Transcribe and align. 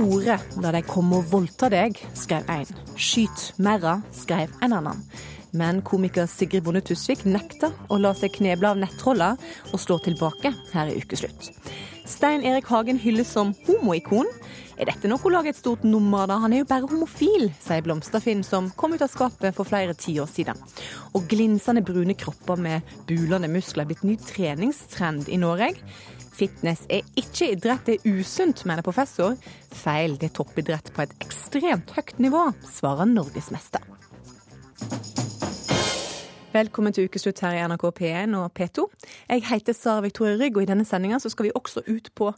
hore 0.00 0.38
da 0.62 0.72
de 0.74 0.80
kom 0.86 1.12
og 1.16 1.28
voldta 1.32 1.68
deg, 1.72 1.98
skrev 2.16 2.48
én. 2.50 2.70
Skyt 2.96 3.50
merra, 3.60 3.98
skrev 4.16 4.52
en 4.64 4.74
annen. 4.78 5.04
Men 5.52 5.80
komiker 5.82 6.28
Sigrid 6.30 6.64
Bonde 6.64 6.82
Tusvik 6.86 7.24
nekta 7.26 7.72
å 7.90 7.98
la 7.98 8.12
seg 8.14 8.32
kneble 8.36 8.70
av 8.70 8.80
nettroller, 8.80 9.38
og 9.72 9.82
slår 9.82 10.04
tilbake 10.06 10.54
her 10.72 10.90
i 10.90 11.00
Ukeslutt. 11.02 11.50
Stein 12.10 12.42
Erik 12.46 12.70
Hagen 12.70 12.98
hylles 12.98 13.30
som 13.30 13.52
homoikon. 13.66 14.28
Er 14.80 14.88
dette 14.88 15.10
noe 15.10 15.20
å 15.20 15.32
lage 15.32 15.52
et 15.52 15.58
stort 15.58 15.82
nummer 15.84 16.24
da? 16.30 16.38
Han 16.40 16.54
er 16.54 16.62
jo 16.62 16.70
bare 16.70 16.88
homofil, 16.88 17.50
sier 17.60 17.84
Blomsterfinn, 17.84 18.40
som 18.46 18.70
kom 18.80 18.94
ut 18.96 19.04
av 19.04 19.12
skapet 19.12 19.54
for 19.56 19.68
flere 19.68 19.94
tiår 19.98 20.30
siden. 20.30 20.62
Og 21.12 21.28
glinsende 21.28 21.84
brune 21.84 22.16
kropper 22.18 22.58
med 22.58 22.94
bulende 23.10 23.50
muskler 23.52 23.84
er 23.84 23.90
blitt 23.92 24.06
ny 24.08 24.16
treningstrend 24.24 25.28
i 25.28 25.38
Norge. 25.42 25.74
Fitness 26.40 26.86
er 26.88 27.04
ikke 27.20 27.50
idrett, 27.52 27.82
det 27.84 27.98
er 27.98 28.14
usunt, 28.16 28.62
mener 28.64 28.84
professor. 28.86 29.34
Feil, 29.76 30.14
det 30.16 30.30
er 30.30 30.36
toppidrett 30.38 30.88
på 30.96 31.02
et 31.04 31.12
ekstremt 31.20 31.92
høyt 31.92 32.14
nivå, 32.22 32.46
svarer 32.64 33.10
norgesmester. 33.10 33.84
Velkommen 36.54 36.96
til 36.96 37.10
ukeslutt 37.10 37.44
her 37.44 37.58
i 37.58 37.60
NRK 37.68 37.84
P1 38.00 38.38
og 38.40 38.56
P2. 38.56 38.86
Jeg 39.28 39.44
heter 39.50 39.76
Sara 39.76 40.00
Victoria 40.06 40.40
Rygg, 40.40 40.56
og 40.56 40.64
i 40.64 40.70
denne 40.72 40.88
sendinga 40.88 41.20
skal 41.20 41.50
vi 41.50 41.54
også 41.60 41.84
ut 41.84 42.08
på 42.16 42.32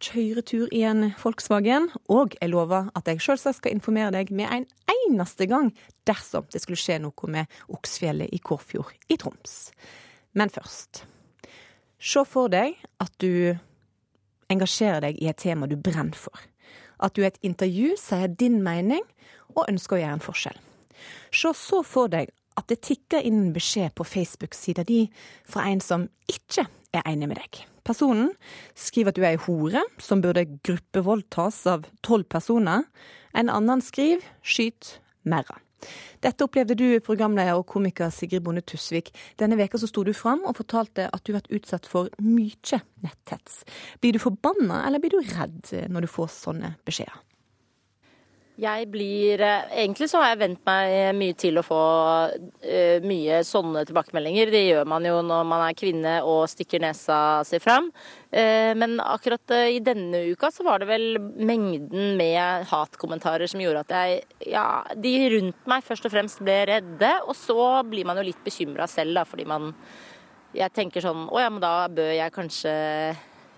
kjøretur 0.00 0.72
i 0.72 0.80
en 0.88 1.10
Volkswagen. 1.20 1.92
Og 2.08 2.38
jeg 2.40 2.48
lover 2.48 2.88
at 2.96 3.12
jeg 3.12 3.20
selvsagt 3.28 3.60
skal 3.60 3.76
informere 3.76 4.14
deg 4.16 4.32
med 4.32 4.48
en 4.48 4.70
eneste 5.04 5.44
gang 5.52 5.74
dersom 6.08 6.48
det 6.48 6.64
skulle 6.64 6.80
skje 6.80 7.02
noe 7.04 7.34
med 7.36 7.60
Oksfjellet 7.68 8.32
i 8.32 8.40
Kårfjord 8.40 8.96
i 9.12 9.20
Troms. 9.20 9.68
Men 10.32 10.48
først. 10.48 11.04
Se 12.04 12.20
for 12.28 12.52
deg 12.52 12.76
at 13.00 13.12
du 13.22 13.56
engasjerer 14.52 15.00
deg 15.06 15.20
i 15.22 15.30
et 15.30 15.40
tema 15.40 15.68
du 15.70 15.78
brenner 15.80 16.16
for. 16.18 16.36
At 17.00 17.16
du 17.16 17.22
i 17.24 17.28
et 17.30 17.40
intervju 17.46 17.94
sier 18.00 18.28
din 18.28 18.60
mening 18.64 19.04
og 19.54 19.64
ønsker 19.70 19.96
å 19.96 20.02
gjøre 20.02 20.18
en 20.18 20.24
forskjell. 20.24 20.58
Se 21.32 21.52
så 21.56 21.80
for 21.86 22.12
deg 22.12 22.30
at 22.60 22.68
det 22.70 22.82
tikker 22.86 23.24
inn 23.24 23.40
en 23.40 23.54
beskjed 23.54 23.96
på 23.98 24.06
Facebook-sida 24.06 24.84
di 24.86 25.06
fra 25.48 25.64
en 25.70 25.80
som 25.82 26.06
ikke 26.30 26.68
er 26.94 27.08
enig 27.08 27.30
med 27.32 27.40
deg. 27.40 27.64
Personen 27.84 28.30
skriver 28.78 29.12
at 29.12 29.18
du 29.18 29.24
er 29.24 29.34
ei 29.34 29.42
hore 29.48 29.82
som 30.00 30.22
burde 30.24 30.46
gruppevoldtas 30.64 31.64
av 31.72 31.88
tolv 32.06 32.28
personer. 32.30 32.86
En 33.34 33.50
annen 33.52 33.82
skriver 33.84 34.22
'skyt 34.40 35.00
merra'. 35.24 35.63
Dette 36.24 36.46
opplevde 36.46 36.76
du, 36.78 36.86
programleder 37.04 37.58
og 37.58 37.66
komiker 37.70 38.12
Sigrid 38.14 38.44
Bonde 38.46 38.64
Tusvik. 38.64 39.12
Denne 39.40 39.58
veka 39.60 39.80
så 39.80 39.90
sto 39.90 40.04
du 40.06 40.12
fram 40.16 40.44
og 40.48 40.58
fortalte 40.60 41.10
at 41.10 41.24
du 41.24 41.32
har 41.32 41.42
vært 41.42 41.54
utsatt 41.60 41.88
for 41.90 42.10
mye 42.22 42.80
netthets. 43.04 43.62
Blir 44.00 44.16
du 44.16 44.22
forbanna, 44.22 44.84
eller 44.86 45.02
blir 45.02 45.16
du 45.16 45.20
redd 45.34 45.72
når 45.90 46.06
du 46.06 46.12
får 46.14 46.32
sånne 46.38 46.76
beskjeder? 46.86 47.22
Jeg 48.54 48.86
blir 48.86 49.40
eh, 49.42 49.70
Egentlig 49.82 50.06
så 50.10 50.20
har 50.22 50.30
jeg 50.30 50.42
vent 50.44 50.60
meg 50.68 51.16
mye 51.18 51.34
til 51.38 51.58
å 51.58 51.64
få 51.66 51.78
uh, 52.30 52.98
mye 53.02 53.40
sånne 53.46 53.82
tilbakemeldinger. 53.88 54.52
Det 54.54 54.60
gjør 54.68 54.86
man 54.92 55.08
jo 55.08 55.16
når 55.26 55.48
man 55.50 55.64
er 55.64 55.78
kvinne 55.78 56.12
og 56.22 56.44
stikker 56.52 56.84
nesa 56.84 57.16
si 57.48 57.58
fram. 57.62 57.90
Uh, 58.30 58.70
men 58.78 59.00
akkurat 59.02 59.56
uh, 59.56 59.66
i 59.74 59.82
denne 59.82 60.22
uka 60.30 60.52
så 60.54 60.66
var 60.66 60.84
det 60.84 60.90
vel 60.92 61.18
mengden 61.18 62.14
med 62.20 62.70
hatkommentarer 62.70 63.50
som 63.50 63.62
gjorde 63.64 63.82
at 63.88 63.96
jeg 63.98 64.22
Ja, 64.54 64.84
de 64.94 65.14
rundt 65.34 65.68
meg 65.70 65.86
først 65.86 66.06
og 66.06 66.14
fremst 66.14 66.42
ble 66.46 66.60
redde, 66.70 67.12
og 67.26 67.34
så 67.34 67.82
blir 67.90 68.06
man 68.06 68.22
jo 68.22 68.28
litt 68.30 68.42
bekymra 68.46 68.86
selv, 68.90 69.18
da, 69.18 69.26
fordi 69.26 69.50
man 69.50 69.72
Jeg 70.54 70.70
tenker 70.70 71.02
sånn 71.02 71.26
Å 71.26 71.42
ja, 71.42 71.50
men 71.50 71.62
da 71.62 71.76
bør 71.90 72.14
jeg 72.14 72.38
kanskje 72.38 72.72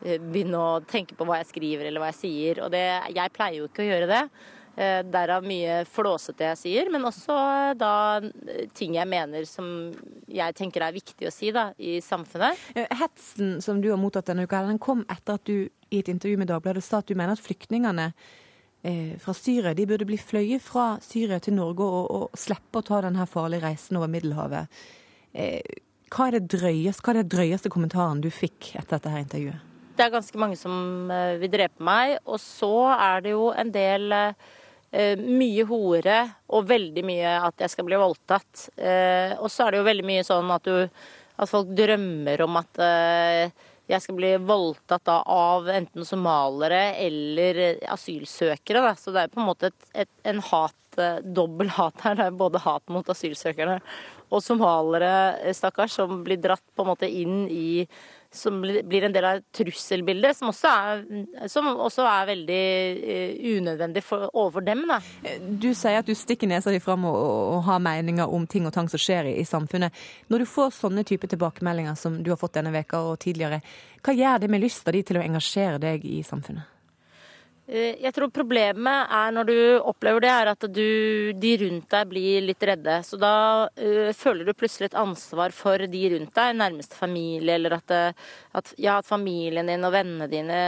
begynne 0.00 0.60
å 0.60 0.84
tenke 0.84 1.16
på 1.16 1.24
hva 1.24 1.40
jeg 1.40 1.48
skriver 1.50 1.88
eller 1.88 2.00
hva 2.00 2.12
jeg 2.12 2.20
sier. 2.20 2.64
Og 2.64 2.72
det, 2.72 2.84
jeg 3.16 3.32
pleier 3.32 3.62
jo 3.62 3.68
ikke 3.68 3.84
å 3.84 3.88
gjøre 3.90 4.08
det. 4.10 4.20
Eh, 4.76 4.98
derav 5.08 5.40
mye 5.48 5.78
flåsete 5.88 6.50
jeg 6.50 6.58
sier, 6.60 6.88
men 6.92 7.06
også 7.08 7.32
eh, 7.32 7.70
da 7.80 7.92
eh, 8.20 8.66
ting 8.76 8.98
jeg 8.98 9.08
mener 9.08 9.46
som 9.48 9.68
jeg 10.28 10.56
tenker 10.58 10.82
er 10.84 10.92
viktig 10.92 11.30
å 11.30 11.32
si 11.32 11.48
da, 11.54 11.70
i 11.80 11.94
samfunnet. 12.04 12.60
Hetsen 13.00 13.54
som 13.64 13.78
du 13.80 13.88
har 13.88 14.00
mottatt 14.00 14.28
denne 14.28 14.44
uka, 14.44 14.60
den 14.68 14.80
kom 14.82 15.00
etter 15.08 15.38
at 15.38 15.46
du 15.48 15.70
i 15.88 16.00
et 16.02 16.10
intervju 16.12 16.42
med 16.42 16.50
Dagbladet 16.50 16.84
sa 16.84 17.00
at 17.00 17.08
du 17.08 17.16
mener 17.16 17.32
at 17.32 17.40
flyktningene 17.40 18.10
fra 19.18 19.32
Syria 19.34 19.72
de 19.74 19.86
burde 19.88 20.06
bli 20.06 20.18
fløyet 20.20 20.62
fra 20.62 20.98
Syria 21.02 21.40
til 21.42 21.56
Norge 21.56 21.82
og, 21.82 22.04
og 22.12 22.36
slippe 22.38 22.78
å 22.78 22.84
ta 22.86 23.00
denne 23.02 23.24
farlige 23.26 23.64
reisen 23.64 23.98
over 23.98 24.12
Middelhavet. 24.12 24.76
Hva 25.32 26.28
er, 26.28 26.36
det 26.36 26.52
drøyeste, 26.52 27.02
hva 27.02 27.14
er 27.14 27.20
det 27.22 27.32
drøyeste 27.32 27.72
kommentaren 27.72 28.20
du 28.22 28.28
fikk 28.30 28.74
etter 28.76 28.98
dette 28.98 29.14
her 29.14 29.24
intervjuet? 29.24 29.74
Det 29.96 30.04
er 30.04 30.14
ganske 30.14 30.38
mange 30.38 30.60
som 30.60 31.10
vil 31.40 31.50
drepe 31.50 31.82
meg, 31.88 32.18
og 32.28 32.38
så 32.42 32.74
er 32.92 33.26
det 33.26 33.34
jo 33.34 33.48
en 33.56 33.74
del 33.74 34.14
mye 34.92 35.64
hore 35.68 36.18
og 36.54 36.66
veldig 36.68 37.04
mye 37.06 37.36
at 37.48 37.64
jeg 37.64 37.72
skal 37.74 37.86
bli 37.88 37.98
voldtatt. 38.00 38.68
Eh, 38.76 39.36
og 39.38 39.50
så 39.52 39.66
er 39.66 39.74
det 39.74 39.80
jo 39.82 39.88
veldig 39.90 40.06
mye 40.06 40.26
sånn 40.26 40.52
at, 40.54 40.68
du, 40.68 41.06
at 41.36 41.50
folk 41.50 41.72
drømmer 41.76 42.44
om 42.46 42.60
at 42.60 42.82
eh, 42.82 43.64
jeg 43.86 44.02
skal 44.02 44.18
bli 44.18 44.32
voldtatt 44.42 45.04
da, 45.06 45.20
av 45.22 45.68
enten 45.70 46.06
somalere 46.06 46.96
eller 47.02 47.62
asylsøkere. 47.92 48.82
Da. 48.82 48.96
Så 48.98 49.14
det 49.14 49.26
er 49.26 49.32
på 49.34 49.42
en 49.42 49.50
måte 49.50 49.70
et, 49.70 49.88
et, 50.06 50.12
en 50.26 50.42
hat, 50.42 51.00
dobbel 51.22 51.70
hat 51.76 52.02
her. 52.06 52.18
Det 52.18 52.28
er 52.30 52.40
både 52.40 52.62
hat 52.64 52.86
mot 52.90 53.08
asylsøkerne 53.12 53.80
og 54.34 54.42
somalere, 54.42 55.54
stakkars, 55.54 55.94
som 56.00 56.22
blir 56.26 56.40
dratt 56.42 56.64
på 56.74 56.82
en 56.82 56.90
måte 56.90 57.06
inn 57.06 57.44
i 57.46 57.86
som 58.32 58.60
blir 58.62 59.06
en 59.06 59.14
del 59.14 59.24
av 59.24 59.40
trusselbildet, 59.54 60.36
som 60.36 60.50
også 60.50 60.72
er, 60.72 61.02
som 61.52 61.68
også 61.72 62.06
er 62.10 62.28
veldig 62.30 62.60
uh, 63.00 63.48
unødvendig 63.56 64.04
for, 64.04 64.28
overfor 64.32 64.66
dem. 64.66 64.84
Da. 64.90 65.00
Du 65.40 65.70
sier 65.72 66.00
at 66.00 66.08
du 66.08 66.14
stikker 66.16 66.50
nesa 66.50 66.74
di 66.74 66.82
fram 66.82 67.06
og, 67.08 67.16
og, 67.16 67.58
har 67.68 67.82
meninger 67.82 68.36
om 68.38 68.46
ting 68.50 68.68
og 68.68 68.74
tang 68.76 68.90
som 68.92 69.00
skjer 69.02 69.32
i, 69.32 69.36
i, 69.40 69.48
samfunnet. 69.48 69.94
Når 70.32 70.44
du 70.44 70.50
får 70.50 70.74
sånne 70.76 71.06
type 71.08 71.28
tilbakemeldinger 71.32 71.98
som 71.98 72.22
du 72.22 72.32
har 72.34 72.40
fått 72.40 72.58
denne 72.58 72.74
veka 72.74 73.02
og 73.10 73.20
tidligere, 73.24 73.62
hva 74.04 74.14
gjør 74.14 74.44
det 74.44 74.52
med 74.52 74.62
lysta 74.62 74.94
di 74.94 75.02
til 75.06 75.20
å 75.20 75.26
engasjere 75.26 75.82
deg 75.82 76.06
i 76.06 76.22
samfunnet? 76.26 76.75
Eh, 77.66 77.96
jeg 77.98 78.14
tror 78.14 78.30
problemet 78.30 79.10
er 79.10 79.32
når 79.34 79.48
du 79.48 79.56
opplever 79.90 80.22
det, 80.22 80.30
er 80.30 80.50
at 80.52 80.66
du, 80.70 81.32
de 81.34 81.52
rundt 81.64 81.90
deg 81.90 82.10
blir 82.12 82.44
litt 82.46 82.62
redde. 82.62 83.00
Så 83.02 83.18
da 83.18 83.32
uh, 83.66 84.12
føler 84.14 84.46
du 84.46 84.54
plutselig 84.54 84.92
et 84.92 84.98
ansvar 85.00 85.54
for 85.54 85.82
de 85.90 86.02
rundt 86.12 86.30
deg, 86.38 86.54
nærmeste 86.60 86.94
familie, 86.94 87.56
eller 87.58 87.74
at, 87.80 87.94
eh, 87.96 88.30
at, 88.54 88.70
ja, 88.78 89.00
at 89.00 89.08
familien 89.08 89.66
din 89.66 89.86
og 89.86 89.96
vennene 89.96 90.30
dine 90.30 90.60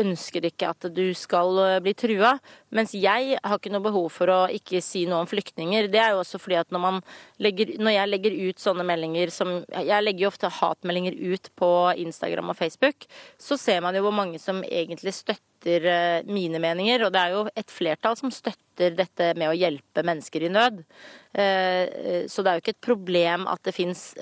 ønsker 0.00 0.48
ikke 0.48 0.72
at 0.72 0.88
du 0.96 1.04
skal 1.18 1.60
bli 1.84 1.92
trua. 1.92 2.38
Mens 2.74 2.96
jeg 2.96 3.36
har 3.36 3.60
ikke 3.60 3.74
noe 3.74 3.84
behov 3.84 4.08
for 4.16 4.32
å 4.32 4.40
ikke 4.50 4.80
si 4.82 5.04
noe 5.06 5.26
om 5.26 5.28
flyktninger. 5.30 5.90
Det 5.92 6.00
er 6.00 6.14
jo 6.14 6.24
også 6.24 6.40
fordi 6.40 6.56
at 6.62 6.72
når, 6.74 7.02
legger, 7.44 7.76
når 7.76 7.98
jeg 7.98 8.14
legger 8.14 8.40
ut 8.48 8.64
sånne 8.64 8.86
meldinger 8.88 9.30
som 9.34 9.52
Jeg 9.68 10.02
legger 10.02 10.24
jo 10.24 10.32
ofte 10.32 10.50
hatmeldinger 10.50 11.14
ut 11.20 11.52
på 11.58 11.70
Instagram 12.00 12.54
og 12.54 12.58
Facebook, 12.58 13.04
så 13.38 13.60
ser 13.60 13.84
man 13.84 13.94
jo 13.94 14.06
hvor 14.08 14.16
mange 14.16 14.40
som 14.40 14.64
egentlig 14.64 15.12
støtter 15.14 15.53
støtter 15.64 15.86
eh, 15.86 16.24
mine 16.26 16.60
meninger. 16.60 17.04
Og 17.04 17.12
det 17.12 17.20
er 17.20 17.32
jo 17.32 17.44
et 17.54 17.70
flertall 17.70 18.16
som 18.16 18.30
støtter 18.30 18.94
dette 18.94 19.34
med 19.36 19.48
å 19.48 19.56
hjelpe 19.56 20.04
mennesker 20.04 20.44
i 20.44 20.50
nød. 20.52 20.84
Eh, 21.32 21.42
eh, 21.42 22.26
så 22.28 22.42
det 22.42 22.50
er 22.50 22.58
jo 22.58 22.64
ikke 22.64 22.74
et 22.74 22.84
problem 22.84 23.46
at 23.48 23.62
det 23.64 23.74
fins 23.74 24.14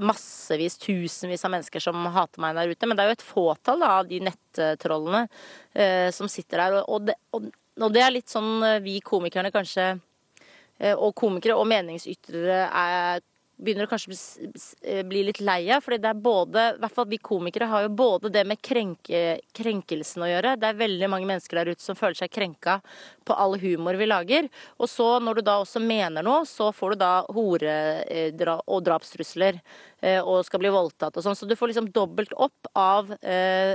massevis, 0.00 0.78
tusenvis 0.78 1.44
av 1.44 1.52
mennesker 1.54 1.80
som 1.80 2.06
hater 2.14 2.40
meg 2.40 2.56
der 2.56 2.72
ute. 2.72 2.86
Men 2.86 2.96
det 2.96 3.04
er 3.04 3.12
jo 3.12 3.18
et 3.18 3.28
fåtall 3.30 3.82
av 3.82 4.08
de 4.08 4.20
nettrollene 4.20 5.28
som 6.12 6.28
sitter 6.28 6.58
der. 6.58 6.82
Og 6.88 7.06
det, 7.06 7.14
og 7.32 7.90
det 7.94 8.02
er 8.02 8.12
litt 8.12 8.30
sånn 8.30 8.82
vi 8.82 8.98
komikerne 9.04 9.52
kanskje 9.54 9.98
og 10.94 11.10
komikere 11.18 11.56
og 11.58 11.66
meningsytrere 11.66 12.64
er 12.66 13.22
begynner 13.58 13.88
å 13.88 13.90
kanskje 13.90 14.14
eh, 14.82 15.02
bli 15.06 15.24
litt 15.26 15.40
lei 15.42 15.70
av. 15.74 15.82
fordi 15.84 15.98
det 16.02 16.10
er 16.12 16.22
både, 16.22 16.64
i 16.76 16.82
hvert 16.82 16.94
fall 16.94 17.08
vi 17.10 17.18
komikere 17.18 17.68
har 17.70 17.84
jo 17.86 17.94
både 17.98 18.30
det 18.34 18.44
med 18.46 18.62
krenke, 18.62 19.40
krenkelsen 19.56 20.24
å 20.24 20.30
gjøre. 20.30 20.56
Det 20.60 20.70
er 20.70 20.80
veldig 20.82 21.10
mange 21.10 21.28
mennesker 21.30 21.60
der 21.60 21.72
ute 21.74 21.84
som 21.84 21.98
føler 21.98 22.18
seg 22.20 22.32
krenka 22.34 22.78
på 23.26 23.36
all 23.36 23.58
humor 23.60 23.98
vi 23.98 24.08
lager. 24.08 24.48
Og 24.78 24.90
så 24.90 25.08
når 25.22 25.40
du 25.40 25.46
da 25.50 25.58
også 25.62 25.82
mener 25.82 26.24
noe, 26.26 26.46
så 26.48 26.70
får 26.74 26.94
du 26.94 27.02
da 27.02 27.12
hore- 27.34 28.04
eh, 28.06 28.54
og 28.66 28.84
drapstrusler. 28.86 29.60
Eh, 29.98 30.20
og 30.22 30.44
skal 30.46 30.60
bli 30.62 30.70
voldtatt 30.70 31.16
og 31.18 31.24
sånn. 31.24 31.34
Så 31.34 31.46
du 31.48 31.56
får 31.58 31.72
liksom 31.72 31.88
dobbelt 31.94 32.30
opp 32.38 32.68
av 32.78 33.10
eh, 33.18 33.74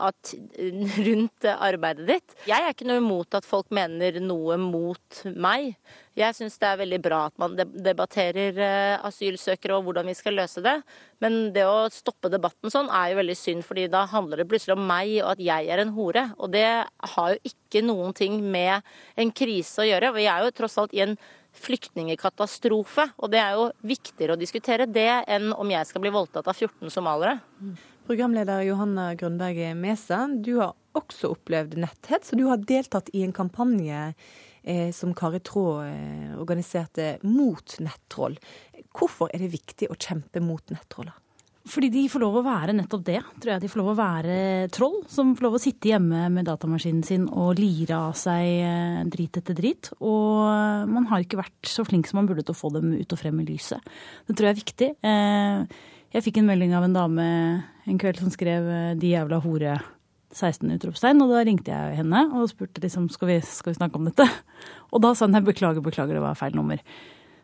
at, 0.00 0.34
rundt 1.08 1.48
arbeidet 1.52 2.06
ditt. 2.08 2.36
Jeg 2.48 2.64
er 2.64 2.72
ikke 2.72 2.88
noe 2.88 3.02
imot 3.02 3.36
at 3.36 3.48
folk 3.48 3.68
mener 3.76 4.16
noe 4.24 4.56
mot 4.60 5.20
meg. 5.36 5.74
Jeg 6.16 6.36
syns 6.36 6.56
det 6.60 6.68
er 6.68 6.80
veldig 6.80 7.00
bra 7.04 7.18
at 7.28 7.36
man 7.40 7.58
debatterer 7.58 8.56
eh, 8.56 8.94
asylsøkere 9.04 9.76
og 9.76 9.84
hvordan 9.88 10.08
vi 10.08 10.16
skal 10.16 10.38
løse 10.40 10.64
det. 10.64 10.78
Men 11.20 11.52
det 11.52 11.66
å 11.68 11.90
stoppe 11.92 12.32
debatten 12.32 12.72
sånn 12.72 12.88
er 12.88 13.12
jo 13.12 13.20
veldig 13.20 13.36
synd, 13.36 13.66
fordi 13.66 13.84
da 13.92 14.06
handler 14.08 14.40
det 14.40 14.48
plutselig 14.48 14.78
om 14.78 14.86
meg 14.88 15.12
og 15.20 15.34
at 15.34 15.44
jeg 15.44 15.68
er 15.68 15.84
en 15.84 15.92
hore. 15.92 16.24
Og 16.40 16.54
det 16.56 16.68
har 16.88 17.34
jo 17.34 17.52
ikke 17.52 17.84
noen 17.84 18.16
ting 18.16 18.40
med 18.40 18.80
en 19.20 19.34
krise 19.36 19.84
å 19.84 19.88
gjøre. 19.90 20.14
Vi 20.16 20.24
er 20.24 20.48
jo 20.48 20.56
tross 20.56 20.80
alt 20.80 20.96
i 20.96 21.04
en 21.04 21.18
flyktningekatastrofe. 21.56 23.08
Og 23.18 23.32
det 23.32 23.40
er 23.42 23.56
jo 23.58 23.70
viktigere 23.86 24.36
å 24.36 24.40
diskutere 24.40 24.88
det 24.90 25.24
enn 25.30 25.54
om 25.54 25.72
jeg 25.72 25.88
skal 25.88 26.04
bli 26.04 26.12
voldtatt 26.14 26.50
av 26.50 26.56
14 26.56 26.92
somalere. 26.92 27.38
Programleder 28.10 28.64
Johanna 28.66 29.12
Grønberg 29.14 29.60
Mesa, 29.78 30.24
du 30.30 30.56
har 30.58 30.74
også 30.98 31.32
opplevd 31.36 31.76
netthets, 31.78 32.32
og 32.32 32.40
du 32.40 32.46
har 32.50 32.62
deltatt 32.66 33.10
i 33.14 33.22
en 33.22 33.34
kampanje 33.34 34.08
eh, 34.62 34.90
som 34.94 35.14
Kari 35.14 35.42
Traa 35.46 35.86
eh, 35.86 36.32
organiserte 36.40 37.12
mot 37.22 37.76
nettroll. 37.82 38.38
Hvorfor 38.90 39.30
er 39.30 39.44
det 39.44 39.52
viktig 39.54 39.90
å 39.90 39.98
kjempe 39.98 40.42
mot 40.42 40.74
nettroller? 40.74 41.14
Fordi 41.70 41.90
de 41.92 42.02
får 42.10 42.22
lov 42.22 42.40
å 42.40 42.42
være 42.44 42.74
nettopp 42.74 43.02
det. 43.06 43.20
tror 43.42 43.52
jeg 43.52 43.62
De 43.62 43.68
får 43.70 43.80
lov 43.80 43.90
å 43.92 43.98
være 43.98 44.36
troll 44.74 44.96
som 45.10 45.34
får 45.38 45.46
lov 45.46 45.56
å 45.58 45.62
sitte 45.62 45.92
hjemme 45.92 46.24
med 46.34 46.48
datamaskinen 46.48 47.04
sin 47.06 47.28
og 47.28 47.60
lire 47.60 47.98
av 48.08 48.16
seg 48.18 48.48
eh, 48.66 48.98
drit 49.10 49.38
etter 49.38 49.56
drit. 49.56 49.92
Og 50.02 50.90
man 50.90 51.06
har 51.12 51.22
ikke 51.22 51.38
vært 51.40 51.70
så 51.70 51.84
flink 51.86 52.10
som 52.10 52.20
man 52.20 52.30
burde 52.30 52.42
til 52.46 52.56
å 52.56 52.58
få 52.58 52.72
dem 52.74 52.90
ut 52.96 53.14
og 53.14 53.20
frem 53.20 53.38
i 53.42 53.46
lyset. 53.52 53.86
Det 54.26 54.34
tror 54.34 54.50
jeg 54.50 54.56
er 54.56 54.60
viktig. 54.64 54.90
Eh, 55.12 55.78
jeg 56.16 56.26
fikk 56.26 56.40
en 56.40 56.50
melding 56.50 56.74
av 56.74 56.88
en 56.88 56.96
dame 56.96 57.28
en 57.86 58.02
kveld 58.02 58.18
som 58.18 58.34
skrev 58.34 58.66
eh, 58.66 58.92
'de 58.98 59.14
jævla 59.14 59.42
hore'. 59.44 59.78
16 60.30 60.70
utropstegn, 60.76 61.18
og 61.24 61.32
da 61.32 61.40
ringte 61.42 61.72
jeg 61.74 61.96
henne 61.98 62.20
og 62.38 62.46
spurte 62.46 62.78
liksom, 62.78 63.08
skal 63.10 63.32
vi, 63.32 63.38
skal 63.42 63.72
vi 63.72 63.78
snakke 63.80 63.98
om 63.98 64.04
dette. 64.06 64.22
Og 64.94 65.02
da 65.02 65.10
sa 65.10 65.26
hun 65.26 65.42
beklager, 65.42 65.82
beklager, 65.82 66.14
det 66.14 66.22
var 66.22 66.38
feil 66.38 66.54
nummer. 66.54 66.78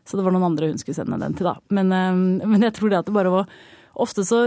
Så 0.06 0.14
det 0.14 0.22
var 0.22 0.30
noen 0.30 0.46
andre 0.46 0.68
hun 0.70 0.78
skulle 0.78 0.94
sende 0.94 1.18
den 1.18 1.34
til, 1.34 1.48
da. 1.50 1.56
Men, 1.74 1.90
men 2.46 2.62
jeg 2.62 2.76
tror 2.78 2.92
det 2.92 3.00
at 3.00 3.08
det 3.10 3.16
bare 3.16 3.32
var 3.34 3.50
Ofte 3.96 4.26
så 4.28 4.38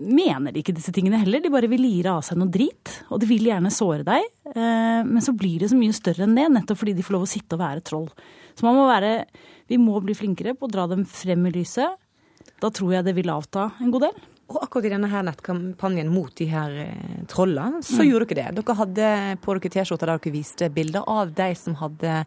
mener 0.00 0.54
de 0.54 0.62
ikke 0.62 0.72
disse 0.76 0.92
tingene 0.94 1.18
heller, 1.20 1.42
de 1.44 1.52
bare 1.52 1.68
vil 1.68 1.82
lire 1.84 2.14
av 2.16 2.22
seg 2.24 2.38
noe 2.40 2.48
drit. 2.52 2.92
Og 3.12 3.20
de 3.20 3.28
vil 3.28 3.50
gjerne 3.50 3.72
såre 3.74 4.04
deg, 4.06 4.28
eh, 4.54 5.00
men 5.04 5.24
så 5.24 5.34
blir 5.36 5.60
det 5.60 5.68
så 5.72 5.76
mye 5.76 5.96
større 5.96 6.24
enn 6.24 6.36
det, 6.38 6.46
nettopp 6.54 6.80
fordi 6.80 6.94
de 6.96 7.04
får 7.04 7.18
lov 7.18 7.26
å 7.26 7.32
sitte 7.34 7.58
og 7.58 7.60
være 7.60 7.84
troll. 7.84 8.08
Så 8.56 8.64
man 8.66 8.78
må 8.78 8.86
være 8.88 9.26
Vi 9.68 9.78
må 9.80 9.96
bli 10.04 10.12
flinkere 10.12 10.52
på 10.52 10.66
å 10.66 10.72
dra 10.72 10.84
dem 10.86 11.06
frem 11.08 11.46
i 11.48 11.52
lyset. 11.54 11.96
Da 12.60 12.68
tror 12.68 12.92
jeg 12.92 13.06
det 13.06 13.14
vil 13.16 13.30
avta 13.32 13.70
en 13.80 13.92
god 13.92 14.04
del. 14.04 14.18
Og 14.52 14.58
akkurat 14.60 14.84
i 14.84 14.92
denne 14.92 15.08
her 15.08 15.24
nettkampanjen 15.24 16.10
mot 16.12 16.32
de 16.36 16.46
her 16.50 16.74
eh, 16.82 17.22
trollene, 17.32 17.80
så 17.84 18.02
mm. 18.02 18.08
gjorde 18.10 18.28
dere 18.32 18.50
det. 18.52 18.60
Dere 18.60 18.76
hadde 18.80 19.08
på 19.40 19.56
dere 19.56 19.72
T-skjorter 19.72 20.12
der 20.12 20.20
dere 20.20 20.34
viste 20.34 20.68
bilder 20.72 21.08
av 21.08 21.32
de 21.32 21.48
som 21.56 21.76
hadde 21.80 22.18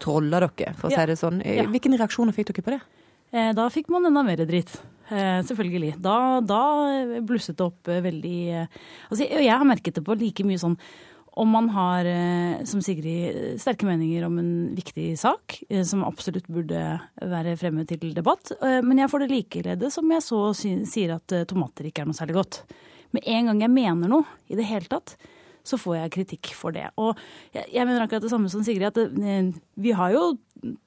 trolla 0.00 0.42
dere, 0.46 0.74
for 0.78 0.88
å 0.88 0.94
ja. 0.94 1.02
si 1.02 1.10
det 1.10 1.18
sånn. 1.20 1.42
Ja. 1.42 1.66
Hvilke 1.70 1.90
reaksjoner 1.94 2.36
fikk 2.36 2.52
dere 2.52 2.66
på 2.66 2.74
det? 2.76 2.80
Eh, 3.34 3.50
da 3.58 3.66
fikk 3.70 3.90
man 3.90 4.06
enda 4.06 4.22
mer 4.26 4.42
dritt. 4.46 4.78
Eh, 5.10 5.42
selvfølgelig. 5.46 5.94
Da, 6.02 6.16
da 6.46 6.62
blusset 7.26 7.58
det 7.58 7.66
opp 7.66 7.88
eh, 7.90 8.02
veldig 8.04 8.40
altså, 8.62 9.24
Jeg 9.26 9.50
har 9.50 9.66
merket 9.66 9.98
det 9.98 10.04
på 10.06 10.18
like 10.18 10.46
mye 10.46 10.60
sånn 10.60 10.78
om 11.40 11.46
man 11.54 11.68
har, 11.70 12.04
som 12.66 12.80
Sigrid, 12.82 13.54
sterke 13.62 13.86
meninger 13.86 14.24
om 14.26 14.34
en 14.42 14.48
viktig 14.74 15.12
sak, 15.16 15.60
som 15.86 16.02
absolutt 16.04 16.48
burde 16.50 16.80
være 17.22 17.54
fremme 17.56 17.84
til 17.88 18.10
debatt. 18.16 18.50
Men 18.58 18.98
jeg 18.98 19.12
får 19.12 19.22
det 19.22 19.28
likeledes 19.30 19.94
som 19.96 20.10
jeg 20.10 20.24
så 20.26 20.40
sier 20.58 21.14
at 21.14 21.36
tomater 21.48 21.86
ikke 21.86 22.02
er 22.02 22.10
noe 22.10 22.18
særlig 22.18 22.34
godt. 22.40 22.58
Med 23.14 23.30
en 23.30 23.52
gang 23.52 23.62
jeg 23.62 23.72
mener 23.78 24.10
noe 24.10 24.50
i 24.50 24.58
det 24.58 24.66
hele 24.68 24.90
tatt, 24.90 25.14
så 25.70 25.78
får 25.80 25.96
jeg 26.00 26.14
kritikk 26.18 26.52
for 26.58 26.74
det. 26.76 26.88
Og 27.00 27.14
jeg, 27.54 27.66
jeg 27.72 27.86
mener 27.86 28.04
akkurat 28.04 28.26
det 28.26 28.32
samme 28.32 28.50
som 28.52 28.64
Sigrid, 28.66 28.90
at 28.90 28.98
det, 28.98 29.08
eh, 29.22 29.52
vi 29.80 29.94
har 29.96 30.14
jo 30.14 30.24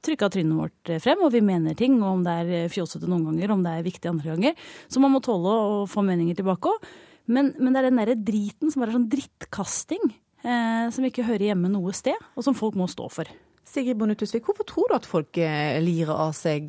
trykka 0.03 0.29
trynet 0.29 0.57
vårt 0.57 0.91
eh, 0.91 1.01
frem, 1.01 1.21
og 1.25 1.33
vi 1.33 1.41
mener 1.45 1.77
ting, 1.77 1.97
og 2.01 2.19
om 2.19 2.25
det 2.25 2.35
er 2.41 2.51
eh, 2.57 2.71
fjåsete 2.71 3.09
noen 3.09 3.25
ganger, 3.29 3.53
om 3.53 3.63
det 3.65 3.73
er 3.73 3.87
viktig 3.87 4.11
andre 4.11 4.35
ganger. 4.35 4.67
Så 4.91 5.01
man 5.03 5.13
må 5.13 5.23
tåle 5.23 5.53
å 5.53 5.79
få 5.89 6.05
meninger 6.05 6.37
tilbake 6.39 6.73
òg. 6.73 6.91
Men, 7.31 7.53
men, 7.57 7.71
det 7.71 7.81
er 7.81 7.87
den 7.87 8.01
derre 8.01 8.19
driten 8.19 8.71
som 8.71 8.83
bare 8.83 8.91
er 8.91 8.99
sånn 8.99 9.09
drittkasting, 9.11 10.13
eh, 10.43 10.85
som 10.93 11.07
ikke 11.07 11.27
hører 11.27 11.51
hjemme 11.51 11.71
noe 11.71 11.95
sted, 11.95 12.19
og 12.35 12.45
som 12.45 12.57
folk 12.57 12.77
må 12.79 12.89
stå 12.91 13.09
for. 13.13 13.31
Sigrid 13.73 13.97
Bonde 13.97 14.17
Tusvik, 14.19 14.45
hvorfor 14.45 14.67
tror 14.67 14.91
du 14.91 14.97
at 14.97 15.07
folk 15.07 15.39
lirer 15.39 16.11
av 16.11 16.33
seg 16.35 16.67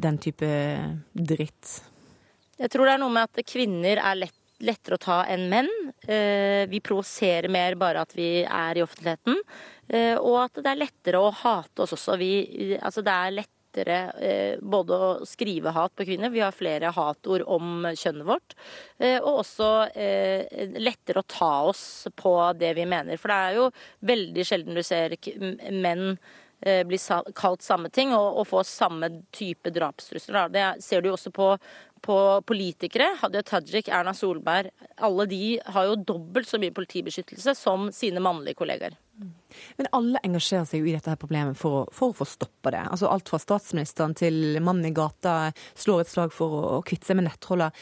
den 0.00 0.18
type 0.22 0.46
dritt? 1.12 1.72
Jeg 2.60 2.70
tror 2.70 2.86
det 2.86 2.94
er 2.94 3.02
noe 3.02 3.12
med 3.12 3.26
at 3.26 3.42
kvinner 3.50 3.98
er 3.98 4.20
lett 4.22 4.39
lettere 4.64 4.96
å 4.96 5.02
ta 5.02 5.20
enn 5.30 5.46
menn. 5.50 5.70
Eh, 6.06 6.66
vi 6.70 6.80
provoserer 6.84 7.50
mer 7.52 7.76
bare 7.80 8.04
at 8.04 8.16
vi 8.16 8.42
er 8.44 8.78
i 8.78 8.84
offentligheten. 8.84 9.38
Eh, 9.88 10.16
og 10.16 10.44
at 10.44 10.60
det 10.60 10.72
er 10.72 10.82
lettere 10.84 11.22
å 11.22 11.32
hate 11.42 11.84
oss 11.84 11.96
også. 11.96 12.18
Vi, 12.20 12.32
altså 12.80 13.04
det 13.06 13.14
er 13.14 13.36
lettere 13.38 14.00
eh, 14.18 14.60
både 14.60 14.98
å 14.98 15.10
skrive 15.28 15.72
hat 15.76 15.94
på 15.96 16.06
kvinner, 16.08 16.32
vi 16.34 16.42
har 16.44 16.56
flere 16.56 16.92
hatord 16.94 17.44
om 17.46 17.88
kjønnet 17.94 18.26
vårt, 18.26 18.56
og 19.22 19.30
også 19.44 19.68
lettere 19.94 21.22
å 21.22 21.28
ta 21.30 21.52
oss 21.70 21.84
på 22.18 22.34
det 22.58 22.74
vi 22.80 22.86
mener. 22.90 23.20
For 23.20 23.30
det 23.30 23.40
er 23.46 23.58
jo 23.60 23.68
veldig 24.10 24.46
sjelden 24.46 24.78
du 24.78 24.82
ser 24.86 25.14
menn 25.70 26.16
bli 26.60 26.98
kalt 27.38 27.62
samme 27.64 27.88
ting 27.94 28.10
og, 28.12 28.42
få 28.44 28.60
samme 28.68 29.08
type 29.32 29.70
drapstrusler. 29.72 30.50
Det 30.52 30.66
ser 30.84 31.00
du 31.00 31.08
jo 31.08 31.14
også 31.14 31.32
på 31.32 31.54
på 32.04 32.16
politikere. 32.48 33.10
Hadia 33.20 33.42
Tajik, 33.46 33.88
Erna 33.92 34.14
Solberg, 34.16 34.70
alle 34.96 35.26
de 35.30 35.60
har 35.74 35.90
jo 35.90 36.00
dobbelt 36.12 36.48
så 36.48 36.60
mye 36.60 36.74
politibeskyttelse 36.74 37.54
som 37.58 37.90
sine 37.94 38.22
mannlige 38.24 38.58
kollegaer. 38.60 38.96
Men 39.76 39.88
alle 39.96 40.20
engasjerer 40.24 40.64
seg 40.68 40.80
jo 40.80 40.88
i 40.88 40.94
dette 40.96 41.12
her 41.12 41.20
problemet 41.20 41.58
for 41.58 41.90
for 41.92 42.12
å 42.12 42.16
få 42.22 42.26
stoppa 42.28 42.72
det. 42.72 42.84
Altså 42.88 43.10
Alt 43.10 43.28
fra 43.28 43.40
statsministeren 43.42 44.14
til 44.16 44.60
mannen 44.64 44.88
i 44.88 44.94
gata 44.96 45.52
slår 45.74 46.04
et 46.04 46.12
slag 46.12 46.32
for 46.32 46.56
å, 46.56 46.62
å 46.78 46.84
kvitte 46.86 47.10
seg 47.10 47.20
med 47.20 47.28
nettroller. 47.28 47.74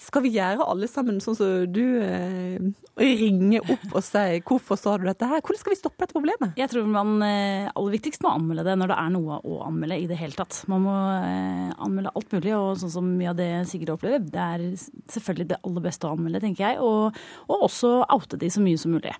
Skal 0.00 0.24
vi 0.24 0.32
gjøre 0.34 0.64
alle 0.66 0.88
sammen 0.90 1.20
sånn 1.22 1.36
som 1.38 1.66
du 1.70 1.82
eh, 2.02 2.58
ringe 2.98 3.60
opp 3.62 3.84
og 3.92 4.02
si 4.02 4.40
'hvorfor 4.42 4.78
sa 4.78 4.96
du 4.98 5.04
dette 5.06 5.26
her'? 5.26 5.40
Hvordan 5.40 5.60
skal 5.60 5.70
vi 5.70 5.78
stoppe 5.78 6.02
dette 6.02 6.16
problemet? 6.16 6.56
Jeg 6.58 6.68
tror 6.70 6.86
man 6.90 7.22
eh, 7.22 7.70
aller 7.70 7.94
viktigst 7.94 8.22
må 8.22 8.34
anmelde 8.34 8.64
det 8.66 8.74
når 8.78 8.90
det 8.90 8.98
er 8.98 9.12
noe 9.14 9.38
å 9.38 9.60
anmelde 9.68 10.00
i 10.02 10.08
det 10.10 10.18
hele 10.18 10.34
tatt. 10.34 10.64
Man 10.66 10.82
må 10.82 10.94
eh, 10.94 11.70
anmelde 11.78 12.10
alt 12.10 12.34
mulig, 12.34 12.54
og 12.58 12.78
sånn 12.82 12.94
som 12.96 13.12
mye 13.18 13.30
av 13.30 13.38
det 13.38 13.50
Sigrid 13.70 13.94
opplever, 13.94 14.18
det 14.18 14.42
er 14.42 14.66
selvfølgelig 15.14 15.48
det 15.54 15.60
aller 15.62 15.86
beste 15.86 16.08
å 16.08 16.14
anmelde, 16.18 16.42
tenker 16.42 16.66
jeg. 16.66 16.80
Og, 16.82 17.14
og 17.46 17.66
også 17.70 18.02
oute 18.10 18.40
de 18.40 18.50
så 18.50 18.62
mye 18.64 18.80
som 18.80 18.94
mulig. 18.98 19.14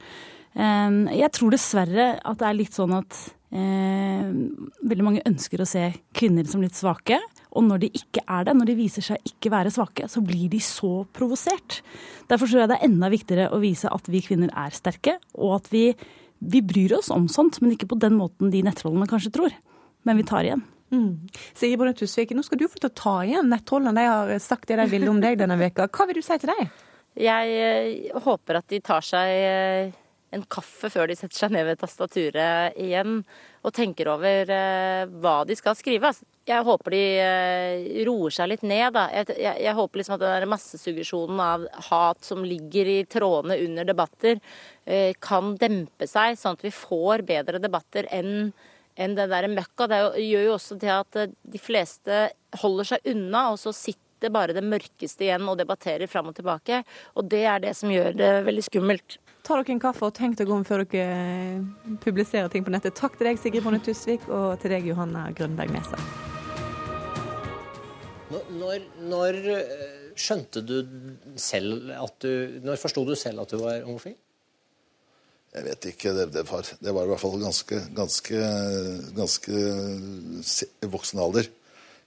Eh, 0.59 0.91
jeg 1.21 1.31
tror 1.39 1.55
dessverre 1.55 2.11
at 2.19 2.43
det 2.43 2.51
er 2.51 2.59
litt 2.59 2.75
sånn 2.75 2.99
at 2.99 3.21
eh, 3.55 4.27
veldig 4.83 5.07
mange 5.07 5.25
ønsker 5.27 5.63
å 5.63 5.69
se 5.69 5.93
kvinner 6.19 6.51
som 6.51 6.67
litt 6.67 6.75
svake. 6.75 7.23
Og 7.55 7.65
når 7.67 7.85
de 7.85 7.91
ikke 7.95 8.25
er 8.27 8.47
det, 8.49 8.57
når 8.59 8.71
de 8.71 8.77
viser 8.79 9.05
seg 9.07 9.31
ikke 9.31 9.53
være 9.55 9.73
svake, 9.75 10.09
så 10.11 10.23
blir 10.25 10.49
de 10.53 10.61
så 10.63 11.05
provosert. 11.15 11.81
Derfor 12.31 12.51
tror 12.51 12.65
jeg 12.65 12.73
det 12.73 12.79
er 12.81 12.89
enda 12.89 13.11
viktigere 13.13 13.49
å 13.55 13.61
vise 13.63 13.91
at 13.93 14.11
vi 14.11 14.23
kvinner 14.25 14.53
er 14.59 14.75
sterke, 14.75 15.17
og 15.39 15.61
at 15.61 15.71
vi, 15.73 15.87
vi 16.43 16.63
bryr 16.67 16.97
oss 16.99 17.13
om 17.15 17.29
sånt, 17.31 17.61
men 17.63 17.77
ikke 17.77 17.91
på 17.95 18.01
den 18.03 18.19
måten 18.19 18.51
de 18.55 18.65
nettrollene 18.67 19.09
kanskje 19.11 19.35
tror. 19.39 19.55
Men 20.05 20.19
vi 20.21 20.27
tar 20.29 20.47
igjen. 20.47 20.65
Mm. 20.95 21.29
Sigrid 21.55 21.79
Bonde 21.81 21.95
Tusvik, 21.99 22.35
nå 22.37 22.45
skal 22.47 22.61
du 22.61 22.67
få 22.69 22.79
til 22.79 22.91
å 22.91 22.97
ta 22.99 23.15
igjen 23.27 23.51
nettrollene. 23.51 23.95
De 23.99 24.09
har 24.11 24.35
sagt 24.43 24.69
det 24.71 24.79
de 24.83 24.89
ville 24.91 25.11
om 25.11 25.23
deg 25.23 25.39
denne 25.41 25.59
veka. 25.61 25.89
Hva 25.91 26.09
vil 26.11 26.21
du 26.21 26.27
si 26.27 26.39
til 26.43 26.53
dem? 26.53 26.71
Jeg 27.15 27.59
eh, 27.63 28.23
håper 28.25 28.59
at 28.59 28.67
de 28.71 28.81
tar 28.83 29.05
seg 29.07 29.31
eh, 29.31 29.95
en 30.35 30.45
kaffe 30.51 30.91
før 30.93 31.09
de 31.11 31.17
setter 31.19 31.45
seg 31.45 31.55
ned 31.55 31.67
ved 31.69 31.81
tastaturet 31.81 32.77
igjen 32.81 33.21
og 33.65 33.73
tenker 33.75 34.11
over 34.13 34.51
eh, 34.53 35.05
hva 35.23 35.37
de 35.49 35.57
skal 35.57 35.77
skrive. 35.79 36.11
Jeg 36.45 36.67
håper 36.67 36.95
de 36.95 37.03
eh, 37.23 38.03
roer 38.09 38.35
seg 38.35 38.51
litt 38.51 38.67
ned. 38.67 38.91
Da. 38.97 39.07
Jeg, 39.15 39.39
jeg, 39.41 39.63
jeg 39.65 39.79
håper 39.79 40.01
liksom 40.01 40.17
at 40.19 40.25
den 40.27 40.53
massesuggesjonen 40.53 41.41
av 41.41 41.67
hat 41.89 42.27
som 42.27 42.45
ligger 42.45 42.91
i 42.91 42.99
trådene 43.09 43.57
under 43.65 43.89
debatter, 43.89 44.43
eh, 44.85 45.17
kan 45.23 45.55
dempe 45.61 46.09
seg, 46.11 46.37
sånn 46.41 46.59
at 46.59 46.67
vi 46.67 46.75
får 46.75 47.25
bedre 47.29 47.63
debatter 47.63 48.11
enn 48.13 48.53
enn 48.95 49.17
det 49.17 49.25
der 49.27 49.49
møkka. 49.51 49.89
Det 49.91 49.97
gjør 50.23 50.45
jo 50.45 50.51
også 50.55 50.77
til 50.79 50.93
at 50.95 51.17
de 51.27 51.59
fleste 51.59 52.29
holder 52.61 52.93
seg 52.93 53.09
unna, 53.11 53.49
og 53.51 53.59
så 53.59 53.73
sitter 53.75 54.05
bare 54.33 54.55
det 54.57 54.65
mørkeste 54.65 55.27
igjen 55.27 55.49
og 55.51 55.59
debatterer 55.61 56.09
fram 56.11 56.31
og 56.31 56.37
tilbake. 56.39 56.83
Og 57.19 57.29
det 57.31 57.45
er 57.51 57.63
det 57.65 57.75
som 57.77 57.93
gjør 57.93 58.17
det 58.17 58.33
veldig 58.47 58.65
skummelt. 58.69 59.19
Ta 59.45 59.59
dere 59.59 59.75
en 59.75 59.83
kaffe 59.83 60.07
og 60.09 60.15
tenk 60.17 60.39
dere 60.39 60.55
om 60.57 60.65
før 60.65 60.87
dere 60.89 61.17
eh, 61.21 61.97
publiserer 62.01 62.49
ting 62.53 62.65
på 62.65 62.73
nettet. 62.73 62.97
Takk 62.97 63.19
til 63.19 63.29
deg, 63.29 63.41
Sigrid 63.41 63.67
Bonde 63.67 63.83
Tusvik, 63.85 64.25
og 64.33 64.57
til 64.63 64.73
deg, 64.73 64.87
Johanna 64.89 65.27
Grønberg 65.37 65.75
Mesa. 65.75 66.01
Når, 68.33 68.87
når, 69.05 69.41
eh, 69.53 69.83
skjønte 70.17 70.63
du 70.65 70.79
selv 71.39 71.91
at 71.93 72.17
du 72.25 72.61
Når 72.65 72.81
forsto 72.81 73.05
du 73.07 73.13
selv 73.19 73.43
at 73.45 73.53
du 73.53 73.61
var 73.61 73.83
homofil? 73.85 74.17
Jeg 75.55 75.67
vet 75.69 75.91
ikke. 75.93 76.15
Det, 76.17 76.25
det, 76.35 76.47
var, 76.49 76.67
det 76.81 76.95
var, 76.95 77.05
i 77.05 77.13
hvert 77.13 77.23
fall 77.23 77.37
ganske, 77.39 77.83
ganske, 77.95 78.41
ganske 79.15 80.89
voksen 80.91 81.21
alder. 81.23 81.51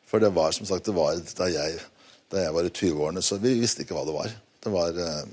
For 0.07 0.23
det 0.23 0.33
var 0.35 0.55
som 0.55 0.67
sagt 0.67 0.87
det 0.87 0.95
var 0.97 1.21
da 1.37 1.47
jeg, 1.51 1.77
da 2.31 2.43
jeg 2.43 2.55
var 2.55 2.67
i 2.67 2.73
20-årene, 2.73 3.23
så 3.23 3.39
vi 3.41 3.55
visste 3.59 3.85
ikke 3.85 3.97
hva 3.97 4.05
det 4.07 4.15
var. 4.15 4.37
Det 4.63 4.73
var 4.73 5.01
eh, 5.03 5.25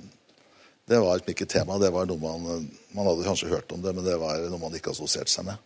det 0.87 0.99
var 1.01 1.17
liksom 1.17 1.33
ikke 1.33 1.49
tema. 1.49 1.79
Det 1.81 1.93
var 1.95 2.09
noe 2.09 2.21
man, 2.21 2.67
man 2.93 3.07
hadde 3.09 3.25
kanskje 3.25 3.49
hørt 3.49 3.73
om 3.73 3.81
det, 3.83 3.95
men 3.97 4.05
det 4.05 4.19
var 4.21 4.43
noe 4.51 4.61
man 4.61 4.75
ikke 4.77 4.93
assosierte 4.93 5.33
seg 5.33 5.49
med. 5.49 5.63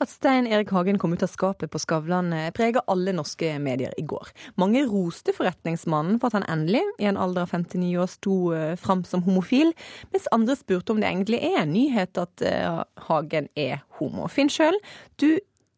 At 0.00 0.08
Stein 0.08 0.46
Erik 0.48 0.70
Hagen 0.72 0.96
kom 0.96 1.12
ut 1.12 1.22
av 1.26 1.28
skapet 1.28 1.68
på 1.68 1.78
Skavlan 1.82 2.30
preget 2.32 2.54
preger 2.56 2.86
alle 2.88 3.12
norske 3.12 3.50
medier 3.60 3.92
i 4.00 4.04
går. 4.08 4.30
Mange 4.56 4.86
roste 4.88 5.34
forretningsmannen 5.36 6.16
for 6.22 6.30
at 6.30 6.38
han 6.38 6.46
endelig, 6.48 6.80
i 7.02 7.08
en 7.10 7.18
alder 7.20 7.44
av 7.44 7.52
59 7.52 7.90
år, 8.00 8.08
sto 8.08 8.36
eh, 8.56 8.78
fram 8.80 9.04
som 9.04 9.26
homofil, 9.26 9.74
mens 10.14 10.30
andre 10.32 10.56
spurte 10.56 10.94
om 10.94 11.02
det 11.02 11.10
egentlig 11.10 11.42
er 11.50 11.58
en 11.60 11.74
nyhet 11.74 12.22
at 12.22 12.46
eh, 12.48 12.80
Hagen 13.10 13.50
er 13.60 13.82
homo. 13.98 14.30
Finn 14.32 14.48
sjøl, 14.48 14.78
du 15.20 15.34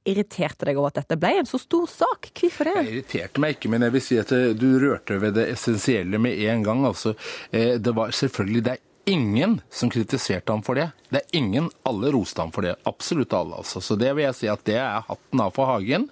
irriterte 0.09 0.67
deg 0.69 0.79
over 0.79 0.93
at 0.93 1.03
dette 1.03 1.19
ble 1.21 1.35
en 1.41 1.49
så 1.49 1.61
stor 1.63 1.87
sak. 1.91 2.31
Hvorfor 2.39 2.71
det? 2.71 2.77
Jeg 2.79 2.93
irriterte 2.93 3.43
meg 3.43 3.57
ikke, 3.57 3.73
men 3.73 3.87
jeg 3.87 3.97
vil 3.97 4.07
si 4.07 4.19
at 4.23 4.33
du 4.59 4.69
rørte 4.83 5.19
ved 5.23 5.37
det 5.39 5.49
essensielle 5.55 6.21
med 6.23 6.41
en 6.53 6.65
gang. 6.67 6.87
Altså, 6.89 7.15
det 7.53 7.95
var 7.97 8.15
selvfølgelig 8.17 8.65
det 8.67 8.77
er 8.77 8.83
ingen 9.05 9.61
som 9.71 9.91
kritiserte 9.91 10.53
ham 10.53 10.63
for 10.63 10.79
det. 10.79 10.91
Det 11.13 11.21
er 11.21 11.37
ingen. 11.37 11.69
Alle 11.89 12.13
roste 12.15 12.41
ham 12.41 12.53
for 12.55 12.65
det. 12.65 12.75
Absolutt 12.89 13.35
alle, 13.37 13.59
altså. 13.61 13.83
Så 13.85 13.97
det 14.01 14.13
vil 14.17 14.25
jeg 14.25 14.37
si 14.39 14.49
at 14.51 14.63
det 14.69 14.79
er 14.81 15.05
hatten 15.09 15.43
av 15.43 15.53
for 15.57 15.69
Hagen. 15.69 16.07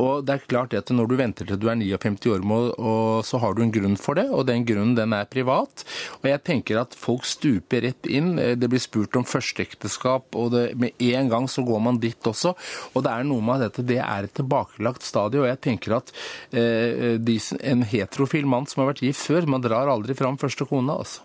Og 0.00 0.24
det 0.26 0.36
er 0.36 0.46
klart 0.48 0.76
at 0.78 0.92
når 0.94 1.10
du 1.10 1.16
venter 1.18 1.48
til 1.48 1.60
du 1.60 1.68
er 1.68 1.76
59 1.80 2.30
år, 2.32 2.46
så 3.26 3.40
har 3.42 3.56
du 3.56 3.62
en 3.64 3.74
grunn 3.74 3.98
for 4.00 4.18
det, 4.18 4.28
og 4.30 4.46
den 4.48 4.64
grunnen 4.68 4.96
den 4.96 5.16
er 5.16 5.28
privat. 5.30 5.84
Og 6.20 6.30
jeg 6.30 6.42
tenker 6.46 6.80
at 6.80 6.96
folk 6.96 7.26
stuper 7.28 7.84
rett 7.88 8.08
inn. 8.08 8.36
Det 8.36 8.70
blir 8.70 8.82
spurt 8.82 9.18
om 9.18 9.26
førsteekteskap, 9.28 10.32
og 10.38 10.52
det, 10.54 10.64
med 10.80 10.96
en 11.10 11.32
gang 11.32 11.48
så 11.50 11.66
går 11.66 11.84
man 11.84 12.00
dit 12.02 12.32
også. 12.32 12.54
Og 12.94 13.04
det 13.04 13.12
er 13.12 13.28
noe 13.28 13.44
med 13.44 13.68
at 13.68 13.82
det 13.88 14.00
er 14.04 14.28
et 14.28 14.36
tilbakelagt 14.38 15.06
stadie, 15.06 15.42
og 15.42 15.50
jeg 15.50 15.62
tenker 15.64 15.98
at 15.98 16.14
eh, 16.52 17.16
de, 17.20 17.40
en 17.60 17.84
heterofil 17.88 18.48
mann 18.48 18.68
som 18.70 18.84
har 18.84 18.94
vært 18.94 19.04
gift 19.04 19.26
før, 19.26 19.48
man 19.50 19.64
drar 19.64 19.90
aldri 19.90 20.16
fram 20.18 20.38
første 20.40 20.68
kone, 20.68 20.94
altså. 20.94 21.24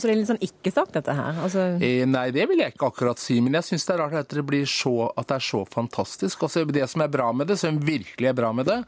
Så 0.00 0.08
det 0.08 0.14
er 0.14 0.20
litt 0.22 0.30
sånn 0.30 0.44
ikke-sagt, 0.44 0.94
dette 0.96 1.14
her? 1.16 1.40
Altså... 1.44 1.66
Eh, 1.84 2.06
nei, 2.08 2.30
det 2.34 2.46
vil 2.48 2.62
jeg 2.62 2.72
ikke 2.72 2.88
akkurat 2.88 3.20
si. 3.20 3.36
Men 3.44 3.58
jeg 3.58 3.68
syns 3.68 3.84
det 3.84 3.96
er 3.96 4.00
rart 4.00 4.16
at 4.22 4.32
det, 4.32 4.46
blir 4.48 4.64
så, 4.68 4.94
at 5.12 5.28
det 5.28 5.36
er 5.36 5.48
så 5.50 5.60
fantastisk. 5.68 6.46
Altså, 6.46 6.64
det 6.64 6.86
som 6.90 7.04
er 7.04 7.12
bra 7.12 7.28
med 7.36 7.52
det, 7.52 7.58
som 7.60 7.76
virkelig 7.84 8.30
er 8.30 8.38
bra 8.38 8.54
med 8.56 8.70
det, 8.70 8.80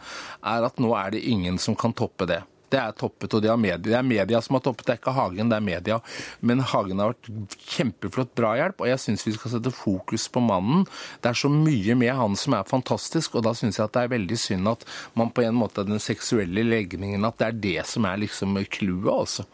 er 0.55 0.69
at 0.71 0.81
nå 0.81 0.95
er 0.97 1.13
det 1.13 1.23
ingen 1.29 1.61
som 1.61 1.77
kan 1.79 1.93
toppe 1.97 2.29
det. 2.31 2.41
Det 2.73 2.81
er 2.81 2.95
toppet, 2.97 3.35
og 3.37 3.43
det 3.45 3.51
er, 3.53 3.59
media. 3.61 3.81
det 3.85 3.97
er 3.99 4.07
media 4.07 4.39
som 4.41 4.57
har 4.57 4.63
toppet, 4.65 4.87
det 4.89 4.95
er 4.95 5.01
ikke 5.03 5.13
Hagen, 5.13 5.51
det 5.53 5.59
er 5.59 5.65
media. 5.67 5.99
Men 6.41 6.63
Hagen 6.65 7.03
har 7.03 7.13
vært 7.13 7.59
kjempeflott 7.75 8.33
drahjelp, 8.39 8.81
og 8.81 8.89
jeg 8.89 9.03
syns 9.03 9.27
vi 9.27 9.35
skal 9.37 9.53
sette 9.53 9.75
fokus 9.77 10.25
på 10.33 10.41
mannen. 10.41 10.87
Det 11.21 11.35
er 11.35 11.41
så 11.43 11.51
mye 11.53 11.97
med 12.01 12.17
han 12.17 12.39
som 12.41 12.57
er 12.57 12.71
fantastisk, 12.71 13.37
og 13.37 13.45
da 13.45 13.53
syns 13.59 13.77
jeg 13.77 13.85
at 13.85 13.93
det 13.99 14.07
er 14.07 14.15
veldig 14.15 14.41
synd 14.41 14.73
at 14.73 14.89
man 15.21 15.35
på 15.37 15.45
en 15.45 15.59
måte 15.61 15.85
den 15.85 16.01
seksuelle 16.01 16.65
legningen, 16.65 17.29
at 17.29 17.37
det 17.43 17.51
er 17.51 17.61
det 17.69 17.87
som 17.93 18.09
er 18.09 18.25
liksom 18.25 18.57
clouet, 18.73 19.13
altså. 19.19 19.49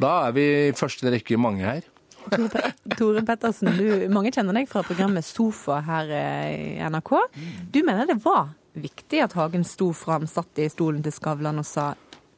Da 0.00 0.12
er 0.26 0.32
vi 0.32 0.44
i 0.70 0.76
første 0.76 1.10
rekke 1.12 1.36
mange 1.40 1.66
her. 1.66 1.84
Tore 2.96 3.22
Pettersen, 3.26 3.72
du, 3.76 4.06
mange 4.12 4.32
kjenner 4.32 4.56
deg 4.56 4.68
fra 4.70 4.82
programmet 4.86 5.26
Sofa 5.26 5.80
her 5.84 6.12
eh, 6.14 6.54
i 6.78 6.88
NRK. 6.88 7.12
Du 7.72 7.80
mener 7.84 8.08
det 8.08 8.20
var 8.24 8.54
viktig 8.80 9.20
at 9.24 9.34
Hagen 9.36 9.64
sto 9.66 9.90
fram, 9.96 10.24
satt 10.30 10.60
i 10.62 10.70
stolen 10.72 11.02
til 11.04 11.12
Skavlan 11.12 11.60
og 11.60 11.68
sa 11.68 11.90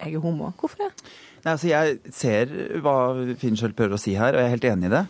'jeg 0.02 0.14
er 0.14 0.24
homo'. 0.24 0.52
Hvorfor 0.58 0.76
det? 0.82 0.90
Nei, 1.42 1.56
altså 1.56 1.70
Jeg 1.72 2.12
ser 2.14 2.50
hva 2.84 2.94
Finnskjøld 3.40 3.74
prøver 3.74 3.96
å 3.96 4.00
si 4.00 4.12
her, 4.14 4.36
og 4.36 4.38
jeg 4.38 4.46
er 4.46 4.52
helt 4.52 4.66
enig 4.68 4.86
i 4.86 4.92
det. 4.92 5.00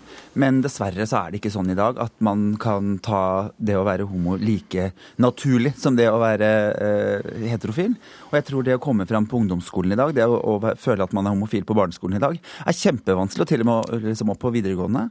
Men 0.40 0.62
dessverre 0.64 1.04
så 1.08 1.18
er 1.18 1.32
det 1.32 1.42
ikke 1.42 1.52
sånn 1.52 1.68
i 1.74 1.76
dag 1.76 1.98
at 2.00 2.14
man 2.24 2.54
kan 2.60 2.94
ta 3.04 3.50
det 3.60 3.76
å 3.76 3.84
være 3.84 4.06
homo 4.08 4.38
like 4.40 4.92
naturlig 5.20 5.74
som 5.76 5.98
det 5.98 6.08
å 6.08 6.20
være 6.22 6.48
eh, 6.72 7.28
heterofil. 7.52 7.98
Og 8.30 8.38
jeg 8.38 8.48
tror 8.48 8.64
det 8.64 8.78
å 8.78 8.80
komme 8.80 9.04
fram 9.08 9.28
på 9.28 9.42
ungdomsskolen 9.42 9.92
i 9.92 10.00
dag, 10.00 10.14
det 10.16 10.24
å, 10.24 10.40
å, 10.40 10.72
føle 10.80 11.04
at 11.04 11.12
man 11.12 11.28
er 11.28 11.36
homofil 11.36 11.68
på 11.68 11.76
barneskolen 11.76 12.16
i 12.16 12.24
dag, 12.24 12.40
er 12.40 12.80
kjempevanskelig, 12.80 13.44
og 13.44 13.52
til 13.52 13.66
og 13.66 13.68
med 13.68 14.08
liksom 14.08 14.32
opp 14.32 14.40
på 14.40 14.54
videregående. 14.56 15.10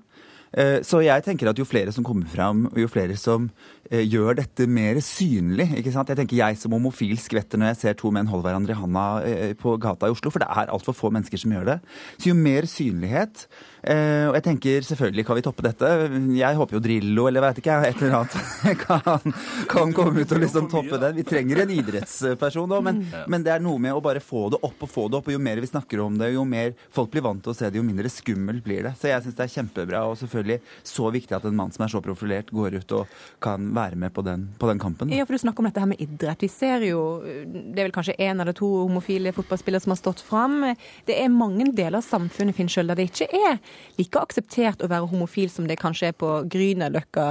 Eh, 0.51 0.81
så 0.83 0.99
jeg 0.99 1.23
tenker 1.23 1.47
at 1.47 1.59
jo 1.59 1.67
flere 1.67 1.93
som 1.95 2.03
kommer 2.03 2.27
fram, 2.27 2.65
og 2.71 2.79
jo 2.79 2.89
flere 2.91 3.15
som 3.19 3.47
eh, 3.87 4.03
gjør 4.03 4.35
dette 4.41 4.67
mer 4.67 4.99
synlig 5.05 5.69
ikke 5.79 5.93
sant? 5.95 6.11
Jeg 6.11 6.19
tenker 6.19 6.41
jeg 6.41 6.59
som 6.59 6.75
homofil 6.75 7.15
skvetter 7.21 7.61
når 7.61 7.71
jeg 7.71 7.81
ser 7.81 7.99
to 7.99 8.11
menn 8.11 8.27
holde 8.31 8.49
hverandre 8.49 8.75
i 8.75 8.81
handa 8.81 9.05
eh, 9.27 9.53
på 9.55 9.77
gata 9.81 10.09
i 10.09 10.15
Oslo, 10.15 10.33
for 10.33 10.43
det 10.43 10.49
er 10.51 10.73
altfor 10.73 10.97
få 10.97 11.13
mennesker 11.15 11.39
som 11.39 11.55
gjør 11.55 11.69
det. 11.71 11.77
Så 12.17 12.33
jo 12.33 12.37
mer 12.39 12.67
synlighet 12.67 13.45
Og 13.81 14.35
jeg 14.37 14.43
tenker 14.45 14.85
selvfølgelig 14.85 15.25
kan 15.25 15.37
vi 15.39 15.43
toppe 15.45 15.65
dette. 15.65 15.91
Jeg 16.37 16.57
håper 16.59 16.77
jo 16.77 16.81
Drillo 16.83 17.27
eller 17.29 17.45
veit 17.45 17.61
ikke 17.61 17.77
jeg, 17.77 17.95
et 17.95 18.03
eller 18.03 18.17
annet 18.19 18.81
kan, 18.85 19.33
kan 19.71 19.95
komme 19.95 20.21
ut 20.21 20.35
og 20.35 20.43
liksom 20.43 20.69
toppe 20.71 20.99
det. 21.01 21.13
Vi 21.17 21.25
trenger 21.27 21.63
en 21.63 21.73
idrettsperson 21.73 22.75
òg, 22.77 22.85
men, 22.85 23.01
men, 23.25 23.45
det 23.45 23.55
er 23.55 23.63
noe 23.63 23.81
med 23.81 23.95
å 23.95 24.03
bare 24.03 24.21
få 24.23 24.47
det 24.53 24.61
opp 24.61 24.85
og 24.85 24.91
få 24.91 25.07
det 25.09 25.21
opp. 25.21 25.31
Og 25.31 25.37
jo 25.37 25.41
mer 25.41 25.61
vi 25.63 25.71
snakker 25.71 26.03
om 26.03 26.19
det, 26.19 26.33
jo 26.35 26.45
mer 26.47 26.75
folk 26.93 27.09
blir 27.13 27.25
vant 27.25 27.41
til 27.41 27.55
å 27.55 27.57
se 27.57 27.69
det, 27.69 27.81
jo 27.81 27.87
mindre 27.87 28.11
skummelt 28.11 28.63
blir 28.65 28.85
det. 28.85 28.93
Så 28.99 29.09
jeg 29.09 29.25
syns 29.25 29.39
det 29.39 29.47
er 29.47 29.55
kjempebra. 29.55 30.05
og 30.09 30.19
selvfølgelig 30.19 30.41
selvfølgelig 30.41 30.59
så 30.83 31.09
viktig 31.11 31.35
at 31.35 31.45
en 31.45 31.55
mann 31.55 31.71
som 31.71 31.85
er 31.85 31.91
så 31.91 32.01
profilert, 32.01 32.51
går 32.51 32.79
ut 32.81 32.91
og 32.97 33.07
kan 33.43 33.73
være 33.75 33.95
med 33.95 34.13
på 34.13 34.23
den, 34.25 34.49
på 34.59 34.67
den 34.67 34.79
kampen. 34.79 35.11
Ja, 35.11 35.25
for 35.25 35.33
Du 35.33 35.39
snakker 35.39 35.61
om 35.61 35.69
dette 35.69 35.79
her 35.79 35.87
med 35.87 36.01
idrett. 36.01 36.41
Vi 36.41 36.47
ser 36.47 36.81
jo, 36.85 37.21
Det 37.21 37.79
er 37.79 37.87
vel 37.87 37.95
kanskje 37.95 38.15
én 38.17 38.41
eller 38.41 38.53
to 38.53 38.67
homofile 38.67 39.31
fotballspillere 39.33 39.81
som 39.81 39.91
har 39.91 39.99
stått 40.01 40.21
fram. 40.21 40.75
Det 41.05 41.17
er 41.17 41.29
mange 41.29 41.71
deler 41.71 41.99
av 41.99 42.05
samfunnet 42.05 42.55
Finn 42.55 42.69
selv, 42.69 42.91
der 42.91 43.01
det 43.01 43.11
ikke 43.11 43.29
er 43.31 43.59
like 43.99 44.21
akseptert 44.21 44.83
å 44.83 44.89
være 44.91 45.09
homofil 45.11 45.49
som 45.51 45.67
det 45.69 45.79
kanskje 45.81 46.11
er 46.11 46.17
på 46.17 46.29
Grünerløkka 46.51 47.25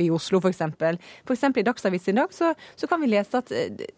i 0.00 0.10
Oslo 0.14 0.42
f.eks. 0.42 0.62
F.eks. 1.26 1.48
i 1.48 1.66
Dagsavisen 1.66 2.16
i 2.16 2.20
dag 2.20 2.34
så, 2.34 2.52
så 2.76 2.90
kan 2.90 3.02
vi 3.02 3.12
lese 3.12 3.42
at 3.42 3.52
eh, 3.54 3.88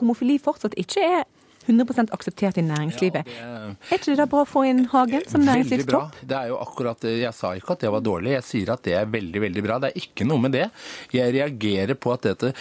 homofili 0.00 0.38
fortsatt 0.42 0.76
ikke 0.80 1.04
er 1.20 1.24
100% 1.66 2.12
akseptert 2.14 2.58
i 2.60 2.62
næringslivet. 2.62 3.26
Ja, 3.26 3.46
det... 3.66 3.76
Er 3.90 3.98
ikke 3.98 4.12
det 4.12 4.18
da 4.20 4.26
bra 4.30 4.42
å 4.44 4.48
få 4.48 4.62
inn 4.68 4.84
Hagen 4.92 5.24
som 5.26 5.42
næringslivstopp? 5.42 6.12
Veldig 6.14 6.22
bra. 6.22 6.28
Det 6.30 6.38
er 6.38 6.50
jo 6.52 6.58
akkurat, 6.62 7.06
Jeg 7.10 7.34
sa 7.34 7.54
ikke 7.58 7.74
at 7.74 7.86
det 7.86 7.92
var 7.94 8.04
dårlig, 8.06 8.36
jeg 8.36 8.46
sier 8.46 8.74
at 8.76 8.84
det 8.86 8.94
er 9.00 9.08
veldig 9.10 9.42
veldig 9.48 9.64
bra. 9.66 9.78
Det 9.82 9.90
er 9.90 10.04
ikke 10.04 10.28
noe 10.28 10.44
med 10.44 10.54
det. 10.54 10.68
Jeg 11.14 11.34
reagerer 11.34 11.98
på 11.98 12.14
at 12.14 12.28
dette 12.28 12.52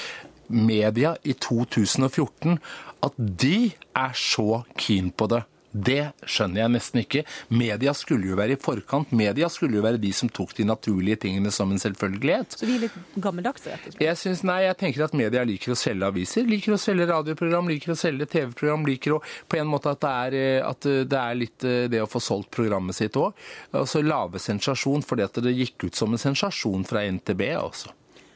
media 0.50 1.16
i 1.26 1.34
2014 1.34 2.58
at 3.06 3.18
de 3.18 3.58
er 3.98 4.18
så 4.18 4.64
keen 4.78 5.12
på 5.14 5.30
det. 5.32 5.44
Det 5.76 6.14
skjønner 6.24 6.62
jeg 6.62 6.72
nesten 6.72 7.02
ikke. 7.02 7.22
Media 7.52 7.92
skulle 7.98 8.30
jo 8.30 8.38
være 8.40 8.56
i 8.56 8.60
forkant. 8.62 9.12
Media 9.16 9.50
skulle 9.52 9.76
jo 9.80 9.84
være 9.84 10.00
de 10.00 10.12
som 10.16 10.30
tok 10.32 10.54
de 10.56 10.66
naturlige 10.68 11.20
tingene 11.26 11.52
som 11.52 11.72
en 11.74 11.82
selvfølgelighet. 11.82 12.56
Så 12.56 12.70
vi 12.70 12.78
er 12.78 12.86
litt 12.86 13.18
gammeldagse, 13.20 13.74
rett 13.74 13.90
og 13.90 13.96
slett? 13.96 14.06
Jeg 14.06 14.20
synes, 14.22 14.46
nei, 14.48 14.62
jeg 14.64 14.78
tenker 14.80 15.06
at 15.08 15.18
media 15.20 15.44
liker 15.48 15.76
å 15.76 15.80
selge 15.80 16.08
aviser. 16.08 16.48
Liker 16.48 16.78
å 16.78 16.80
selge 16.80 17.10
radioprogram, 17.12 17.68
liker 17.74 17.92
å 17.92 17.98
selge 18.00 18.30
TV-program. 18.32 18.88
Liker 18.88 19.18
å 19.18 19.20
på 19.52 19.60
en 19.60 19.70
måte 19.72 19.92
at 19.92 20.04
det 20.06 20.14
er, 20.22 20.38
eh, 20.40 20.62
at 20.64 20.88
det 21.12 21.20
er 21.20 21.42
litt 21.42 21.68
eh, 21.68 21.90
det 21.92 22.04
å 22.06 22.10
få 22.10 22.24
solgt 22.24 22.54
programmet 22.56 22.96
sitt 22.96 23.20
òg. 23.20 23.36
Altså 23.76 24.04
lave 24.06 24.40
sensasjon, 24.40 25.04
fordi 25.04 25.28
at 25.28 25.44
det 25.44 25.58
gikk 25.58 25.90
ut 25.90 26.00
som 26.00 26.16
en 26.16 26.22
sensasjon 26.22 26.88
fra 26.88 27.04
NTB, 27.04 27.50
altså. 27.60 27.92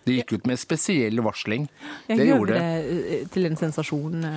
Det 0.07 0.15
gikk 0.15 0.39
ut 0.39 0.47
med 0.49 0.57
spesiell 0.57 1.21
varsling. 1.21 1.67
Jeg 2.09 2.19
det 2.19 2.27
gjorde 2.31 2.57
det 2.57 2.99
eh, 3.13 3.25
til 3.31 3.47
en 3.47 3.57
sensasjon, 3.59 4.27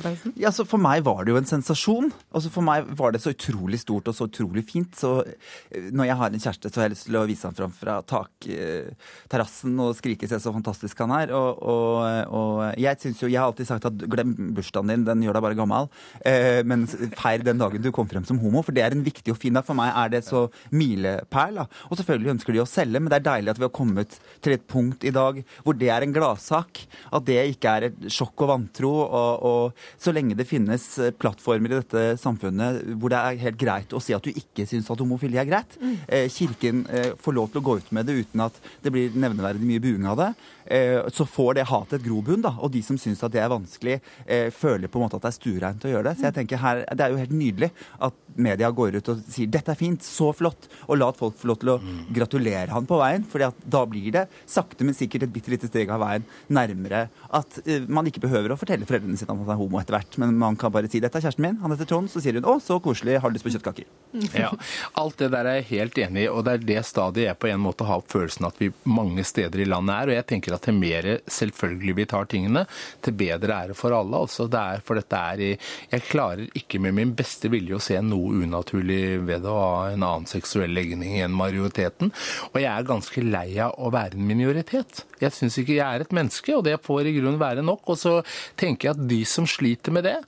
eh, 0.00 0.26
Ja, 0.40 0.52
så 0.54 0.64
For 0.68 0.80
meg 0.82 1.04
var 1.06 1.24
det 1.24 1.34
jo 1.34 1.38
en 1.40 1.48
sensasjon. 1.48 2.10
Altså 2.32 2.52
For 2.52 2.64
meg 2.66 2.88
var 2.98 3.14
det 3.14 3.22
så 3.24 3.32
utrolig 3.34 3.80
stort 3.82 4.08
og 4.10 4.16
så 4.16 4.28
utrolig 4.30 4.64
fint. 4.68 4.94
Så 4.98 5.14
eh, 5.24 5.90
når 5.92 6.10
jeg 6.10 6.18
har 6.20 6.32
en 6.32 6.44
kjæreste, 6.44 6.72
så 6.72 6.80
har 6.80 6.88
jeg 6.88 6.94
lyst 6.94 7.08
til 7.08 7.18
å 7.20 7.24
vise 7.28 7.48
ham 7.48 7.56
fram 7.58 7.74
fra 7.76 7.98
takterrassen 8.02 9.78
og 9.82 9.96
skrike 9.98 10.28
'se 10.28 10.40
så 10.42 10.54
fantastisk 10.54 10.98
han 11.04 11.14
er'. 11.16 11.34
Og, 11.36 11.62
og, 11.62 12.32
og 12.32 12.80
jeg 12.80 13.00
syns 13.00 13.22
jo, 13.22 13.30
jeg 13.30 13.40
har 13.40 13.50
alltid 13.50 13.68
sagt 13.68 13.88
at 13.88 14.06
glem 14.10 14.34
bursdagen 14.56 14.92
din, 14.92 15.06
den 15.08 15.22
gjør 15.26 15.38
deg 15.38 15.46
bare 15.46 15.58
gammel. 15.58 15.90
Eh, 16.24 16.62
men 16.64 16.86
feir 16.86 17.44
den 17.44 17.60
dagen 17.60 17.82
du 17.82 17.90
kom 17.92 18.08
frem 18.08 18.24
som 18.24 18.40
homo, 18.42 18.62
for 18.62 18.72
det 18.72 18.84
er 18.84 18.96
en 18.96 19.04
viktig 19.04 19.34
og 19.34 19.40
fin 19.40 19.54
dag. 19.54 19.66
For 19.66 19.78
meg 19.78 19.92
er 19.92 20.16
det 20.16 20.24
så 20.26 20.46
milepæl. 20.72 21.62
Og 21.62 21.98
selvfølgelig 21.98 22.34
ønsker 22.36 22.56
de 22.56 22.62
å 22.62 22.68
selge, 22.68 23.00
men 23.00 23.10
det 23.12 23.20
er 23.20 23.28
deilig 23.30 23.52
at 23.54 23.60
vi 23.60 23.68
har 23.68 23.74
kommet 23.74 24.18
til 24.42 24.56
et 24.56 24.66
punkt 24.66 25.04
i 25.04 25.14
dag 25.14 25.42
hvor 25.62 25.76
det 25.78 25.90
er 25.92 26.04
en 26.04 26.14
gladsak. 26.14 26.84
At 27.12 27.26
det 27.28 27.40
ikke 27.54 27.76
er 27.76 27.88
et 27.90 28.06
sjokk 28.12 28.44
og 28.44 28.52
vantro. 28.52 28.92
Og, 29.02 29.46
og, 29.48 29.81
så 30.00 30.14
lenge 30.14 30.36
det 30.38 30.48
finnes 30.48 30.86
eh, 30.98 31.12
plattformer 31.14 31.72
i 31.72 31.80
dette 31.80 32.04
samfunnet 32.20 32.82
hvor 32.98 33.12
det 33.12 33.20
er 33.20 33.42
helt 33.46 33.60
greit 33.60 33.94
å 33.94 34.00
si 34.02 34.14
at 34.16 34.24
du 34.24 34.32
ikke 34.32 34.66
syns 34.68 34.90
at 34.90 35.02
homofili 35.02 35.40
er 35.40 35.48
greit, 35.48 35.76
mm. 35.80 35.94
eh, 36.08 36.28
Kirken 36.32 36.84
eh, 36.90 37.12
får 37.20 37.36
lov 37.36 37.52
til 37.52 37.62
å 37.62 37.66
gå 37.66 37.78
ut 37.80 37.92
med 37.94 38.08
det 38.08 38.18
uten 38.22 38.44
at 38.46 38.58
det 38.82 38.92
blir 38.94 39.14
nevneverdig 39.14 39.66
mye 39.66 39.82
buing 39.82 40.08
av 40.10 40.18
det, 40.20 40.30
eh, 40.66 40.98
så 41.14 41.26
får 41.28 41.58
det 41.58 41.68
hatet 41.70 41.98
et 42.00 42.06
grobunn. 42.06 42.42
da, 42.42 42.54
Og 42.60 42.72
de 42.72 42.82
som 42.82 42.98
syns 42.98 43.22
at 43.22 43.32
det 43.32 43.42
er 43.42 43.52
vanskelig, 43.52 44.00
eh, 44.26 44.50
føler 44.50 44.88
på 44.88 44.98
en 44.98 45.06
måte 45.06 45.16
at 45.16 45.22
det 45.22 45.32
er 45.32 45.38
stuereint 45.38 45.86
å 45.86 45.92
gjøre 45.92 46.08
det. 46.10 46.16
Så 46.18 46.28
jeg 46.28 46.34
tenker 46.34 46.62
her, 46.62 46.84
Det 46.92 47.00
er 47.00 47.10
jo 47.10 47.16
helt 47.16 47.32
nydelig 47.32 47.70
at 48.00 48.14
media 48.36 48.70
går 48.70 48.96
ut 48.96 49.08
og 49.08 49.22
sier 49.28 49.46
dette 49.46 49.70
er 49.70 49.74
fint, 49.78 50.00
så 50.00 50.32
flott, 50.34 50.68
og 50.88 50.98
la 50.98 51.10
folk 51.12 51.36
få 51.36 51.48
lov 51.48 51.58
til 51.60 51.68
å 51.68 51.78
mm. 51.80 52.12
gratulere 52.12 52.70
han 52.70 52.86
på 52.86 52.98
veien. 52.98 53.24
for 53.24 53.38
da 53.38 53.86
blir 53.86 54.12
det 54.12 54.28
sakte, 54.46 54.84
men 54.84 54.94
sikkert 54.94 55.24
et 55.24 55.32
bitte 55.32 55.50
lite 55.50 55.68
steg 55.68 55.90
av 55.90 56.00
veien 56.00 56.24
nærmere 56.48 57.08
at 57.30 57.60
man 57.88 58.06
ikke 58.06 58.20
behøver 58.20 58.52
å 58.52 58.58
fortelle 58.58 58.86
foreldrene 58.86 59.16
sine 59.16 59.30
at 59.30 59.38
man 59.38 59.48
er 59.48 59.60
homo 59.60 59.71
etter 59.80 59.96
hvert, 59.96 60.18
men 60.20 60.36
man 60.38 60.56
kan 60.56 60.72
bare 60.72 60.90
si 60.90 61.00
'dette 61.00 61.16
er 61.18 61.24
kjæresten 61.24 61.44
min, 61.46 61.58
han 61.62 61.72
heter 61.72 61.88
Trond', 61.88 62.10
så 62.12 62.20
sier 62.20 62.34
hun 62.34 62.44
'å, 62.44 62.60
så 62.60 62.80
koselig, 62.82 63.20
har 63.20 63.30
du 63.30 63.36
lyst 63.38 63.46
på 63.46 63.54
kjøttkaker'? 63.54 63.86
Ja, 64.42 64.50
alt 64.92 65.16
det 65.18 65.30
der 65.32 65.46
er 65.46 65.54
jeg 65.60 65.68
helt 65.70 65.98
enig 65.98 66.24
i, 66.24 66.28
og 66.28 66.44
det 66.44 66.52
er 66.52 66.66
det 66.68 66.84
stadiet 66.84 67.28
jeg 67.28 67.38
på 67.38 67.48
en 67.48 67.62
måte 67.62 67.86
har 67.88 68.02
følelsen 68.12 68.46
at 68.48 68.58
vi 68.60 68.72
mange 68.84 69.24
steder 69.24 69.62
i 69.62 69.68
landet 69.68 69.94
er, 69.94 70.10
og 70.10 70.18
jeg 70.18 70.26
tenker 70.26 70.56
at 70.56 70.66
til 70.66 70.76
mer 70.76 71.08
selvfølgelig 71.26 71.96
vi 71.96 72.08
tar 72.12 72.28
tingene, 72.30 72.66
til 73.02 73.16
bedre 73.16 73.56
er 73.56 73.72
det 73.72 73.78
for 73.78 73.94
alle. 73.96 74.16
altså 74.16 74.48
det 74.52 74.60
er, 74.60 74.82
for 74.84 75.00
dette 75.00 75.16
er 75.16 75.40
i, 75.40 75.58
Jeg 75.92 76.02
klarer 76.08 76.46
ikke 76.54 76.80
med 76.80 76.94
min 76.94 77.14
beste 77.14 77.48
vilje 77.48 77.76
å 77.76 77.82
se 77.82 78.00
noe 78.00 78.42
unaturlig 78.42 79.20
ved 79.26 79.46
å 79.46 79.56
ha 79.56 79.90
en 79.92 80.02
annen 80.02 80.26
seksuell 80.26 80.72
legning 80.72 81.18
enn 81.20 81.32
majoriteten, 81.32 82.12
og 82.52 82.60
jeg 82.60 82.70
er 82.72 82.88
ganske 82.88 83.24
lei 83.24 83.48
av 83.62 83.76
å 83.78 83.90
være 83.92 84.18
en 84.18 84.26
minoritet. 84.26 85.04
Jeg 85.22 85.34
syns 85.36 85.58
ikke 85.60 85.76
jeg 85.76 85.86
er 85.86 86.02
et 86.02 86.14
menneske, 86.14 86.54
og 86.56 86.64
det 86.66 86.80
får 86.82 87.06
i 87.06 87.14
grunnen 87.16 87.40
være 87.40 87.62
nok. 87.62 87.86
Og 87.92 87.98
så 88.00 88.14
tenker 88.58 88.88
jeg 88.88 88.96
at 88.96 89.08
de 89.08 89.20
som 89.28 89.46
sliter 89.46 89.61
med 89.94 90.06
det, 90.08 90.18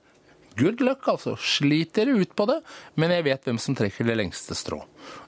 good 0.59 0.81
luck, 0.83 1.07
altså. 1.11 1.35
Slit 1.37 1.93
dere 1.97 2.15
ut 2.15 2.35
på 2.35 2.47
det. 2.49 2.61
Men 2.95 3.13
jeg 3.15 3.27
vet 3.29 3.47
hvem 3.47 3.61
som 3.61 3.77
trekker 3.77 4.07
det 4.07 4.17
lengste 4.19 4.57
strå. 4.57 4.81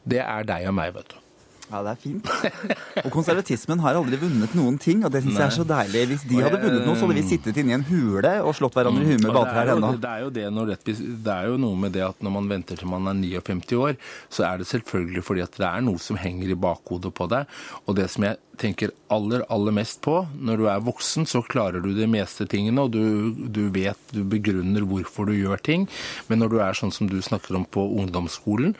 Det 0.07 0.23
er 0.23 0.47
deg 0.47 0.67
og 0.71 0.77
meg, 0.79 0.95
vet 0.97 1.15
du. 1.15 1.19
Ja, 1.67 1.81
det 1.83 1.91
er 1.91 1.99
fint. 1.99 2.29
Og 3.05 3.09
konservatismen 3.11 3.81
har 3.83 3.97
aldri 3.99 4.19
vunnet 4.21 4.53
noen 4.55 4.77
ting, 4.81 5.03
og 5.03 5.11
det 5.11 5.21
syns 5.25 5.35
jeg 5.35 5.45
er 5.45 5.55
så 5.57 5.65
deilig. 5.67 6.03
Hvis 6.13 6.23
de 6.29 6.39
hadde 6.39 6.61
vunnet 6.61 6.85
noe, 6.87 6.95
så 6.95 7.07
hadde 7.07 7.17
vi 7.19 7.25
sittet 7.27 7.59
inne 7.59 7.73
i 7.73 7.77
en 7.77 7.85
hule 7.89 8.33
og 8.41 8.55
slått 8.55 8.77
hverandre 8.77 9.03
i 9.03 9.09
huet 9.11 9.25
med 9.25 9.31
er 9.33 9.35
balltrær 9.35 9.71
jo, 9.71 9.75
ennå. 9.75 9.91
det, 9.99 10.13
er 10.13 10.23
jo 10.23 10.31
det, 10.37 10.45
når 10.55 10.71
det, 10.71 10.97
det 11.27 11.35
er 11.35 11.51
jo 11.51 11.59
noe 11.61 11.81
med 11.83 11.95
det 11.97 12.05
at 12.07 12.23
når 12.23 12.35
man 12.37 12.49
venter 12.53 12.79
til 12.79 12.91
man 12.91 13.11
er 13.11 13.19
59 13.19 13.75
år, 13.83 13.99
så 14.31 14.47
er 14.47 14.61
det 14.61 14.69
selvfølgelig 14.71 15.25
fordi 15.27 15.43
at 15.43 15.59
det 15.59 15.67
er 15.67 15.87
noe 15.89 16.01
som 16.01 16.19
henger 16.19 16.55
i 16.55 16.59
bakhodet 16.67 17.11
på 17.17 17.27
deg. 17.35 17.57
Og 17.85 17.99
det 17.99 18.07
som 18.15 18.27
jeg 18.29 18.39
tenker 18.57 18.91
aller, 19.13 19.43
aller 19.53 19.73
mest 19.75 19.99
på, 20.05 20.15
når 20.33 20.59
du 20.59 20.65
er 20.71 20.83
voksen, 20.83 21.27
så 21.29 21.43
klarer 21.45 21.83
du 21.83 21.91
de 21.95 22.07
meste 22.09 22.47
tingene, 22.49 22.83
og 22.83 22.93
du, 22.95 23.31
du 23.53 23.67
vet, 23.73 23.99
du 24.13 24.23
begrunner 24.27 24.85
hvorfor 24.87 25.29
du 25.29 25.35
gjør 25.37 25.61
ting. 25.63 25.85
Men 26.27 26.41
når 26.41 26.53
du 26.53 26.57
er 26.63 26.77
sånn 26.77 26.93
som 26.93 27.09
du 27.09 27.17
snakker 27.23 27.57
om 27.59 27.67
på 27.69 27.83
ungdomsskolen 28.01 28.75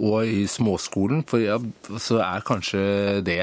og 0.00 0.26
i 0.26 0.44
småskolen, 0.50 1.22
for 1.28 1.42
ja, 1.42 1.58
så 1.98 2.20
er 2.30 2.46
kanskje 2.46 2.80
det 3.26 3.42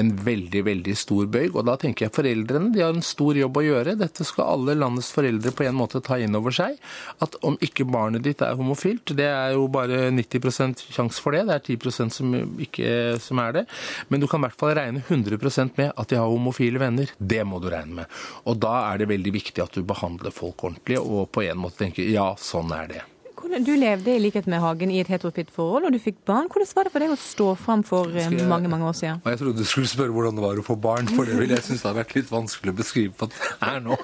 en 0.00 0.10
veldig, 0.24 0.62
veldig 0.64 0.94
stor 0.96 1.26
bøyg. 1.32 1.56
Og 1.56 1.66
da 1.68 1.74
tenker 1.80 2.06
jeg 2.06 2.14
foreldrene 2.16 2.72
de 2.72 2.82
har 2.84 2.94
en 2.94 3.04
stor 3.04 3.36
jobb 3.36 3.58
å 3.60 3.64
gjøre. 3.66 3.96
Dette 4.00 4.24
skal 4.26 4.54
alle 4.54 4.76
landets 4.78 5.10
foreldre 5.14 5.52
på 5.56 5.66
en 5.66 5.76
måte 5.76 6.00
ta 6.04 6.18
inn 6.20 6.36
over 6.38 6.54
seg. 6.56 6.78
At 7.24 7.36
om 7.46 7.58
ikke 7.64 7.86
barnet 7.88 8.24
ditt 8.24 8.44
er 8.44 8.56
homofilt, 8.58 9.14
det 9.18 9.28
er 9.28 9.56
jo 9.56 9.68
bare 9.72 10.06
90% 10.14 10.86
sjanse 10.94 11.22
for 11.22 11.36
det. 11.36 11.44
Det 11.48 11.58
er 11.58 11.66
10% 11.76 12.16
som 12.16 12.34
ikke 12.62 12.96
som 13.22 13.42
er 13.44 13.58
det. 13.60 13.66
Men 14.08 14.22
du 14.22 14.28
kan 14.30 14.40
i 14.40 14.48
hvert 14.48 14.60
fall 14.60 14.76
regne 14.78 15.04
100% 15.04 15.78
med 15.80 15.92
at 15.92 16.12
de 16.12 16.20
har 16.20 16.32
homofile 16.32 16.80
venner. 16.82 17.12
Det 17.18 17.42
må 17.48 17.60
du 17.62 17.68
regne 17.72 18.02
med. 18.02 18.20
Og 18.48 18.60
da 18.62 18.78
er 18.88 19.02
det 19.02 19.12
veldig 19.12 19.36
viktig 19.36 19.64
at 19.64 19.76
du 19.76 19.84
behandler 19.86 20.34
folk 20.34 20.64
ordentlig 20.64 21.00
og 21.02 21.28
på 21.34 21.44
en 21.44 21.60
måte 21.60 21.84
tenker 21.84 22.08
ja, 22.08 22.32
sånn 22.40 22.72
er 22.76 22.88
det. 22.88 23.02
Hvordan- 23.42 23.64
Du 23.66 23.72
levde 23.76 24.06
i 24.14 24.18
likhet 24.22 24.46
med 24.46 24.60
Hagen 24.62 24.90
i 24.90 25.00
et 25.00 25.08
heterofilt 25.08 25.50
forhold, 25.50 25.84
og 25.84 25.92
du 25.92 25.98
fikk 25.98 26.20
barn. 26.24 26.46
Hvordan 26.48 26.74
var 26.76 26.84
det 26.84 26.92
for 26.92 26.98
deg 27.02 27.10
å 27.10 27.16
stå 27.18 27.46
fram 27.58 27.82
for 27.82 28.06
eh, 28.08 28.22
jeg- 28.30 28.46
mange 28.48 28.68
mange 28.70 28.84
år 28.86 28.94
siden? 28.94 29.20
Jeg 29.26 29.38
trodde 29.38 29.56
du 29.58 29.64
skulle 29.64 29.86
spørre 29.90 30.12
hvordan 30.14 30.36
det 30.36 30.44
var 30.44 30.54
å 30.56 30.64
få 30.64 30.76
barn, 30.80 31.06
for 31.08 31.24
det 31.26 31.34
ville 31.36 31.54
jeg 31.56 31.64
synes 31.64 31.82
det 31.82 31.88
hadde 31.90 32.04
vært 32.04 32.14
litt 32.14 32.30
vanskelig 32.30 32.72
å 32.72 32.76
beskrive 32.78 33.12
på 33.18 33.28
det 33.28 33.36
her 33.60 33.80
nå. 33.80 33.98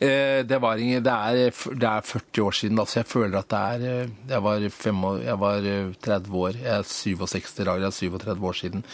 Eh, 0.00 0.42
Det, 0.42 0.60
var 0.60 0.76
ingen, 0.76 1.02
det, 1.02 1.12
er, 1.12 1.50
det 1.78 1.88
er 1.88 2.00
40 2.02 2.42
år 2.44 2.52
siden, 2.52 2.78
altså 2.78 2.96
jeg 3.00 3.06
føler 3.06 3.38
at 3.38 3.48
det 3.48 3.58
er 3.58 4.02
eh, 4.04 4.08
Jeg 4.28 4.42
var, 4.42 4.68
fem 4.70 5.04
år, 5.04 5.22
jeg 5.24 5.38
var 5.38 5.56
eh, 5.58 5.92
30 6.02 6.34
år, 6.34 6.52
jeg 6.62 6.78
er 6.78 6.82
67 6.82 7.60
i 7.60 7.64
dag, 7.64 7.80
jeg 7.80 7.86
er 7.86 8.18
37 8.18 8.44
år 8.44 8.52
siden. 8.58 8.84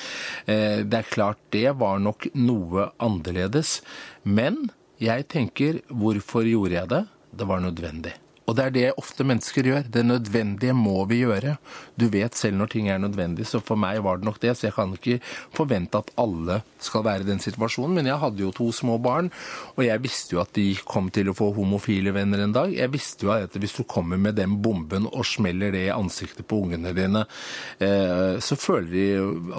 Det 0.46 0.94
er 0.94 1.02
klart, 1.10 1.38
det 1.52 1.76
var 1.78 1.98
nok 1.98 2.26
noe 2.34 2.90
annerledes. 3.00 3.80
Men 4.24 4.70
jeg 5.00 5.26
tenker, 5.28 5.80
hvorfor 5.90 6.44
gjorde 6.44 6.72
jeg 6.76 6.88
det? 6.88 7.06
Det 7.36 7.46
var 7.48 7.60
nødvendig. 7.60 8.12
Og 8.50 8.56
det 8.58 8.64
er 8.66 8.72
det 8.74 8.86
ofte 8.98 9.22
mennesker 9.26 9.68
gjør. 9.68 9.84
Det 9.94 10.02
nødvendige 10.02 10.74
må 10.74 11.04
vi 11.06 11.20
gjøre. 11.22 11.54
Du 11.94 12.08
vet 12.10 12.34
selv 12.34 12.58
når 12.58 12.72
ting 12.72 12.88
er 12.90 12.98
nødvendig, 12.98 13.46
så 13.46 13.60
for 13.62 13.78
meg 13.78 14.00
var 14.02 14.18
det 14.18 14.26
nok 14.26 14.40
det. 14.42 14.56
Så 14.58 14.66
jeg 14.66 14.74
kan 14.74 14.94
ikke 14.96 15.20
forvente 15.54 16.00
at 16.00 16.10
alle 16.18 16.56
skal 16.82 17.04
være 17.06 17.22
i 17.22 17.28
den 17.28 17.42
situasjonen. 17.42 17.94
Men 18.00 18.10
jeg 18.10 18.18
hadde 18.18 18.42
jo 18.42 18.50
to 18.56 18.70
små 18.74 18.96
barn, 19.02 19.30
og 19.76 19.84
jeg 19.86 20.02
visste 20.02 20.34
jo 20.34 20.42
at 20.42 20.50
de 20.58 20.66
kom 20.82 21.12
til 21.14 21.30
å 21.30 21.36
få 21.36 21.52
homofile 21.54 22.14
venner 22.16 22.42
en 22.42 22.56
dag. 22.56 22.74
Jeg 22.74 22.90
visste 22.90 23.28
jo 23.28 23.34
at 23.36 23.54
hvis 23.54 23.76
du 23.78 23.84
kommer 23.86 24.18
med 24.18 24.38
den 24.40 24.58
bomben 24.64 25.06
og 25.12 25.22
smeller 25.28 25.70
det 25.76 25.84
i 25.86 25.94
ansiktet 25.94 26.48
på 26.50 26.64
ungene 26.64 26.94
dine, 26.96 27.26
eh, 27.78 28.40
så 28.42 28.58
føler 28.58 28.90
de 28.90 29.08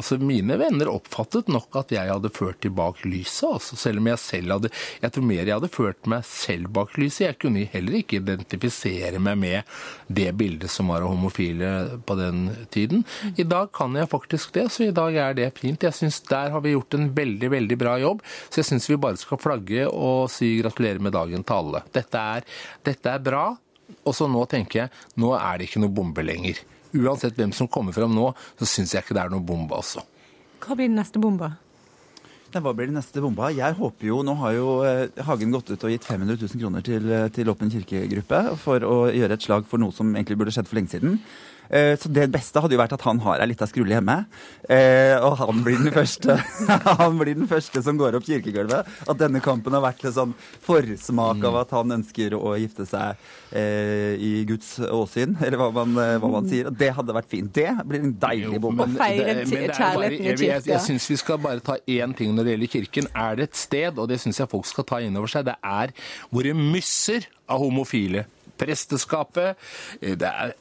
Altså, 0.02 0.18
mine 0.18 0.56
venner 0.60 0.90
oppfattet 0.90 1.50
nok 1.52 1.76
at 1.80 1.92
jeg 1.94 2.10
hadde 2.10 2.32
ført 2.34 2.62
de 2.64 2.72
bak 2.74 3.04
lyset, 3.06 3.48
altså. 3.48 3.78
Selv 3.80 4.02
om 4.02 4.08
jeg 4.10 4.20
selv 4.22 4.56
hadde 4.56 4.70
Jeg 5.02 5.14
tror 5.14 5.26
mer 5.28 5.44
jeg 5.46 5.56
hadde 5.56 5.72
ført 5.72 6.10
meg 6.10 6.26
selv 6.28 6.72
bak 6.74 6.98
lyset. 7.00 7.26
Jeg 7.28 7.40
kunne 7.42 7.66
heller 7.72 8.00
ikke 8.02 8.20
identifisere 8.22 8.81
meg 9.20 9.38
med 9.38 9.64
det 10.08 10.32
bildet 10.38 10.72
som 10.72 10.88
var 10.88 11.02
av 11.02 11.12
homofile 11.12 12.00
på 12.06 12.16
den 12.16 12.50
tiden. 12.70 13.04
I 13.38 13.44
dag 13.44 13.72
kan 13.72 13.96
jeg 13.96 14.10
faktisk 14.10 14.54
det, 14.54 14.72
så 14.72 14.84
i 14.84 14.92
dag 14.92 15.16
er 15.16 15.34
det 15.34 15.50
fint. 15.58 15.82
Jeg 15.82 15.94
syns 15.94 16.22
der 16.28 16.52
har 16.52 16.62
vi 16.62 16.74
gjort 16.74 16.94
en 16.94 17.10
veldig, 17.14 17.50
veldig 17.52 17.78
bra 17.78 17.98
jobb. 18.00 18.22
Så 18.50 18.62
jeg 18.62 18.66
syns 18.72 18.90
vi 18.90 18.98
bare 18.98 19.18
skal 19.18 19.40
flagge 19.42 19.88
og 19.88 20.30
si 20.32 20.58
gratulerer 20.62 21.00
med 21.00 21.14
dagen 21.14 21.44
til 21.44 21.56
alle. 21.56 21.84
Dette 21.94 22.18
er, 22.18 22.46
dette 22.84 23.10
er 23.10 23.20
bra. 23.20 23.56
Og 24.08 24.16
så 24.16 24.28
nå 24.32 24.46
tenker 24.50 24.86
jeg, 24.86 24.94
nå 25.20 25.34
er 25.36 25.60
det 25.60 25.68
ikke 25.68 25.82
noe 25.84 25.94
bombe 25.94 26.24
lenger. 26.24 26.62
Uansett 26.96 27.38
hvem 27.40 27.52
som 27.56 27.70
kommer 27.72 27.96
fram 27.96 28.14
nå, 28.16 28.32
så 28.60 28.68
syns 28.68 28.96
jeg 28.96 29.06
ikke 29.06 29.16
det 29.16 29.26
er 29.26 29.34
noe 29.34 29.44
bombe, 29.44 29.76
altså. 29.76 30.04
Hva 30.62 30.76
blir 30.76 30.90
den 30.90 30.98
neste 31.00 31.22
bomba? 31.22 31.56
Hva 32.60 32.74
blir 32.76 32.90
det 32.90 32.98
neste 32.98 33.22
bomba? 33.24 33.48
Jeg 33.56 33.78
håper 33.78 34.10
jo, 34.10 34.18
Nå 34.28 34.36
har 34.42 34.56
jo 34.58 34.74
eh, 34.84 35.24
Hagen 35.24 35.54
gått 35.56 35.72
ut 35.72 35.86
og 35.88 35.94
gitt 35.94 36.04
500 36.04 36.36
000 36.36 36.60
kroner 36.60 36.84
til, 36.84 37.08
eh, 37.08 37.30
til 37.32 37.48
Åpen 37.54 37.72
kirkegruppe 37.72 38.42
for 38.60 38.84
å 38.84 38.98
gjøre 39.08 39.38
et 39.38 39.46
slag 39.46 39.70
for 39.70 39.80
noe 39.80 39.96
som 39.96 40.12
egentlig 40.12 40.40
burde 40.42 40.52
skjedd 40.52 40.68
for 40.68 40.80
lenge 40.82 40.92
siden. 40.92 41.16
Eh, 41.72 41.94
Så 41.96 42.10
det 42.12 42.26
beste 42.34 42.60
hadde 42.60 42.76
jo 42.76 42.80
vært 42.82 42.94
at 42.98 43.04
han 43.08 43.20
har 43.24 43.40
ei 43.40 43.48
lita 43.48 43.64
skrulle 43.70 43.96
hjemme. 43.96 44.18
eh, 44.68 45.16
Og 45.24 45.38
han 45.40 45.62
blir 45.64 45.78
den 45.80 45.94
første 45.96 46.36
Han 47.00 47.18
blir 47.22 47.36
den 47.40 47.48
første 47.48 47.82
som 47.86 47.98
går 47.98 48.18
opp 48.20 48.26
kirkegulvet. 48.28 48.90
At 49.08 49.18
denne 49.22 49.40
kampen 49.44 49.72
har 49.78 49.82
vært 49.86 50.04
en 50.10 50.16
sånn 50.18 50.34
forsmak 50.66 51.46
av 51.48 51.56
at 51.62 51.72
han 51.78 51.96
ønsker 51.98 52.36
å 52.36 52.54
gifte 52.60 52.86
seg 52.90 53.16
eh, 53.56 54.16
i 54.20 54.32
Guds 54.50 54.74
åsyn, 54.84 55.38
eller 55.40 55.58
hva 55.62 55.70
man, 55.80 55.96
hva 56.22 56.32
man 56.36 56.50
sier. 56.52 56.68
Og 56.68 56.76
Det 56.78 56.92
hadde 56.98 57.16
vært 57.16 57.30
fint. 57.32 57.52
Det 57.56 57.70
blir 57.88 58.04
en 58.04 58.14
deilig 58.20 58.60
bombe. 58.64 58.88
men 58.92 58.98
feire 59.00 59.46
kjærligheten 59.46 60.20
i 60.20 60.36
kirka. 60.36 60.46
Jeg, 60.52 60.66
jeg, 60.74 60.82
syns 60.90 61.08
vi 61.12 61.20
skal 61.24 61.40
bare 61.44 61.64
ta 61.64 61.78
én 61.88 62.16
ting 62.18 62.36
når 62.36 62.44
det 62.50 62.56
gjelder 62.58 62.74
kirken. 62.76 63.10
Er 63.16 63.40
det 63.40 63.50
et 63.50 63.60
sted, 63.64 63.98
og 64.02 64.12
det 64.12 64.20
syns 64.24 64.40
jeg 64.44 64.52
folk 64.52 64.68
skal 64.70 64.88
ta 64.92 65.00
inn 65.04 65.16
over 65.20 65.32
seg, 65.32 65.48
det 65.48 65.56
er 65.64 65.96
hvor 66.30 66.44
det 66.48 66.56
mysser 66.60 67.28
av 67.52 67.64
homofile. 67.64 68.26
Presteskapet, 68.62 69.58
det 70.02 70.28
er 70.30 70.54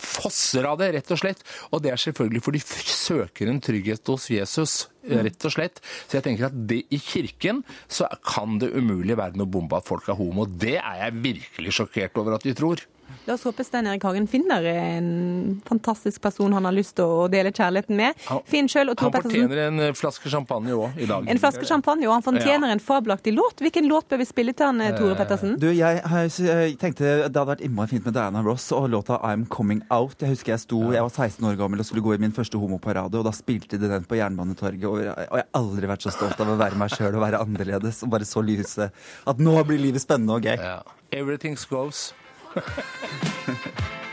fosser 0.00 0.66
av 0.68 0.78
det, 0.80 0.92
rett 0.96 1.14
og 1.14 1.20
slett. 1.20 1.44
Og 1.72 1.82
det 1.84 1.92
er 1.94 2.00
selvfølgelig 2.00 2.44
fordi 2.44 2.62
de 2.64 2.84
søker 2.94 3.50
en 3.50 3.62
trygghet 3.64 4.12
hos 4.12 4.28
Jesus, 4.32 4.76
rett 5.08 5.46
og 5.48 5.54
slett. 5.54 5.80
Så 6.08 6.18
jeg 6.18 6.26
tenker 6.28 6.48
at 6.50 6.56
det, 6.68 6.82
i 6.94 7.00
kirken 7.02 7.62
så 7.88 8.08
kan 8.24 8.58
det 8.62 8.72
umulig 8.74 9.16
være 9.18 9.38
noe 9.40 9.50
bombe 9.50 9.78
at 9.78 9.88
folk 9.88 10.08
er 10.08 10.18
homo. 10.18 10.46
Det 10.46 10.76
er 10.80 11.04
jeg 11.06 11.20
virkelig 11.30 11.78
sjokkert 11.80 12.20
over 12.22 12.38
at 12.38 12.46
de 12.46 12.54
tror. 12.56 12.84
La 13.24 13.34
oss 13.36 13.44
håpe 13.46 13.64
Stein 13.64 13.86
Erik 13.88 14.02
Hagen 14.04 14.26
finner 14.28 14.64
en 14.68 15.60
fantastisk 15.68 16.20
person 16.24 16.52
han 16.56 16.64
har 16.66 16.74
lyst 16.76 16.96
til 16.98 17.08
å 17.08 17.26
dele 17.32 17.52
kjærligheten 17.54 17.96
med. 17.96 18.16
Finn 18.48 18.68
selv 18.68 18.92
og 18.92 18.98
Tor 18.98 19.08
Han 19.08 19.14
Pettersen. 19.14 19.44
fortjener 19.44 19.60
en 19.68 19.80
eh, 19.86 19.92
flaske 19.96 20.32
champagne 20.32 20.74
òg 20.76 20.98
i 21.00 21.08
dag. 21.08 21.28
En 21.30 21.40
flaske 21.40 21.68
champagne, 21.68 22.08
og 22.08 22.14
han 22.16 22.24
fortjener 22.24 22.72
en 22.74 22.82
fabelaktig 22.82 23.34
låt. 23.36 23.62
Hvilken 23.64 23.88
låt 23.88 24.08
bør 24.10 24.20
vi 24.20 24.26
spille 24.28 24.54
til 24.56 24.68
han, 24.68 24.80
eh, 24.84 24.96
Tore 24.98 25.16
Pettersen? 25.20 25.54
Du, 25.60 25.68
jeg, 25.72 26.00
jeg 26.04 26.76
tenkte 26.80 27.04
det 27.04 27.30
hadde 27.30 27.46
vært 27.52 27.64
innmari 27.64 27.92
fint 27.94 28.08
med 28.08 28.16
Diana 28.16 28.42
Ross 28.44 28.70
og 28.76 28.90
låta 28.92 29.20
I'm 29.24 29.46
Coming 29.52 29.84
Out. 29.94 30.20
Jeg 30.20 30.34
husker 30.34 30.56
jeg 30.56 30.64
sto, 30.64 30.80
jeg 30.92 31.04
var 31.06 31.12
16 31.14 31.48
år 31.48 31.60
gammel 31.60 31.80
og 31.84 31.88
skulle 31.88 32.04
gå 32.04 32.16
i 32.16 32.20
min 32.24 32.34
første 32.36 32.60
homoparade, 32.60 33.20
og 33.20 33.28
da 33.28 33.32
spilte 33.36 33.80
de 33.80 33.88
den 33.92 34.08
på 34.08 34.20
Jernbanetorget. 34.20 34.84
Jeg, 35.02 35.28
og 35.30 35.40
jeg 35.40 35.46
har 35.46 35.60
aldri 35.60 35.90
vært 35.90 36.06
så 36.06 36.14
stolt 36.14 36.40
av 36.44 36.52
å 36.54 36.58
være 36.60 36.78
meg 36.80 36.94
sjøl 36.94 37.14
og 37.14 37.24
være 37.24 37.42
annerledes 37.42 38.02
og 38.06 38.14
bare 38.14 38.28
så 38.28 38.44
lyse. 38.44 38.90
At 39.26 39.42
nå 39.42 39.56
blir 39.68 39.82
livet 39.82 40.04
spennende 40.04 40.38
og 40.38 40.46
gøy. 40.46 40.56
Yeah. 40.56 40.82
Everything 41.14 41.58
goes. 41.70 42.12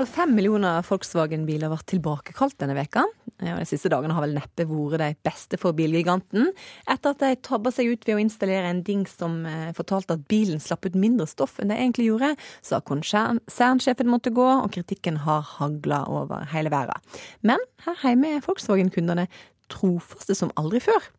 Over 0.00 0.08
fem 0.08 0.30
millioner 0.32 0.80
Volkswagen-biler 0.80 1.68
ble 1.68 1.76
tilbakekalt 1.90 2.54
denne 2.62 2.72
veka. 2.72 3.02
De 3.36 3.66
siste 3.68 3.90
dagene 3.92 4.14
har 4.16 4.24
vel 4.24 4.32
neppe 4.32 4.64
vært 4.64 5.02
de 5.02 5.08
beste 5.28 5.58
for 5.60 5.76
bilgiganten, 5.76 6.54
etter 6.88 7.12
at 7.12 7.20
de 7.20 7.36
tabba 7.44 7.68
seg 7.68 7.90
ut 7.92 8.08
ved 8.08 8.16
å 8.16 8.22
installere 8.22 8.70
en 8.70 8.80
dings 8.86 9.12
som 9.20 9.42
eh, 9.44 9.74
fortalte 9.76 10.16
at 10.16 10.24
bilen 10.32 10.56
slapp 10.56 10.88
ut 10.88 10.96
mindre 10.96 11.28
stoff 11.28 11.60
enn 11.60 11.68
de 11.68 11.76
egentlig 11.76 12.08
gjorde, 12.08 12.32
sa 12.64 12.80
konsernsjefen 12.80 14.08
måtte 14.08 14.32
gå, 14.32 14.48
og 14.64 14.72
kritikken 14.72 15.20
har 15.26 15.44
hagla 15.58 16.06
over 16.08 16.48
hele 16.54 16.72
verden. 16.72 17.20
Men 17.44 17.60
her 17.84 18.00
hjemme 18.00 18.38
er 18.38 18.44
Volkswagen-kundene 18.48 19.28
trofaste 19.68 20.32
som 20.38 20.56
aldri 20.56 20.80
før. 20.80 21.12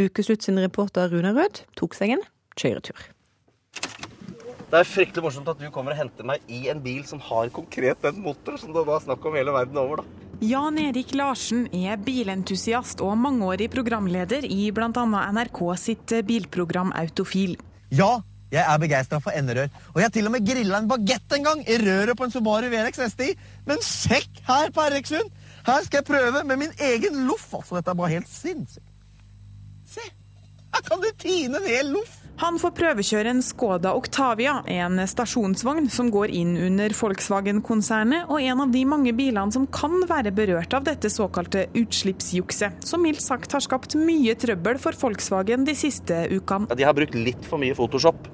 Ukeslutt 0.00 0.48
sin 0.48 0.64
reporter 0.64 1.12
Runa 1.12 1.36
Rød 1.36 1.66
tok 1.76 2.00
seg 2.00 2.16
en 2.16 2.24
kjøretur. 2.56 3.10
Det 4.72 4.78
er 4.80 4.88
fryktelig 4.88 5.20
morsomt 5.20 5.48
at 5.52 5.58
du 5.60 5.66
kommer 5.68 5.92
og 5.92 5.98
henter 6.00 6.24
meg 6.24 6.44
i 6.48 6.62
en 6.72 6.78
bil 6.80 7.02
som 7.04 7.20
har 7.20 7.50
konkret 7.52 7.98
den 8.00 8.22
motoren 8.24 8.56
som 8.56 8.70
det 8.72 8.84
var 8.88 9.02
snakk 9.04 9.26
om 9.28 9.34
hele 9.36 9.52
verden 9.52 9.76
over, 9.76 10.00
da. 10.00 10.28
Jan 10.48 10.78
Erik 10.80 11.12
Larsen 11.12 11.66
er 11.76 12.00
bilentusiast 12.00 13.02
og 13.04 13.12
mangeårig 13.20 13.68
programleder 13.70 14.46
i 14.48 14.70
bl.a. 14.72 14.88
NRK 15.36 15.60
sitt 15.76 16.14
bilprogram 16.24 16.94
Autofil. 17.02 17.58
Ja, 17.92 18.14
jeg 18.48 18.64
er 18.64 18.80
begeistra 18.80 19.20
for 19.20 19.36
enderør. 19.36 19.68
Og 19.92 20.00
jeg 20.00 20.08
har 20.08 20.16
til 20.16 20.30
og 20.30 20.34
med 20.38 20.48
grilla 20.48 20.80
en 20.80 20.88
bagett 20.88 21.36
en 21.36 21.46
gang 21.50 21.62
i 21.68 21.78
røret 21.84 22.16
på 22.16 22.30
en 22.30 22.32
Subaru 22.32 22.72
VRX 22.72 23.04
STI. 23.12 23.28
Men 23.68 23.84
sjekk 23.84 24.40
her 24.48 24.72
på 24.72 24.88
RX-en! 24.88 25.30
Her 25.68 25.84
skal 25.84 26.00
jeg 26.00 26.08
prøve 26.08 26.46
med 26.48 26.64
min 26.64 26.74
egen 26.88 27.26
loff. 27.28 27.50
Altså, 27.60 27.76
dette 27.76 27.92
er 27.92 28.00
bare 28.00 28.16
helt 28.16 28.32
sinnssykt. 28.32 28.88
Se! 29.84 30.08
Her 30.72 30.88
kan 30.88 31.04
du 31.04 31.12
tine 31.20 31.60
en 31.60 31.68
hel 31.68 31.92
loff! 31.92 32.21
Han 32.40 32.56
får 32.58 32.72
prøvekjøre 32.74 33.30
en 33.34 33.42
Skoda 33.44 33.92
Octavia, 33.94 34.54
en 34.66 35.02
stasjonsvogn 35.08 35.90
som 35.92 36.08
går 36.10 36.32
inn 36.34 36.54
under 36.56 36.94
Volkswagen-konsernet, 36.96 38.24
og 38.32 38.40
en 38.40 38.62
av 38.64 38.72
de 38.72 38.82
mange 38.88 39.12
bilene 39.16 39.52
som 39.54 39.66
kan 39.70 40.00
være 40.08 40.32
berørt 40.34 40.72
av 40.74 40.86
dette 40.88 41.10
såkalte 41.12 41.66
utslippsjukset, 41.78 42.82
som 42.88 43.04
mildt 43.04 43.22
sagt 43.22 43.52
har 43.52 43.62
skapt 43.62 43.98
mye 44.00 44.34
trøbbel 44.40 44.80
for 44.82 44.96
Volkswagen 45.04 45.68
de 45.68 45.76
siste 45.78 46.24
ukene. 46.32 46.72
De 46.72 46.88
har 46.88 46.96
brukt 46.96 47.14
litt 47.18 47.44
for 47.46 47.62
mye 47.62 47.76
Photoshop. 47.78 48.26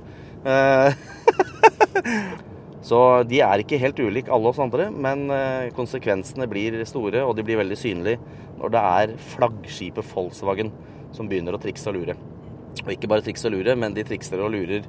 Eh, 0.46 0.94
Så 2.88 2.98
de 3.28 3.42
er 3.44 3.60
ikke 3.60 3.80
helt 3.82 3.98
ulike 4.00 4.32
alle 4.32 4.48
oss 4.48 4.60
andre, 4.62 4.88
men 4.94 5.26
eh, 5.34 5.68
konsekvensene 5.76 6.46
blir 6.48 6.78
store, 6.88 7.26
og 7.26 7.34
de 7.36 7.44
blir 7.44 7.60
veldig 7.60 7.76
synlige 7.76 8.22
når 8.58 8.72
det 8.72 8.84
er 9.02 9.16
flaggskipet 9.34 10.06
Volkswagen 10.14 10.72
som 11.12 11.28
begynner 11.28 11.56
å 11.56 11.60
trikse 11.60 11.90
og 11.90 11.98
lure. 11.98 12.16
Og 12.84 12.94
ikke 12.94 13.10
bare 13.10 13.24
triks 13.26 13.44
og 13.48 13.54
lure, 13.56 13.74
men 13.78 13.96
de 13.96 14.04
trikser 14.06 14.40
og 14.42 14.52
lurer 14.54 14.86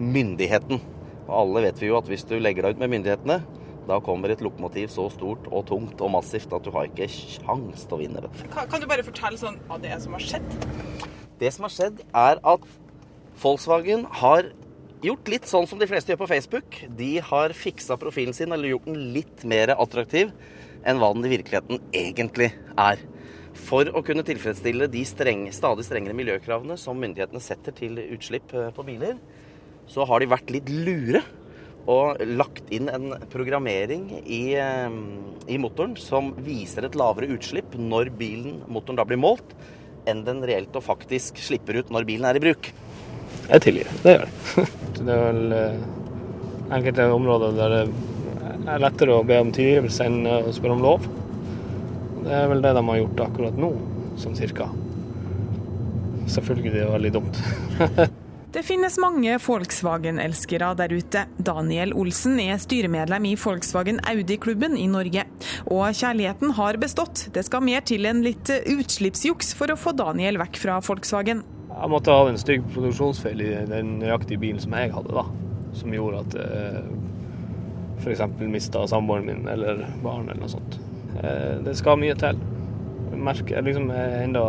myndigheten. 0.00 0.80
Og 1.26 1.34
alle 1.42 1.66
vet 1.68 1.80
vi 1.82 1.90
jo 1.90 1.98
at 1.98 2.08
hvis 2.10 2.26
du 2.28 2.36
legger 2.38 2.66
deg 2.66 2.76
ut 2.76 2.82
med 2.82 2.92
myndighetene, 2.94 3.40
da 3.86 4.00
kommer 4.02 4.32
et 4.32 4.42
lokomotiv 4.42 4.90
så 4.90 5.06
stort 5.14 5.46
og 5.52 5.66
tungt 5.68 6.00
og 6.02 6.10
massivt 6.16 6.52
at 6.56 6.64
du 6.66 6.72
har 6.74 6.88
ikke 6.88 7.06
kjangs 7.06 7.86
til 7.86 7.94
å 7.96 8.00
vinne. 8.00 8.30
Kan, 8.50 8.66
kan 8.70 8.82
du 8.82 8.88
bare 8.90 9.06
fortelle 9.06 9.38
sånn 9.38 9.60
av 9.70 9.82
det 9.84 9.94
som 10.02 10.16
har 10.16 10.24
skjedd? 10.26 10.56
Det 11.38 11.52
som 11.54 11.66
har 11.68 11.74
skjedd, 11.74 12.02
er 12.10 12.40
at 12.42 12.70
Volkswagen 13.38 14.06
har 14.22 14.50
gjort 15.04 15.28
litt 15.30 15.46
sånn 15.46 15.68
som 15.68 15.78
de 15.78 15.86
fleste 15.86 16.12
gjør 16.12 16.22
på 16.24 16.30
Facebook. 16.30 16.78
De 16.98 17.10
har 17.22 17.54
fiksa 17.54 17.98
profilen 18.00 18.34
sin 18.34 18.54
eller 18.54 18.72
gjort 18.72 18.88
den 18.88 19.02
litt 19.14 19.44
mer 19.46 19.74
attraktiv 19.76 20.32
enn 20.86 21.02
hva 21.02 21.12
den 21.14 21.26
i 21.28 21.34
virkeligheten 21.36 21.82
egentlig 21.94 22.50
er. 22.80 23.02
For 23.66 23.88
å 23.88 24.02
kunne 24.04 24.24
tilfredsstille 24.26 24.88
de 24.92 25.02
streng, 25.08 25.46
stadig 25.54 25.86
strengere 25.86 26.16
miljøkravene 26.16 26.76
som 26.80 26.98
myndighetene 27.00 27.42
setter 27.42 27.74
til 27.76 27.98
utslipp 28.04 28.52
eh, 28.54 28.70
på 28.74 28.84
biler, 28.86 29.16
så 29.90 30.06
har 30.06 30.22
de 30.22 30.30
vært 30.30 30.52
litt 30.54 30.70
lure 30.70 31.22
og 31.86 32.18
lagt 32.34 32.72
inn 32.74 32.90
en 32.90 33.12
programmering 33.30 34.08
i, 34.22 34.56
eh, 34.58 34.96
i 35.46 35.58
motoren 35.62 35.94
som 36.00 36.32
viser 36.46 36.86
et 36.86 36.98
lavere 36.98 37.30
utslipp 37.36 37.76
når 37.78 38.10
bilen, 38.18 38.60
motoren 38.66 38.98
da 38.98 39.06
blir 39.06 39.22
målt, 39.22 39.54
enn 40.06 40.24
den 40.26 40.42
reelt 40.46 40.74
og 40.78 40.84
faktisk 40.86 41.38
slipper 41.42 41.80
ut 41.80 41.92
når 41.94 42.06
bilen 42.08 42.28
er 42.28 42.38
i 42.38 42.42
bruk. 42.42 42.72
Jeg 43.46 43.62
tilgir. 43.62 43.90
Det 44.02 44.16
gjør 44.16 44.26
jeg. 44.26 44.68
Det 44.96 45.12
er 45.12 45.26
vel 45.26 45.52
eh, 45.52 45.80
enkelte 46.72 47.10
områder 47.12 47.56
der 47.56 47.74
det 48.66 48.72
er 48.74 48.80
lettere 48.82 49.14
å 49.14 49.24
be 49.26 49.36
om 49.38 49.50
tilgivelse 49.54 50.06
enn 50.08 50.24
å 50.26 50.38
spørre 50.54 50.74
om 50.74 50.82
lov. 50.82 51.04
Det 52.26 52.34
er 52.34 52.48
vel 52.50 52.62
det 52.64 52.74
de 52.74 52.82
har 52.88 52.96
gjort 52.98 53.20
akkurat 53.28 53.58
nå, 53.60 53.70
sånn 54.18 54.34
cirka. 54.34 54.66
Selvfølgelig 56.26 56.72
det 56.74 56.80
er 56.82 56.94
veldig 56.96 57.18
dumt. 57.20 57.42
Det 58.56 58.62
finnes 58.64 58.94
mange 58.96 59.34
Volkswagen-elskere 59.42 60.70
der 60.78 60.92
ute. 60.96 61.26
Daniel 61.44 61.90
Olsen 61.92 62.38
er 62.40 62.56
styremedlem 62.56 63.26
i 63.28 63.34
Volkswagen 63.36 63.98
Audi-klubben 64.08 64.78
i 64.80 64.86
Norge. 64.88 65.26
Og 65.66 65.90
kjærligheten 65.98 66.54
har 66.56 66.78
bestått. 66.80 67.26
Det 67.36 67.42
skal 67.44 67.66
mer 67.66 67.84
til 67.84 68.08
enn 68.08 68.22
litt 68.24 68.48
utslippsjuks 68.48 69.52
for 69.58 69.74
å 69.74 69.76
få 69.76 69.92
Daniel 69.98 70.40
vekk 70.40 70.62
fra 70.62 70.78
Volkswagen. 70.86 71.44
Jeg 71.68 71.92
måtte 71.92 72.16
ha 72.16 72.30
en 72.30 72.40
stygg 72.40 72.64
produksjonsfeil 72.72 73.44
i 73.44 73.52
den 73.68 73.98
nøyaktige 74.00 74.40
bilen 74.46 74.64
som 74.64 74.78
jeg 74.78 74.94
hadde, 74.94 75.12
da. 75.12 75.26
Som 75.76 75.92
gjorde 75.92 76.24
at 76.24 76.40
jeg 76.40 76.72
eh, 76.80 76.90
f.eks. 78.06 78.24
mista 78.48 78.88
samboeren 78.88 79.28
min 79.28 79.52
eller 79.52 79.84
barn 80.00 80.30
eller 80.30 80.46
noe 80.46 80.54
sånt. 80.56 80.80
Eh, 81.22 81.56
det 81.66 81.76
skal 81.78 82.00
mye 82.00 82.16
til. 82.18 82.38
Jeg 83.10 83.24
merker 83.30 83.64
liksom 83.64 83.90
er 83.94 84.22
enda 84.24 84.44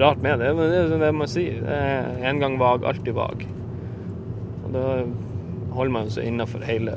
rart 0.00 0.22
med 0.22 0.38
det, 0.38 0.52
men 0.54 0.70
det 0.70 0.84
er 0.84 1.00
det 1.02 1.14
man 1.14 1.30
sier. 1.30 1.64
En 2.22 2.38
gang 2.42 2.58
vag, 2.60 2.84
alltid 2.86 3.14
vag. 3.16 3.42
Og 4.64 4.72
da 4.74 4.84
holder 5.74 5.94
man 5.94 6.10
seg 6.10 6.26
innenfor 6.26 6.62
hele 6.66 6.94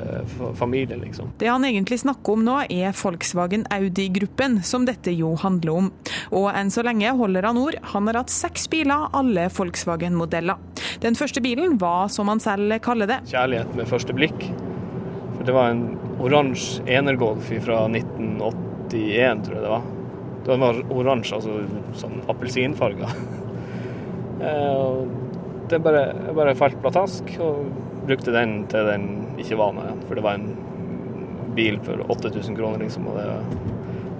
familien, 0.58 1.02
liksom. 1.04 1.32
Det 1.38 1.50
han 1.50 1.64
egentlig 1.66 2.00
snakker 2.02 2.36
om 2.36 2.44
nå, 2.46 2.56
er 2.70 2.94
Volkswagen 2.98 3.66
Audi-gruppen, 3.74 4.60
som 4.66 4.86
dette 4.88 5.14
jo 5.14 5.34
handler 5.40 5.78
om. 5.78 5.90
Og 6.34 6.48
enn 6.54 6.72
så 6.74 6.84
lenge 6.86 7.14
holder 7.18 7.48
han 7.50 7.60
ord. 7.60 7.78
Han 7.94 8.10
har 8.10 8.22
hatt 8.22 8.34
seks 8.34 8.68
biler, 8.72 9.08
alle 9.14 9.48
Volkswagen-modeller. 9.54 10.60
Den 11.04 11.18
første 11.18 11.42
bilen 11.44 11.78
var, 11.82 12.08
som 12.14 12.30
han 12.32 12.42
selv 12.42 12.78
kaller 12.84 13.10
det 13.10 13.20
Kjærlighet 13.30 13.74
med 13.78 13.90
første 13.90 14.14
blikk. 14.16 14.48
Det 15.44 15.52
var 15.52 15.74
en 15.74 15.84
oransje 16.24 16.86
Energolf 16.88 17.50
fra 17.64 17.82
1981, 17.90 19.44
tror 19.44 19.58
jeg 19.58 19.64
det 19.64 19.74
var. 19.74 19.90
Den 20.44 20.60
var 20.60 20.80
oransje, 20.92 21.38
altså 21.38 21.52
sånn 22.00 22.20
appelsinfarga. 22.32 23.08
det 25.70 25.80
bare, 25.84 26.04
jeg 26.12 26.36
bare 26.36 26.56
falt 26.58 26.80
platask. 26.84 27.34
og 27.44 27.64
brukte 28.06 28.32
den 28.32 28.64
til 28.72 28.88
den 28.88 29.06
ikke 29.40 29.58
var 29.60 29.74
noe 29.74 29.88
igjen. 29.88 30.02
For 30.08 30.18
det 30.18 30.24
var 30.24 30.40
en 30.40 30.48
bil 31.56 31.78
for 31.86 32.04
8000 32.12 32.58
kroner, 32.58 32.84
liksom. 32.84 33.08
Og 33.08 33.18
det, 33.18 33.28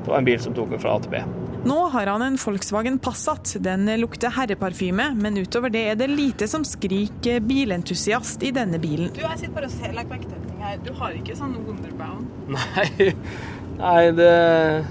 det 0.05 0.13
var 0.13 0.21
en 0.21 0.29
bil 0.29 0.41
som 0.41 0.57
tok 0.57 0.75
meg 0.75 0.85
fra 0.85 0.97
A 0.97 1.03
til 1.05 1.15
B. 1.15 1.23
Nå 1.65 1.89
har 1.89 2.07
han 2.07 2.23
en 2.23 2.37
Volkswagen 2.37 2.99
Passat. 2.99 3.57
Den 3.61 4.01
lukter 4.01 4.29
herreparfyme, 4.37 5.15
men 5.17 5.39
utover 5.41 5.71
det 5.73 5.87
er 5.89 5.95
det 5.97 6.11
lite 6.13 6.49
som 6.51 6.65
skriker 6.65 7.41
bilentusiast 7.41 8.43
i 8.45 8.51
denne 8.53 8.79
bilen. 8.83 9.09
Du, 9.17 9.21
Jeg 9.25 9.39
sitter 9.41 9.55
bare 9.57 9.71
og 9.71 9.73
ser, 9.73 9.93
like, 9.97 10.19
til 10.29 10.61
her. 10.61 10.77
Du 10.85 10.93
har 10.99 11.11
ikke 11.17 11.37
sånn 11.39 11.57
Wonderbound? 11.65 12.29
Nei, 12.57 13.15
nei 13.79 14.11
det 14.15 14.29
Jeg 14.29 14.85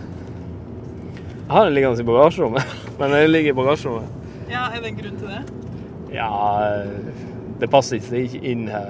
har 1.54 1.66
den 1.70 1.76
liggende 1.78 2.02
i 2.02 2.10
bagasjerommet, 2.10 2.66
men 3.00 3.08
den 3.18 3.30
ligger 3.30 3.50
i 3.54 3.60
bagasjerommet. 3.62 4.10
Ja, 4.50 4.62
Er 4.74 4.82
det 4.82 4.90
en 4.96 5.00
grunn 5.04 5.18
til 5.22 5.30
det? 5.30 5.44
Ja 6.14 6.30
det 7.64 7.70
passer 7.72 8.02
ikke 8.02 8.42
inn 8.44 8.66
her 8.68 8.90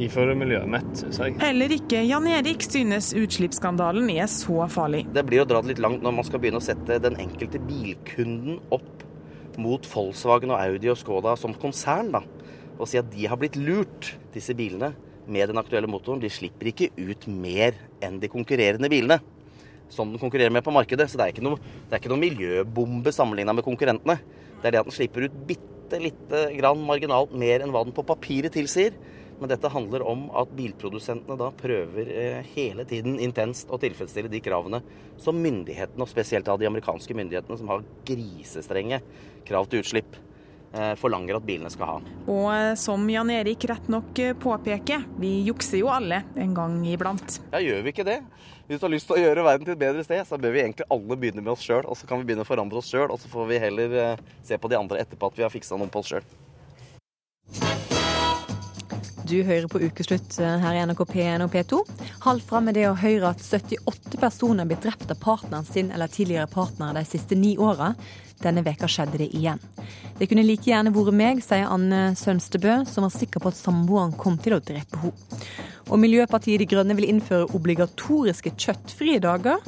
i 0.00 0.08
førermiljøet 0.08 0.70
mitt, 0.70 0.90
syns 0.96 1.20
jeg. 1.20 1.36
Heller 1.42 1.74
ikke 1.74 2.00
Jan 2.08 2.28
Erik 2.30 2.64
synes 2.64 3.10
utslippsskandalen 3.16 4.08
er 4.14 4.28
så 4.32 4.64
farlig. 4.72 5.04
Det 5.12 5.24
blir 5.28 5.42
å 5.42 5.48
dra 5.48 5.60
det 5.60 5.74
litt 5.74 5.82
langt 5.84 6.04
når 6.04 6.16
man 6.16 6.26
skal 6.26 6.40
begynne 6.42 6.60
å 6.62 6.64
sette 6.64 7.00
den 7.04 7.18
enkelte 7.20 7.60
bilkunden 7.68 8.60
opp 8.72 9.04
mot 9.60 9.84
Volkswagen 9.90 10.54
og 10.54 10.60
Audi 10.62 10.88
og 10.92 10.98
Skoda 11.00 11.34
som 11.36 11.52
konsern, 11.58 12.12
da. 12.14 12.22
Og 12.80 12.88
si 12.88 13.00
at 13.00 13.10
de 13.12 13.26
har 13.28 13.36
blitt 13.40 13.58
lurt, 13.60 14.14
disse 14.32 14.56
bilene, 14.56 14.94
med 15.30 15.50
den 15.50 15.60
aktuelle 15.60 15.90
motoren. 15.90 16.22
De 16.22 16.30
slipper 16.32 16.70
ikke 16.70 16.88
ut 16.96 17.26
mer 17.30 17.76
enn 18.02 18.16
de 18.22 18.30
konkurrerende 18.32 18.88
bilene. 18.90 19.20
Som 19.92 20.14
den 20.14 20.22
konkurrerer 20.22 20.54
med 20.54 20.64
på 20.64 20.72
markedet. 20.74 21.10
Så 21.10 21.18
det 21.20 21.26
er 21.26 21.34
ikke 21.34 21.44
noe, 21.44 21.60
det 21.60 21.92
er 21.92 22.00
ikke 22.00 22.12
noe 22.12 22.22
miljøbombe 22.22 23.12
sammenligna 23.14 23.54
med 23.58 23.66
konkurrentene. 23.66 24.16
Det 24.60 24.70
er 24.70 24.74
det 24.74 24.82
at 24.82 24.88
den 24.88 24.96
slipper 24.96 25.26
ut 25.28 25.36
bitte 25.46 26.00
lite 26.00 26.44
grann 26.56 26.82
marginalt 26.86 27.34
mer 27.36 27.62
enn 27.62 27.74
hva 27.74 27.84
den 27.84 27.94
på 27.94 28.06
papiret 28.06 28.54
tilsier. 28.56 28.96
Men 29.40 29.48
dette 29.48 29.68
handler 29.72 30.02
om 30.04 30.26
at 30.36 30.50
bilprodusentene 30.52 31.36
da 31.40 31.48
prøver 31.56 32.08
eh, 32.12 32.48
hele 32.52 32.84
tiden 32.84 33.16
intenst 33.24 33.70
å 33.72 33.78
tilfredsstille 33.80 34.28
de 34.28 34.42
kravene 34.44 34.82
som 35.20 35.38
myndighetene, 35.40 36.04
og 36.04 36.10
spesielt 36.10 36.48
av 36.52 36.60
de 36.60 36.68
amerikanske 36.68 37.16
myndighetene, 37.16 37.56
som 37.56 37.70
har 37.72 37.86
grisestrenge 38.04 39.00
krav 39.48 39.70
til 39.72 39.80
utslipp, 39.80 40.18
eh, 40.76 40.92
forlanger 41.00 41.38
at 41.38 41.46
bilene 41.48 41.72
skal 41.72 41.94
ha. 41.94 41.96
Og 42.26 42.50
eh, 42.52 42.74
som 42.80 43.08
Jan 43.08 43.32
Erik 43.32 43.64
rett 43.70 43.88
nok 43.88 44.20
påpeker, 44.44 45.08
vi 45.22 45.38
jukser 45.48 45.80
jo 45.80 45.88
alle 45.94 46.20
en 46.36 46.52
gang 46.60 46.76
iblant. 46.92 47.40
Ja, 47.54 47.64
gjør 47.64 47.80
vi 47.88 47.96
ikke 47.96 48.06
det? 48.10 48.20
Hvis 48.68 48.84
du 48.84 48.86
har 48.90 48.92
lyst 48.92 49.08
til 49.08 49.16
å 49.16 49.24
gjøre 49.24 49.46
verden 49.48 49.64
til 49.64 49.78
et 49.78 49.82
bedre 49.86 50.04
sted, 50.04 50.20
så 50.28 50.36
bør 50.36 50.52
vi 50.52 50.66
egentlig 50.66 50.90
alle 50.92 51.16
begynne 51.16 51.40
med 51.40 51.54
oss 51.56 51.64
sjøl. 51.64 51.88
Og 51.88 51.96
så 51.96 52.04
kan 52.06 52.20
vi 52.20 52.28
begynne 52.28 52.44
å 52.44 52.50
forandre 52.50 52.84
oss 52.84 52.92
sjøl, 52.92 53.08
og 53.08 53.24
så 53.24 53.32
får 53.32 53.48
vi 53.48 53.64
heller 53.64 53.98
se 54.44 54.60
på 54.60 54.68
de 54.70 54.78
andre 54.78 55.00
etterpå 55.00 55.32
at 55.32 55.40
vi 55.40 55.48
har 55.48 55.56
fiksa 55.56 55.80
noe 55.80 55.88
på 55.90 56.04
oss 56.04 56.12
sjøl. 56.12 56.28
Du 59.30 59.42
hører 59.46 59.68
på 59.70 59.78
Ukeslutt 59.78 60.40
eh, 60.42 60.56
her 60.58 60.74
i 60.74 60.80
NRK 60.82 61.04
P1 61.06 61.44
og 61.44 61.52
P2. 61.52 61.76
Halv 62.24 62.42
fram 62.42 62.64
med 62.66 62.74
det 62.74 62.88
å 62.88 62.96
høre 62.98 63.28
at 63.30 63.44
78 63.44 64.18
personer 64.18 64.64
er 64.64 64.70
blitt 64.72 64.82
drept 64.82 65.12
av 65.12 65.20
partneren 65.22 65.68
sin 65.68 65.92
eller 65.94 66.10
tidligere 66.10 66.50
partner 66.50 66.96
de 66.96 67.04
siste 67.06 67.38
ni 67.38 67.52
åra. 67.54 67.92
Denne 68.42 68.64
veka 68.66 68.88
skjedde 68.90 69.20
det 69.20 69.28
igjen. 69.38 69.60
Det 70.18 70.26
kunne 70.26 70.42
like 70.42 70.66
gjerne 70.66 70.90
vært 70.96 71.14
meg, 71.14 71.44
sier 71.46 71.70
Anne 71.70 72.16
Sønstebø, 72.18 72.80
som 72.90 73.06
var 73.06 73.14
sikker 73.14 73.44
på 73.44 73.52
at 73.52 73.60
samboeren 73.60 74.16
kom 74.18 74.40
til 74.42 74.56
å 74.56 74.62
drepe 74.64 74.98
henne. 75.04 75.38
Og 75.90 76.02
Miljøpartiet 76.02 76.58
De 76.62 76.66
Grønne 76.70 76.98
vil 76.98 77.06
innføre 77.12 77.52
obligatoriske 77.54 78.56
kjøttfrie 78.56 79.22
dager. 79.22 79.62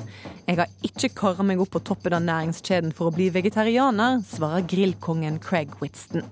Jeg 0.48 0.58
har 0.58 0.74
ikke 0.90 1.12
kara 1.22 1.46
meg 1.46 1.62
opp 1.62 1.76
på 1.76 1.84
toppen 1.86 2.18
av 2.18 2.26
næringskjeden 2.26 2.90
for 2.98 3.12
å 3.12 3.14
bli 3.14 3.30
vegetarianer, 3.30 4.24
svarer 4.26 4.66
grillkongen 4.66 5.38
Craig 5.42 5.78
Whitston. 5.78 6.26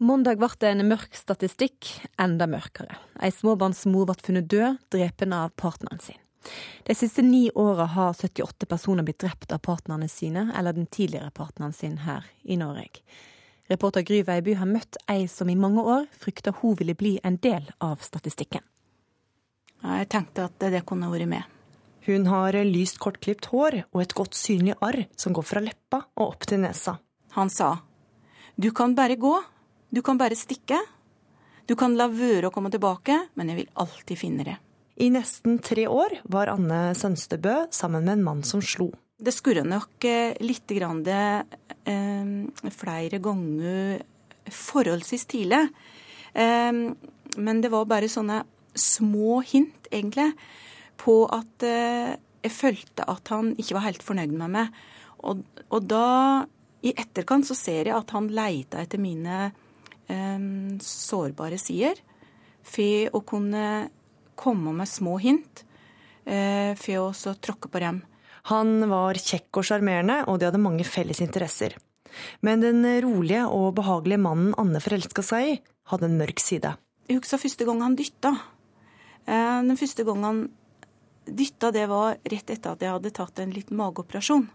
Mandag 0.00 0.38
ble 0.40 0.48
det 0.56 0.68
en 0.72 0.86
mørk 0.88 1.12
statistikk, 1.12 1.90
enda 2.16 2.46
mørkere. 2.48 2.94
Ei 3.20 3.28
småbarnsmor 3.36 4.06
ble 4.08 4.14
funnet 4.24 4.46
død, 4.48 4.78
drepen 4.88 5.34
av 5.36 5.50
partneren 5.60 6.00
sin. 6.00 6.16
De 6.88 6.96
siste 6.96 7.20
ni 7.20 7.50
åra 7.52 7.84
har 7.84 8.14
78 8.16 8.64
personer 8.70 9.04
blitt 9.04 9.20
drept 9.20 9.52
av 9.52 9.60
partnerne 9.60 10.08
sine 10.08 10.46
eller 10.56 10.72
den 10.72 10.88
tidligere 10.88 11.28
partneren 11.36 11.76
sin 11.76 11.98
her 12.06 12.24
i 12.48 12.56
Norge. 12.56 13.04
Reporter 13.68 14.00
Gry 14.00 14.22
Veiby 14.24 14.56
har 14.56 14.72
møtt 14.72 14.96
ei 15.04 15.28
som 15.28 15.52
i 15.52 15.58
mange 15.66 15.84
år 15.84 16.08
frykta 16.16 16.56
hun 16.62 16.80
ville 16.80 16.96
bli 16.96 17.18
en 17.22 17.36
del 17.36 17.68
av 17.84 18.00
statistikken. 18.00 18.64
Jeg 19.84 20.08
tenkte 20.16 20.48
at 20.48 20.56
det 20.64 20.80
kunne 20.88 21.12
vært 21.12 21.28
med. 21.28 21.44
Hun 22.08 22.24
har 22.32 22.56
lyst, 22.64 22.96
kortklipt 23.04 23.52
hår 23.52 23.82
og 23.92 24.00
et 24.00 24.16
godt 24.16 24.32
synlig 24.32 24.80
arr 24.80 25.04
som 25.12 25.36
går 25.36 25.44
fra 25.44 25.60
leppa 25.60 26.06
og 26.16 26.26
opp 26.32 26.48
til 26.48 26.64
nesa. 26.64 26.96
Han 27.36 27.52
sa, 27.52 27.74
du 28.56 28.72
kan 28.72 28.96
bare 28.96 29.20
gå, 29.20 29.36
du 29.90 30.02
kan 30.06 30.18
bare 30.18 30.38
stikke. 30.38 30.78
Du 31.66 31.76
kan 31.78 31.94
la 31.98 32.08
være 32.10 32.48
å 32.48 32.54
komme 32.54 32.70
tilbake, 32.72 33.16
men 33.38 33.50
jeg 33.52 33.60
vil 33.60 33.70
alltid 33.82 34.18
finne 34.18 34.46
det. 34.46 34.56
I 35.00 35.08
nesten 35.12 35.60
tre 35.64 35.86
år 35.88 36.18
var 36.28 36.50
Anne 36.52 36.90
Sønstebø 36.98 37.70
sammen 37.72 38.04
med 38.04 38.18
en 38.18 38.24
mann 38.26 38.42
som 38.44 38.62
slo. 38.62 38.90
Det 39.20 39.32
skurra 39.36 39.62
nok 39.64 40.04
eh, 40.08 40.36
litt 40.44 40.68
grann 40.72 41.02
det, 41.04 41.44
eh, 41.88 42.70
flere 42.74 43.20
ganger 43.22 44.00
forholdsvis 44.50 45.26
tidlig. 45.30 45.62
Eh, 46.32 46.72
men 47.36 47.62
det 47.62 47.70
var 47.72 47.88
bare 47.88 48.10
sånne 48.10 48.42
små 48.74 49.40
hint, 49.46 49.88
egentlig, 49.90 50.30
på 51.00 51.22
at 51.32 51.66
eh, 51.66 52.14
jeg 52.44 52.54
følte 52.54 53.06
at 53.08 53.32
han 53.32 53.54
ikke 53.60 53.76
var 53.76 53.86
helt 53.88 54.04
fornøyd 54.04 54.36
med 54.36 54.54
meg. 54.56 54.80
Og, 55.28 55.42
og 55.68 55.88
da, 55.88 56.44
i 56.84 56.94
etterkant, 56.96 57.48
så 57.48 57.56
ser 57.58 57.90
jeg 57.90 57.96
at 57.96 58.14
han 58.16 58.30
leita 58.32 58.80
etter 58.80 59.00
mine 59.00 59.50
sårbare 60.82 61.58
sider. 61.60 61.98
For 62.66 63.10
å 63.16 63.22
kunne 63.26 63.64
komme 64.40 64.72
med 64.76 64.88
små 64.88 65.18
hint, 65.20 65.64
eh, 66.24 66.74
for 66.76 67.00
å 67.00 67.08
også 67.10 67.36
tråkke 67.40 67.70
på 67.70 67.80
dem. 67.80 68.02
Han 68.48 68.88
var 68.88 69.14
kjekk 69.14 69.60
og 69.60 69.66
sjarmerende, 69.68 70.22
og 70.28 70.38
de 70.38 70.48
hadde 70.48 70.62
mange 70.62 70.86
felles 70.88 71.20
interesser. 71.20 71.76
Men 72.42 72.60
den 72.64 72.82
rolige 73.04 73.44
og 73.46 73.74
behagelige 73.76 74.20
mannen 74.20 74.54
Anne 74.58 74.80
forelska 74.82 75.22
seg 75.22 75.50
i, 75.50 75.58
hadde 75.92 76.08
en 76.08 76.18
mørk 76.18 76.40
side. 76.42 76.72
Jeg 77.08 77.20
husker 77.20 77.42
første 77.42 77.66
gang 77.66 77.82
han 77.84 77.98
dytta. 77.98 78.32
Eh, 79.26 79.60
den 79.66 79.76
første 79.78 80.06
gang 80.06 80.24
han 80.24 80.40
dytta, 81.26 81.70
det 81.74 81.86
var 81.90 82.16
rett 82.24 82.50
etter 82.50 82.72
at 82.72 82.82
jeg 82.82 82.94
hadde 82.96 83.14
tatt 83.14 83.42
en 83.42 83.52
liten 83.54 83.78
mageoperasjon. 83.78 84.48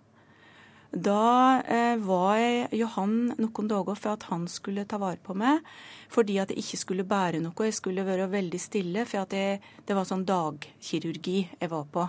Da 0.96 1.60
eh, 1.68 1.98
var 2.00 2.40
Johan 2.72 3.34
noen 3.36 3.68
dager 3.68 3.98
for 4.00 4.16
at 4.16 4.30
han 4.30 4.46
skulle 4.48 4.86
ta 4.88 4.96
vare 5.02 5.20
på 5.20 5.36
meg, 5.36 5.60
fordi 6.08 6.38
at 6.40 6.54
jeg 6.54 6.64
ikke 6.64 6.80
skulle 6.80 7.08
bære 7.10 7.42
noe. 7.44 7.68
Jeg 7.68 7.76
skulle 7.76 8.06
være 8.08 8.30
veldig 8.32 8.62
stille, 8.64 9.04
for 9.10 9.26
at 9.26 9.36
jeg, 9.36 9.60
det 9.84 9.98
var 9.98 10.08
sånn 10.08 10.24
dagkirurgi 10.28 11.42
jeg 11.60 11.72
var 11.74 11.84
på. 11.92 12.06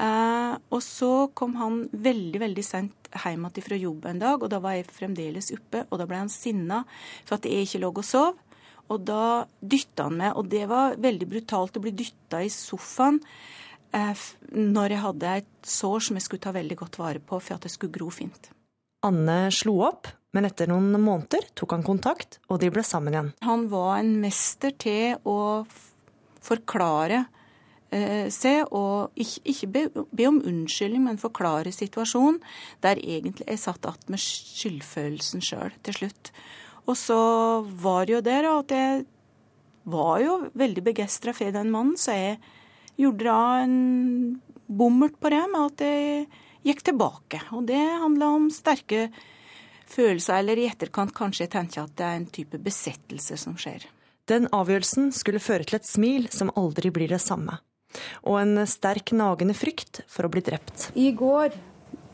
Eh, 0.00 0.54
og 0.72 0.80
så 0.84 1.12
kom 1.36 1.58
han 1.60 1.82
veldig 1.92 2.40
veldig 2.46 2.64
sent 2.64 3.12
hjem 3.12 3.44
igjen 3.50 3.66
fra 3.68 3.80
jobb 3.82 4.08
en 4.08 4.24
dag, 4.24 4.40
og 4.40 4.52
da 4.52 4.62
var 4.64 4.78
jeg 4.78 4.88
fremdeles 4.88 5.52
oppe. 5.58 5.84
Og 5.90 6.00
da 6.00 6.08
ble 6.08 6.22
han 6.24 6.32
sinna 6.32 6.82
for 7.26 7.36
at 7.36 7.48
jeg 7.50 7.68
ikke 7.68 7.84
lå 7.84 7.92
og 7.92 8.04
sov. 8.08 8.40
Og 8.88 9.04
da 9.04 9.44
dytta 9.60 10.08
han 10.08 10.16
meg, 10.16 10.32
og 10.32 10.48
det 10.48 10.64
var 10.70 10.96
veldig 10.96 11.28
brutalt 11.28 11.76
å 11.76 11.84
bli 11.84 11.92
dytta 11.92 12.40
i 12.40 12.48
sofaen 12.48 13.20
når 13.92 14.94
jeg 14.94 15.02
hadde 15.04 15.34
et 15.40 15.50
sår 15.66 16.06
som 16.08 16.18
jeg 16.18 16.26
skulle 16.26 16.44
ta 16.44 16.52
veldig 16.54 16.76
godt 16.78 16.98
vare 17.00 17.20
på 17.20 17.40
for 17.40 17.56
at 17.56 17.66
det 17.66 17.72
skulle 17.72 17.94
gro 17.94 18.10
fint. 18.12 18.50
Anne 19.06 19.46
slo 19.54 19.78
opp, 19.86 20.08
men 20.34 20.48
etter 20.48 20.68
noen 20.68 20.90
måneder 21.00 21.46
tok 21.56 21.76
han 21.76 21.86
kontakt, 21.86 22.40
og 22.50 22.60
de 22.60 22.70
ble 22.72 22.82
sammen 22.84 23.14
igjen. 23.14 23.32
Han 23.46 23.68
var 23.72 24.00
en 24.00 24.16
mester 24.20 24.74
til 24.74 25.16
å 25.28 25.64
forklare 26.44 27.24
eh, 27.94 28.26
seg, 28.32 28.66
og 28.74 29.14
ikke, 29.18 29.42
ikke 29.52 29.70
be, 29.74 29.84
be, 30.10 30.26
om 30.28 30.40
unnskyldning, 30.42 31.06
men 31.06 31.20
forklare 31.22 31.72
situasjonen, 31.74 32.40
der 32.84 33.00
egentlig 33.00 33.46
jeg 33.48 33.62
satt 33.62 33.86
igjen 33.88 34.10
med 34.12 34.24
skyldfølelsen 34.24 35.44
sjøl 35.44 35.78
til 35.86 36.02
slutt. 36.02 36.32
Og 36.88 36.96
så 36.96 37.20
var 37.80 38.08
det 38.08 38.16
jo 38.18 38.24
det 38.24 38.38
at 38.48 38.74
jeg 38.74 39.06
var 39.88 40.20
jo 40.20 40.38
veldig 40.58 40.84
begeistra 40.84 41.32
for 41.36 41.52
den 41.54 41.72
mannen, 41.72 41.96
så 42.00 42.16
jeg 42.16 42.38
gjorde 42.98 43.24
da 43.30 43.40
en 43.62 44.40
bommert 44.68 45.16
på 45.20 45.30
det 45.32 45.44
med 45.52 45.70
at 45.70 45.84
jeg 45.86 46.26
gikk 46.66 46.84
tilbake. 46.90 47.40
Og 47.56 47.66
det 47.68 47.78
handla 47.78 48.32
om 48.36 48.48
sterke 48.52 49.08
følelser, 49.88 50.42
eller 50.42 50.60
i 50.60 50.66
etterkant 50.68 51.14
kanskje 51.16 51.46
jeg 51.46 51.54
tenker 51.54 51.86
at 51.86 51.94
det 51.96 52.04
er 52.04 52.18
en 52.18 52.28
type 52.28 52.60
besettelse 52.60 53.38
som 53.40 53.56
skjer. 53.58 53.86
Den 54.28 54.50
avgjørelsen 54.52 55.08
skulle 55.16 55.40
føre 55.40 55.64
til 55.64 55.78
et 55.78 55.88
smil 55.88 56.28
som 56.34 56.52
aldri 56.60 56.92
blir 56.92 57.08
det 57.08 57.22
samme. 57.24 57.56
Og 58.28 58.36
en 58.42 58.66
sterk, 58.68 59.14
nagende 59.16 59.56
frykt 59.56 60.02
for 60.12 60.28
å 60.28 60.32
bli 60.32 60.42
drept. 60.44 60.90
I 60.92 61.08
går 61.16 61.56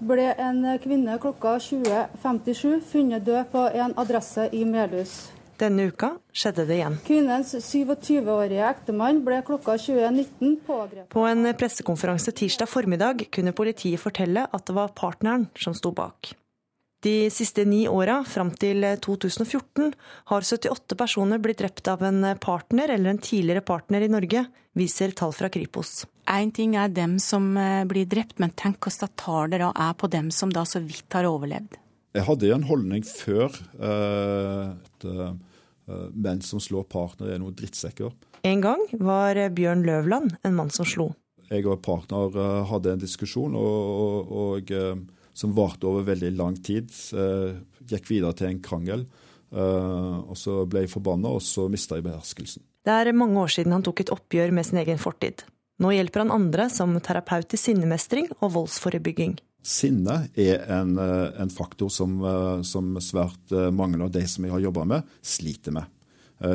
ble 0.05 0.29
en 0.38 0.62
kvinne 0.83 1.16
klokka 1.18 1.57
20.57 1.59 2.85
funnet 2.87 3.25
død 3.27 3.51
på 3.51 3.64
en 3.75 3.97
adresse 3.99 4.47
i 4.55 4.62
Melhus. 4.68 5.34
Denne 5.60 5.88
uka 5.90 6.14
skjedde 6.34 6.64
det 6.66 6.78
igjen. 6.80 6.96
Kvinnens 7.06 7.52
27-årige 7.54 8.64
ektemann 8.66 9.20
ble 9.26 9.40
klokka 9.46 9.76
20.19 9.78 10.56
pågrepet. 10.66 11.10
På 11.14 11.26
en 11.28 11.46
pressekonferanse 11.54 12.34
tirsdag 12.34 12.70
formiddag 12.70 13.26
kunne 13.34 13.54
politiet 13.54 14.02
fortelle 14.02 14.48
at 14.50 14.66
det 14.66 14.74
var 14.74 14.94
partneren 14.98 15.46
som 15.58 15.76
sto 15.76 15.94
bak. 15.94 16.34
De 17.04 17.28
siste 17.28 17.66
ni 17.68 17.82
åra, 17.84 18.22
fram 18.24 18.48
til 18.56 18.80
2014, 19.04 19.90
har 20.32 20.46
78 20.48 20.96
personer 20.96 21.42
blitt 21.42 21.60
drept 21.60 21.90
av 21.92 22.02
en 22.08 22.24
partner 22.40 22.94
eller 22.94 23.12
en 23.12 23.20
tidligere 23.20 23.60
partner 23.60 24.06
i 24.06 24.08
Norge, 24.08 24.46
viser 24.72 25.12
tall 25.12 25.34
fra 25.36 25.50
Kripos. 25.52 26.06
Én 26.32 26.48
ting 26.56 26.78
er 26.80 26.88
dem 26.88 27.18
som 27.20 27.52
blir 27.90 28.08
drept, 28.08 28.40
men 28.40 28.56
tenk 28.56 28.80
hvordan 28.80 29.12
tar 29.20 29.52
det 29.52 29.60
da 29.60 29.70
er 29.76 29.92
på 30.00 30.08
dem 30.08 30.32
som 30.32 30.48
da 30.48 30.64
så 30.64 30.80
vidt 30.80 31.12
har 31.12 31.28
overlevd. 31.28 31.76
Jeg 32.14 32.24
hadde 32.28 32.50
en 32.54 32.66
holdning 32.68 33.04
før 33.04 33.52
uh, 33.82 34.72
at 35.04 35.34
uh, 35.88 36.06
menn 36.12 36.40
som 36.44 36.62
slår 36.62 36.86
partner, 36.88 37.34
er 37.34 37.42
noen 37.42 37.56
drittsekker. 37.56 38.12
En 38.44 38.64
gang 38.64 38.80
var 39.00 39.38
Bjørn 39.56 39.84
Løvland 39.84 40.38
en 40.44 40.56
mann 40.56 40.72
som 40.72 40.88
slo. 40.88 41.10
Jeg 41.50 41.66
og 41.68 41.82
partner 41.84 42.32
hadde 42.70 42.94
en 42.94 43.02
diskusjon, 43.02 43.52
og, 43.56 44.32
og, 44.32 44.72
og 44.72 44.72
som 45.34 45.54
varte 45.54 45.86
over 45.86 46.06
veldig 46.06 46.32
lang 46.38 46.56
tid. 46.62 46.90
Eh, 47.12 47.58
gikk 47.90 48.08
videre 48.10 48.36
til 48.38 48.52
en 48.52 48.62
krangel. 48.62 49.04
Eh, 49.54 50.18
og 50.22 50.38
så 50.38 50.62
ble 50.70 50.84
jeg 50.84 50.94
forbanna, 50.94 51.34
og 51.34 51.42
så 51.42 51.66
mista 51.70 51.98
jeg 51.98 52.06
beherskelsen. 52.06 52.64
Det 52.84 52.94
er 52.94 53.16
mange 53.16 53.40
år 53.40 53.50
siden 53.50 53.74
han 53.74 53.84
tok 53.84 54.04
et 54.04 54.12
oppgjør 54.14 54.54
med 54.54 54.66
sin 54.68 54.80
egen 54.82 55.00
fortid. 55.00 55.42
Nå 55.82 55.90
hjelper 55.96 56.22
han 56.22 56.34
andre 56.34 56.68
som 56.70 56.94
terapeut 57.02 57.56
i 57.56 57.58
sinnemestring 57.58 58.28
og 58.38 58.52
voldsforebygging. 58.54 59.38
Sinne 59.64 60.27
er 60.37 60.66
en, 60.77 60.94
en 61.00 61.53
faktor 61.53 61.88
som, 61.88 62.18
som, 62.68 62.94
svært 63.00 63.55
mange 63.72 63.96
av 64.05 64.12
de 64.12 64.22
som 64.29 64.44
jeg 64.44 64.53
har 64.53 64.64
jobba 64.66 64.85
med, 64.90 65.12
sliter 65.24 65.72
med. 65.72 65.88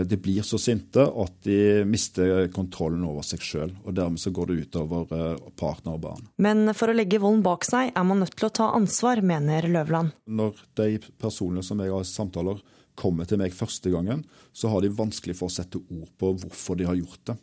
De 0.05 0.17
blir 0.21 0.43
så 0.45 0.59
sinte 0.61 1.01
at 1.01 1.37
de 1.47 1.81
mister 1.89 2.45
kontrollen 2.53 3.01
over 3.07 3.25
seg 3.25 3.41
sjøl. 3.41 3.71
Dermed 3.87 4.21
så 4.21 4.29
går 4.35 4.51
det 4.51 4.67
utover 4.67 5.09
partner 5.57 5.95
og 5.95 6.03
barn. 6.03 6.27
Men 6.37 6.75
for 6.77 6.91
å 6.91 6.97
legge 6.97 7.17
volden 7.23 7.41
bak 7.45 7.65
seg, 7.65 7.89
er 7.97 8.05
man 8.05 8.21
nødt 8.21 8.35
til 8.37 8.49
å 8.51 8.53
ta 8.59 8.69
ansvar, 8.77 9.23
mener 9.25 9.65
Løvland. 9.71 10.13
Når 10.29 10.61
de 10.77 10.99
personene 11.17 11.65
som 11.65 11.81
jeg 11.81 11.95
har 11.95 12.05
samtaler 12.05 12.61
kommer 12.99 13.25
til 13.25 13.39
meg 13.41 13.55
første 13.55 13.89
gangen, 13.93 14.25
så 14.53 14.69
har 14.69 14.83
de 14.83 14.93
vanskelig 14.93 15.37
for 15.39 15.49
å 15.49 15.55
sette 15.55 15.79
ord 15.79 16.09
på 16.19 16.33
hvorfor 16.43 16.77
de 16.79 16.87
har 16.89 16.99
gjort 16.99 17.31
det. 17.31 17.39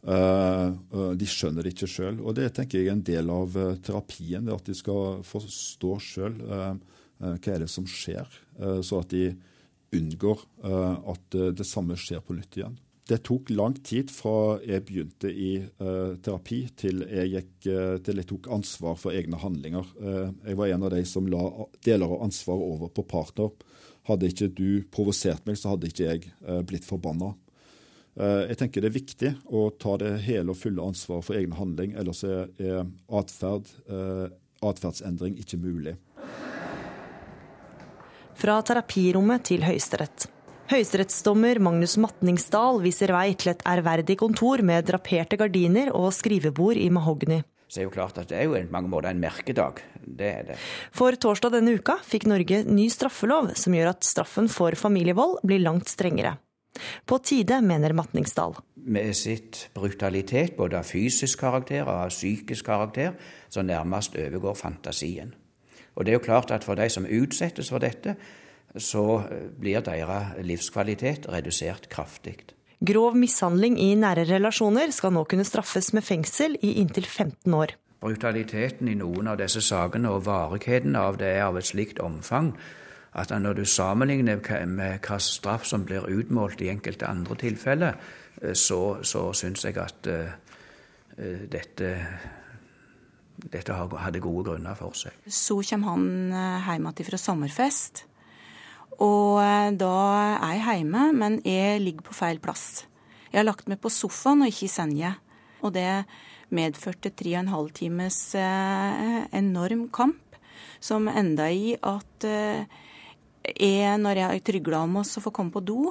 De 0.00 1.26
skjønner 1.28 1.66
det 1.66 1.74
ikke 1.74 1.88
sjøl. 1.90 2.20
Og 2.24 2.36
det 2.38 2.48
tenker 2.56 2.80
jeg 2.80 2.88
er 2.88 2.96
en 2.96 3.04
del 3.04 3.32
av 3.32 3.58
terapien. 3.84 4.48
At 4.48 4.68
de 4.68 4.76
skal 4.78 5.20
forstå 5.28 5.96
sjøl 6.04 6.38
hva 6.40 7.36
er 7.36 7.60
det 7.60 7.68
som 7.68 7.84
skjer, 7.84 8.28
så 8.80 9.02
at 9.02 9.10
de 9.12 9.26
unngår 9.92 10.46
at 11.12 11.36
det 11.58 11.66
samme 11.68 11.98
skjer 12.00 12.24
på 12.24 12.38
nytt 12.38 12.56
igjen. 12.56 12.78
Det 13.10 13.18
tok 13.26 13.50
lang 13.50 13.74
tid 13.82 14.10
fra 14.14 14.60
jeg 14.62 14.84
begynte 14.86 15.30
i 15.34 15.56
uh, 15.58 16.14
terapi 16.22 16.60
til 16.78 17.02
jeg, 17.02 17.30
gikk, 17.32 17.52
uh, 17.66 17.96
til 18.06 18.20
jeg 18.20 18.28
tok 18.30 18.46
ansvar 18.54 18.94
for 19.00 19.16
egne 19.16 19.40
handlinger. 19.40 19.88
Uh, 19.98 20.30
jeg 20.46 20.58
var 20.60 20.70
en 20.70 20.86
av 20.86 20.92
de 20.94 21.00
som 21.08 21.26
la 21.26 21.42
deler 21.82 22.06
av 22.06 22.22
ansvaret 22.28 22.62
over 22.76 22.92
på 22.94 23.02
partner. 23.10 23.50
Hadde 24.06 24.30
ikke 24.30 24.50
du 24.54 24.68
provosert 24.94 25.42
meg, 25.48 25.58
så 25.58 25.72
hadde 25.74 25.90
ikke 25.90 26.06
jeg 26.06 26.30
blitt 26.66 26.86
forbanna. 26.86 27.34
Jeg 28.18 28.56
tenker 28.58 28.82
det 28.82 28.90
er 28.90 28.96
viktig 28.96 29.30
å 29.54 29.68
ta 29.80 29.94
det 30.00 30.10
hele 30.26 30.50
og 30.52 30.58
fulle 30.58 30.82
ansvaret 30.82 31.24
for 31.24 31.38
egen 31.38 31.54
handling, 31.56 31.94
ellers 31.96 32.24
er, 32.26 32.50
er 32.58 32.82
atferd, 33.06 33.70
atferdsendring 34.66 35.38
ikke 35.40 35.60
mulig. 35.62 35.94
Fra 38.40 38.58
terapirommet 38.66 39.46
til 39.50 39.64
Høyesterett. 39.66 40.26
Høyesterettsdommer 40.70 41.58
Magnus 41.58 41.96
Matningsdal 41.98 42.78
viser 42.84 43.10
vei 43.10 43.32
til 43.34 43.50
et 43.52 43.64
ærverdig 43.66 44.14
kontor 44.20 44.62
med 44.62 44.86
draperte 44.86 45.34
gardiner 45.40 45.90
og 45.98 46.12
skrivebord 46.14 46.78
i 46.78 46.86
mahogni. 46.94 47.40
Så 47.70 47.82
er 47.82 47.88
jo 47.88 47.94
klart 47.94 48.18
at 48.18 48.30
Det 48.30 48.38
er 48.38 48.46
jo 48.46 48.54
på 48.54 48.72
mange 48.72 48.90
måter 48.90 49.10
en 49.10 49.20
merkedag. 49.22 49.82
Det 50.02 50.30
er 50.30 50.46
det. 50.46 50.58
For 50.94 51.14
torsdag 51.14 51.56
denne 51.58 51.74
uka 51.74 51.98
fikk 52.06 52.28
Norge 52.30 52.62
ny 52.66 52.88
straffelov 52.90 53.52
som 53.58 53.74
gjør 53.74 53.92
at 53.92 54.06
straffen 54.06 54.48
for 54.50 54.78
familievold 54.78 55.40
blir 55.42 55.62
langt 55.62 55.90
strengere. 55.90 56.36
På 57.06 57.18
tide, 57.18 57.60
mener 57.62 57.92
Matningsdal. 57.92 58.54
Med 58.74 59.16
sitt 59.16 59.68
brutalitet, 59.74 60.56
både 60.56 60.78
av 60.78 60.88
fysisk 60.88 61.42
karakter 61.42 61.82
og 61.84 61.94
av 62.06 62.12
psykisk 62.14 62.64
karakter, 62.66 63.16
som 63.48 63.66
nærmest 63.66 64.16
overgår 64.16 64.54
fantasien. 64.54 65.34
Og 65.94 66.06
det 66.06 66.12
er 66.12 66.20
jo 66.20 66.24
klart 66.24 66.50
at 66.54 66.64
For 66.64 66.74
de 66.74 66.88
som 66.88 67.06
utsettes 67.06 67.70
for 67.70 67.78
dette, 67.78 68.14
så 68.76 69.22
blir 69.60 69.80
deres 69.80 70.38
livskvalitet 70.46 71.26
redusert 71.28 71.88
kraftig. 71.90 72.54
Grov 72.80 73.16
mishandling 73.16 73.76
i 73.80 73.94
nære 73.94 74.24
relasjoner 74.24 74.92
skal 74.94 75.12
nå 75.12 75.24
kunne 75.28 75.44
straffes 75.44 75.92
med 75.92 76.06
fengsel 76.06 76.56
i 76.62 76.78
inntil 76.80 77.04
15 77.04 77.54
år. 77.54 77.74
Brutaliteten 78.00 78.88
i 78.88 78.94
noen 78.96 79.28
av 79.28 79.36
disse 79.36 79.60
sakene 79.60 80.08
og 80.08 80.24
varigheten 80.24 80.96
av 80.96 81.18
det 81.20 81.34
er 81.34 81.44
av 81.50 81.58
et 81.60 81.68
slikt 81.68 82.00
omfang 82.00 82.54
at 83.18 83.32
når 83.34 83.58
du 83.58 83.64
sammenligner 83.66 84.66
med 84.70 85.00
hva 85.02 85.18
straff 85.18 85.64
som 85.66 85.84
blir 85.86 86.06
utmålt 86.06 86.60
i 86.62 86.70
enkelte 86.70 87.08
andre 87.10 87.36
tilfeller, 87.40 87.96
eh, 88.42 88.54
så, 88.54 89.00
så 89.02 89.30
syns 89.34 89.64
jeg 89.66 89.78
at 89.82 90.06
uh, 90.06 90.30
dette, 91.50 91.88
dette 93.50 93.74
hadde 93.74 94.22
gode 94.22 94.52
grunner 94.52 94.78
for 94.78 94.94
seg. 94.96 95.16
Så 95.26 95.58
kommer 95.66 95.96
han 95.96 96.06
hjem 96.68 96.86
igjen 96.92 97.08
fra 97.10 97.18
sommerfest. 97.20 98.04
Og 99.00 99.40
da 99.80 99.96
er 100.36 100.54
jeg 100.54 100.80
hjemme, 100.80 101.06
men 101.16 101.38
jeg 101.44 101.80
ligger 101.82 102.06
på 102.06 102.16
feil 102.16 102.40
plass. 102.40 102.84
Jeg 103.32 103.40
har 103.40 103.46
lagt 103.48 103.68
meg 103.68 103.80
på 103.80 103.92
sofaen 103.92 104.44
og 104.44 104.52
ikke 104.52 104.66
i 104.68 104.72
senga. 104.72 105.14
Og 105.64 105.72
det 105.74 106.04
medførte 106.52 107.12
tre 107.16 107.34
og 107.34 107.40
en 107.42 107.52
halv 107.52 107.72
times 107.76 108.18
enorm 108.36 109.86
kamp, 109.92 110.38
som 110.80 111.08
enda 111.08 111.48
i 111.52 111.74
at 111.80 112.28
jeg, 113.44 113.98
når 114.02 114.24
jeg 114.24 114.46
trygla 114.46 114.84
om 114.86 115.00
oss 115.02 115.16
å 115.18 115.24
få 115.24 115.32
komme 115.34 115.54
på 115.54 115.64
do 115.64 115.90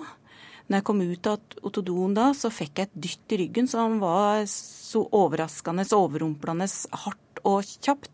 når 0.70 0.84
jeg 0.84 0.86
kom 0.86 1.00
ut 1.02 1.28
av 1.32 1.66
otodoen 1.66 2.14
da, 2.14 2.28
så 2.38 2.52
fikk 2.54 2.78
jeg 2.78 2.90
et 2.90 3.00
dytt 3.08 3.34
i 3.34 3.40
ryggen 3.42 3.70
som 3.70 3.98
var 4.02 4.44
så 4.46 5.02
overraskende, 5.18 5.82
så 5.88 5.98
overrumplende 6.06 6.68
hardt 7.06 7.40
og 7.48 7.64
kjapt 7.64 8.10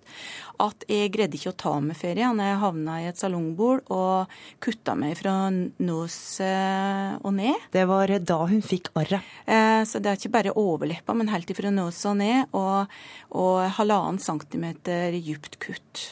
at 0.61 0.85
jeg 0.87 1.11
greide 1.11 1.35
ikke 1.35 1.51
å 1.51 1.57
ta 1.59 1.73
med 1.83 1.97
ferie. 1.99 2.29
Jeg 2.29 2.59
havna 2.61 2.99
i 3.01 3.07
et 3.09 3.19
salongbord 3.19 3.89
og 3.91 4.31
kutta 4.63 4.93
meg 4.95 5.17
fra 5.19 5.33
eh, 5.49 7.17
og 7.19 7.33
ned. 7.35 7.65
Det 7.73 7.83
var 7.89 8.13
da 8.23 8.37
hun 8.47 8.63
fikk 8.63 8.93
arret. 9.01 9.33
Eh, 9.43 9.81
så 9.83 9.99
det 9.99 10.13
er 10.13 10.21
ikke 10.21 10.35
bare 10.37 10.55
overleppa, 10.55 11.17
men 11.17 11.33
helt 11.33 11.51
ifra 11.51 11.73
nos 11.73 11.99
og 12.07 12.21
ned, 12.21 12.55
og, 12.55 12.93
og 13.35 13.65
halvannen 13.81 14.21
centimeter 14.21 15.17
dypt 15.17 15.59
kutt. 15.59 16.05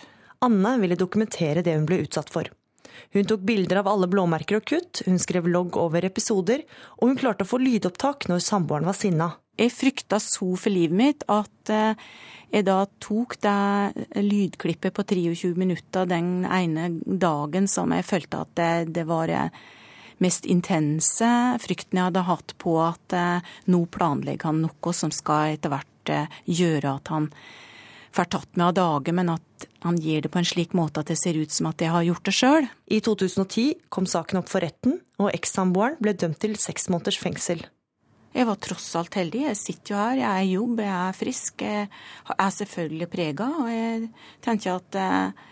Anne 0.44 0.76
ville 0.82 1.00
dokumentere 1.00 1.64
det 1.64 1.78
hun 1.78 1.88
ble 1.88 2.02
utsatt 2.04 2.34
for. 2.34 2.52
Hun 3.14 3.28
tok 3.30 3.44
bilder 3.48 3.82
av 3.82 3.90
alle 3.92 4.10
blåmerker 4.12 4.60
og 4.60 4.68
kutt, 4.70 5.04
hun 5.08 5.20
skrev 5.22 5.48
logg 5.50 5.78
over 5.80 6.06
episoder, 6.06 6.64
og 7.00 7.12
hun 7.12 7.20
klarte 7.20 7.48
å 7.48 7.50
få 7.50 7.62
lydopptak 7.62 8.28
når 8.32 8.44
samboeren 8.46 8.90
var 8.90 8.98
sinna. 8.98 9.34
Jeg 9.60 9.74
frykta 9.74 10.18
så 10.22 10.48
for 10.58 10.74
livet 10.74 10.98
mitt 10.98 11.26
at 11.30 11.70
eh, 11.70 12.00
jeg 12.54 12.66
da 12.66 12.80
tok 13.02 13.36
det 13.42 14.22
lydklippet 14.22 14.94
på 14.94 15.06
23 15.10 15.54
minutter 15.58 16.10
den 16.10 16.44
ene 16.46 16.90
dagen 17.06 17.70
som 17.70 17.94
jeg 17.94 18.06
følte 18.06 18.42
at 18.46 18.54
det, 18.58 18.74
det 18.98 19.06
var 19.10 19.30
det 19.30 19.44
mest 20.24 20.46
intense 20.50 21.30
frykten 21.62 22.00
jeg 22.00 22.10
hadde 22.10 22.26
hatt 22.28 22.56
på 22.62 22.78
at 22.82 23.18
eh, 23.18 23.54
nå 23.74 23.84
planlegger 23.94 24.52
han 24.52 24.64
noe 24.66 24.96
som 24.96 25.14
skal 25.14 25.56
etter 25.56 25.74
hvert 25.74 26.14
eh, 26.14 26.42
gjøre 26.46 26.98
at 26.98 27.14
han 27.14 27.30
tatt 28.14 28.56
med 28.56 28.68
av 28.70 28.74
dage, 28.78 29.14
men 29.16 29.32
at 29.34 29.68
han 29.84 29.98
gir 29.98 30.24
det 30.24 30.32
på 30.32 30.40
en 30.40 30.48
slik 30.48 30.76
måte 30.78 31.02
at 31.02 31.10
det 31.10 31.18
ser 31.20 31.38
ut 31.40 31.52
som 31.52 31.70
at 31.72 31.82
jeg 31.82 31.92
har 31.92 32.06
gjort 32.06 32.28
det 32.28 32.34
sjøl. 32.38 32.68
I 32.94 33.00
2010 33.04 33.88
kom 33.94 34.06
saken 34.10 34.42
opp 34.42 34.52
for 34.52 34.64
retten, 34.64 35.00
og 35.18 35.32
ekssamboeren 35.34 35.98
ble 36.04 36.14
dømt 36.14 36.40
til 36.44 36.54
seks 36.62 36.90
måneders 36.94 37.20
fengsel. 37.22 37.64
Jeg 38.34 38.48
var 38.50 38.58
tross 38.62 38.88
alt 38.98 39.14
heldig. 39.18 39.44
Jeg 39.46 39.60
sitter 39.60 39.94
jo 39.94 40.00
her, 40.00 40.20
jeg 40.24 40.30
er 40.30 40.46
i 40.46 40.54
jobb, 40.56 40.80
jeg 40.82 40.94
er 40.94 41.18
frisk. 41.18 41.62
Jeg 41.62 41.90
er 42.34 42.54
selvfølgelig 42.58 43.10
prega, 43.14 43.50
og 43.62 43.70
jeg 43.70 44.08
tenker 44.46 44.80
at 44.80 44.98
eh, 44.98 45.44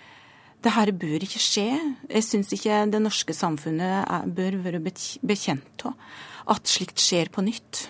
det 0.65 0.73
her 0.77 0.91
bør 1.03 1.25
ikke 1.27 1.41
skje. 1.41 1.69
Jeg 2.09 2.25
syns 2.25 2.53
ikke 2.57 2.83
det 2.89 3.01
norske 3.01 3.35
samfunnet 3.37 4.01
er, 4.01 4.29
bør 4.29 4.57
være 4.65 4.81
bekjent 4.81 5.85
av 5.89 5.97
at 6.51 6.69
slikt 6.69 7.01
skjer 7.01 7.29
på 7.33 7.43
nytt. 7.45 7.85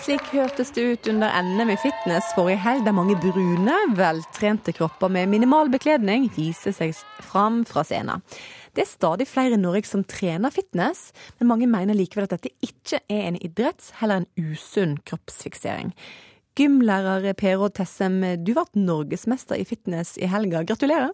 Slik 0.00 0.30
hørtes 0.32 0.70
det 0.72 0.82
ut 0.82 1.08
under 1.10 1.34
NM 1.44 1.70
i 1.74 1.76
fitness 1.76 2.30
forrige 2.32 2.62
helg, 2.64 2.86
der 2.86 2.94
mange 2.96 3.18
brune, 3.20 3.74
veltrente 3.98 4.72
kropper 4.72 5.10
med 5.12 5.28
minimal 5.28 5.68
bekledning 5.68 6.24
viser 6.32 6.72
seg 6.72 6.94
fram 7.20 7.58
fra 7.68 7.84
scenen. 7.84 8.24
Det 8.72 8.86
er 8.86 8.88
stadig 8.88 9.26
flere 9.28 9.58
i 9.58 9.60
Norge 9.60 9.84
som 9.90 10.06
trener 10.08 10.54
fitness, 10.54 11.10
men 11.36 11.50
mange 11.50 11.68
mener 11.68 11.98
likevel 11.98 12.24
at 12.24 12.32
dette 12.32 12.52
ikke 12.64 13.02
er 13.12 13.26
en 13.28 13.36
idretts, 13.44 13.90
heller 14.00 14.22
en 14.22 14.28
usunn 14.40 14.94
kroppsfiksering. 15.04 15.92
Gymlærer 16.56 17.34
Per 17.36 17.60
Odd 17.60 17.76
Tessem, 17.76 18.22
du 18.40 18.54
ble 18.56 18.64
norgesmester 18.80 19.60
i 19.60 19.66
fitness 19.68 20.14
i 20.16 20.30
helga. 20.32 20.64
Gratulerer. 20.64 21.12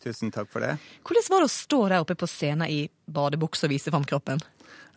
Tusen 0.00 0.32
takk 0.32 0.48
for 0.48 0.64
det. 0.64 0.78
Hvordan 1.04 1.28
var 1.28 1.44
det 1.44 1.50
å 1.50 1.52
stå 1.52 1.82
der 1.90 2.00
oppe 2.00 2.16
på 2.16 2.30
scenen 2.30 2.72
i 2.72 2.86
badebukse 3.12 3.68
og 3.68 3.74
vise 3.74 3.92
fram 3.92 4.08
kroppen? 4.08 4.40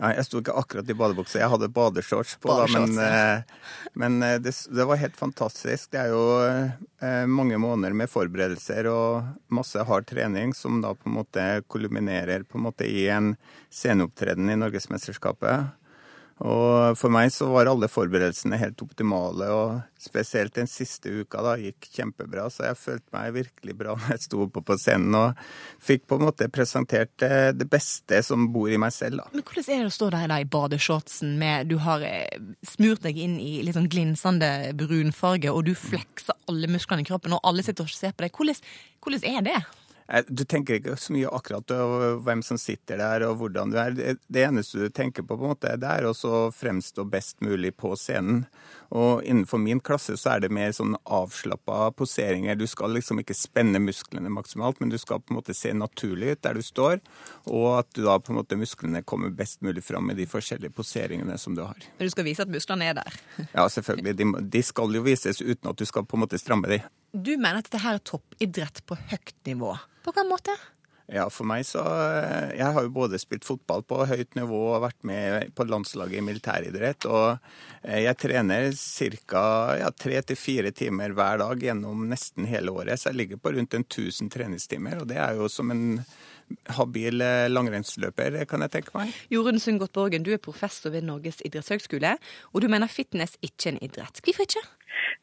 Nei, 0.01 0.15
jeg 0.17 0.25
sto 0.25 0.39
ikke 0.41 0.55
akkurat 0.57 0.89
i 0.89 0.95
badebukse. 0.97 1.37
Jeg 1.39 1.51
hadde 1.53 1.69
badeshorts 1.71 2.33
på, 2.41 2.49
da, 2.57 2.65
men, 2.73 2.95
eh, 2.99 3.67
men 3.99 4.17
eh, 4.25 4.39
det, 4.41 4.55
det, 4.73 4.87
var 4.89 4.99
helt 4.99 5.15
fantastisk. 5.19 5.91
Det 5.93 6.01
er 6.01 6.09
jo 6.11 6.23
eh, 6.43 7.27
mange 7.29 7.59
måneder 7.61 7.95
med 7.97 8.11
forberedelser 8.11 8.89
og 8.89 9.53
masse 9.53 9.85
hard 9.87 10.09
trening 10.09 10.55
som 10.57 10.81
da 10.83 10.95
på 10.97 11.11
en 11.11 11.19
måte 11.19 11.45
kulminerer 11.71 12.43
på 12.47 12.59
en 12.59 12.65
måte 12.65 12.89
i 12.89 13.05
en 13.13 13.35
sceneopptreden 13.69 14.49
i 14.49 14.57
Norgesmesterskapet. 14.59 15.71
Og 16.41 16.97
for 16.97 17.13
meg 17.13 17.29
så 17.31 17.45
var 17.51 17.69
alle 17.69 17.87
forberedelsene 17.91 18.57
helt 18.57 18.81
optimale, 18.81 19.45
og 19.53 20.01
spesielt 20.01 20.55
den 20.57 20.67
siste 20.67 21.11
uka 21.21 21.43
da 21.45 21.53
gikk 21.61 21.85
kjempebra. 21.93 22.47
Så 22.51 22.65
jeg 22.65 22.79
følte 22.79 23.13
meg 23.15 23.35
virkelig 23.35 23.75
bra 23.77 23.93
når 23.93 24.15
jeg 24.15 24.23
sto 24.25 24.41
oppe 24.47 24.63
på 24.65 24.77
scenen 24.81 25.13
og 25.19 25.43
fikk 25.83 26.07
på 26.09 26.17
en 26.17 26.25
måte 26.27 26.49
presentert 26.51 27.13
det 27.21 27.67
beste 27.71 28.23
som 28.25 28.49
bor 28.53 28.71
i 28.71 28.79
meg 28.81 28.95
selv. 28.95 29.21
da. 29.21 29.29
Men 29.35 29.45
hvordan 29.45 29.69
er 29.69 29.85
det 29.85 29.91
å 29.91 29.95
stå 29.99 30.09
der 30.15 30.33
da 30.33 30.39
i 30.41 30.49
badeshortsen 30.57 31.37
med 31.39 31.69
Du 31.69 31.77
har 31.85 32.03
eh, 32.07 32.41
smurt 32.65 33.05
deg 33.05 33.19
inn 33.21 33.37
i 33.39 33.61
litt 33.63 33.77
sånn 33.77 33.91
glinsende 33.91 34.73
brunfarge, 34.79 35.53
og 35.53 35.69
du 35.69 35.75
flekser 35.77 36.35
alle 36.49 36.67
musklene 36.71 37.05
i 37.05 37.07
kroppen, 37.07 37.37
og 37.37 37.45
alle 37.47 37.63
sitter 37.63 37.85
og 37.85 37.93
ser 37.93 38.17
på 38.17 38.25
deg. 38.25 38.33
Hvordan, 38.35 38.67
hvordan 39.05 39.29
er 39.29 39.47
det? 39.47 39.61
Du 40.29 40.43
tenker 40.45 40.77
ikke 40.77 40.93
så 40.99 41.13
mye 41.15 41.29
akkurat 41.33 41.71
over 41.73 42.19
hvem 42.21 42.43
som 42.45 42.59
sitter 42.61 42.99
der 43.01 43.23
og 43.25 43.39
hvordan 43.39 43.71
du 43.73 43.79
er. 43.81 43.95
Det 43.97 44.43
eneste 44.45 44.83
du 44.83 44.93
tenker 44.93 45.25
på, 45.25 45.33
på 45.33 45.47
en 45.47 45.53
måte, 45.55 45.71
det 45.81 45.89
er 45.89 46.05
å 46.05 46.13
fremstå 46.53 47.05
best 47.09 47.41
mulig 47.41 47.71
på 47.81 47.95
scenen. 47.97 48.43
Og 48.93 49.23
innenfor 49.25 49.57
min 49.57 49.79
klasse 49.81 50.13
så 50.21 50.35
er 50.35 50.43
det 50.43 50.51
mer 50.53 50.69
sånn 50.75 50.93
avslappa 51.09 51.87
poseringer. 51.97 52.59
Du 52.59 52.67
skal 52.69 52.93
liksom 52.93 53.23
ikke 53.23 53.33
spenne 53.37 53.81
musklene 53.81 54.29
maksimalt, 54.29 54.77
men 54.83 54.93
du 54.93 54.99
skal 55.01 55.23
på 55.23 55.33
en 55.33 55.39
måte 55.39 55.55
se 55.57 55.71
naturlig 55.73 56.35
ut 56.35 56.43
der 56.45 56.59
du 56.59 56.65
står. 56.65 57.01
Og 57.49 57.79
at 57.79 57.89
du 57.97 58.03
da 58.05 58.19
på 58.21 58.35
en 58.35 58.37
måte 58.43 58.59
musklene 58.59 59.01
kommer 59.01 59.33
best 59.33 59.63
mulig 59.65 59.81
fram 59.87 60.11
med 60.11 60.21
de 60.21 60.27
forskjellige 60.29 60.75
poseringene 60.77 61.39
som 61.41 61.57
du 61.57 61.63
har. 61.65 61.79
Men 61.97 62.05
du 62.05 62.13
skal 62.13 62.27
vise 62.27 62.45
at 62.45 62.53
musklene 62.53 62.91
er 62.91 62.99
der? 63.01 63.17
Ja, 63.53 63.65
selvfølgelig. 63.69 64.13
De, 64.19 64.27
de 64.53 64.61
skal 64.65 64.93
jo 64.93 65.01
vises 65.05 65.41
uten 65.41 65.71
at 65.71 65.79
du 65.79 65.87
skal 65.89 66.05
på 66.05 66.17
en 66.17 66.23
måte 66.27 66.37
stramme 66.41 66.69
dem. 66.69 66.85
Du 67.13 67.33
mener 67.33 67.61
at 67.61 67.67
dette 67.67 67.81
her 67.81 67.97
er 67.97 68.05
toppidrett 68.05 68.81
på 68.89 68.97
høyt 69.09 69.35
nivå. 69.49 69.73
På 70.03 70.11
hvilken 70.11 70.31
måte? 70.31 70.55
Ja, 71.11 71.25
for 71.27 71.43
meg 71.47 71.65
så 71.67 71.81
eh, 71.83 72.53
Jeg 72.55 72.71
har 72.75 72.85
jo 72.85 72.93
både 72.95 73.19
spilt 73.19 73.43
fotball 73.43 73.83
på 73.83 74.05
høyt 74.07 74.37
nivå 74.39 74.59
og 74.71 74.85
vært 74.85 75.01
med 75.07 75.49
på 75.55 75.65
landslaget 75.67 76.21
i 76.21 76.23
militæridrett. 76.23 77.07
Og 77.11 77.35
eh, 77.83 78.05
jeg 78.05 78.19
trener 78.23 78.69
ca. 78.71 79.45
Ja, 79.81 79.91
tre 79.91 80.21
til 80.23 80.39
fire 80.39 80.71
timer 80.71 81.15
hver 81.15 81.41
dag 81.43 81.65
gjennom 81.67 82.05
nesten 82.11 82.47
hele 82.47 82.71
året. 82.71 83.01
Så 83.01 83.11
jeg 83.11 83.19
ligger 83.19 83.41
på 83.43 83.51
rundt 83.57 83.75
1000 83.75 84.31
treningstimer, 84.31 85.01
og 85.03 85.11
det 85.11 85.19
er 85.19 85.35
jo 85.39 85.51
som 85.51 85.73
en 85.75 85.99
habil 86.77 87.23
eh, 87.23 87.49
langrennsløper, 87.51 88.39
kan 88.49 88.63
jeg 88.63 88.73
tenke 88.77 88.95
meg. 88.95 89.11
Jorunn 89.33 89.59
Sundgodt 89.61 89.93
Borgen, 89.95 90.23
du 90.23 90.31
er 90.35 90.41
professor 90.43 90.93
ved 90.93 91.07
Norges 91.07 91.43
idrettshøgskole, 91.43 92.15
og 92.53 92.63
du 92.63 92.69
mener 92.71 92.91
fitness 92.91 93.35
ikke 93.41 93.69
er 93.69 93.75
en 93.75 93.83
idrett. 93.89 94.23
Hvorfor 94.23 94.47
ikke? 94.47 94.63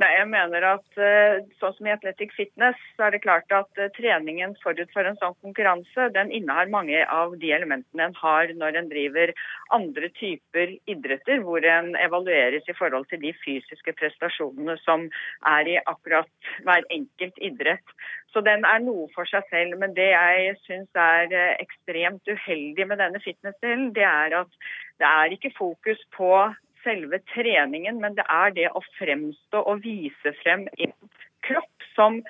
Nei, 0.00 0.10
jeg 0.16 0.28
mener 0.30 0.64
at 0.66 1.00
eh, 1.00 1.40
sånn 1.60 1.74
som 1.76 1.88
i 1.88 1.92
Athletic 1.92 2.32
Fitness, 2.36 2.78
så 2.96 3.06
er 3.06 3.14
det 3.14 3.22
klart 3.24 3.52
at 3.54 3.80
eh, 3.80 3.90
treningen 3.96 4.54
forut 4.62 4.92
for 4.94 5.06
en 5.06 5.18
sånn 5.20 5.36
konkurranse, 5.44 6.08
den 6.14 6.32
innehar 6.34 6.70
mange 6.72 7.02
av 7.06 7.36
de 7.42 7.52
elementene 7.54 8.08
en 8.08 8.16
har 8.18 8.52
når 8.56 8.80
en 8.80 8.90
driver 8.92 9.32
andre 9.76 10.10
typer 10.18 10.74
idretter, 10.90 11.42
hvor 11.44 11.64
en 11.64 11.92
evalueres 12.00 12.68
i 12.70 12.76
forhold 12.78 13.08
til 13.10 13.22
de 13.24 13.34
fysiske 13.44 13.94
prestasjonene 14.00 14.78
som 14.84 15.08
er 15.52 15.74
i 15.74 15.76
akkurat 15.84 16.50
hver 16.66 16.86
enkelt 16.90 17.38
idrett. 17.50 17.94
Så 18.32 18.42
den 18.46 18.64
er 18.66 18.82
noe 18.82 19.08
for 19.14 19.28
seg 19.28 19.46
selv. 19.50 19.76
Men 19.80 19.94
det 19.96 20.10
jeg 20.12 20.56
syns 20.64 20.90
er 20.98 21.30
eh, 21.34 21.58
ekstremt 21.62 22.30
uheldig 22.30 22.88
med 22.90 23.02
denne 23.02 23.22
fitnessdelen, 23.22 23.92
det 23.96 24.06
er 24.06 24.40
at 24.42 24.58
det 25.00 25.08
er 25.08 25.34
ikke 25.34 25.54
fokus 25.56 26.02
på 26.16 26.32
selve 26.84 27.20
treningen, 27.34 28.00
men 28.02 28.16
det 28.18 28.26
er 28.28 28.54
det 28.56 28.68
å 28.74 28.82
fremstå 28.98 29.64
og 29.64 29.82
vise 29.84 30.34
frem 30.42 30.66
en 30.78 30.94
kropp 31.46 31.86
som 31.94 32.20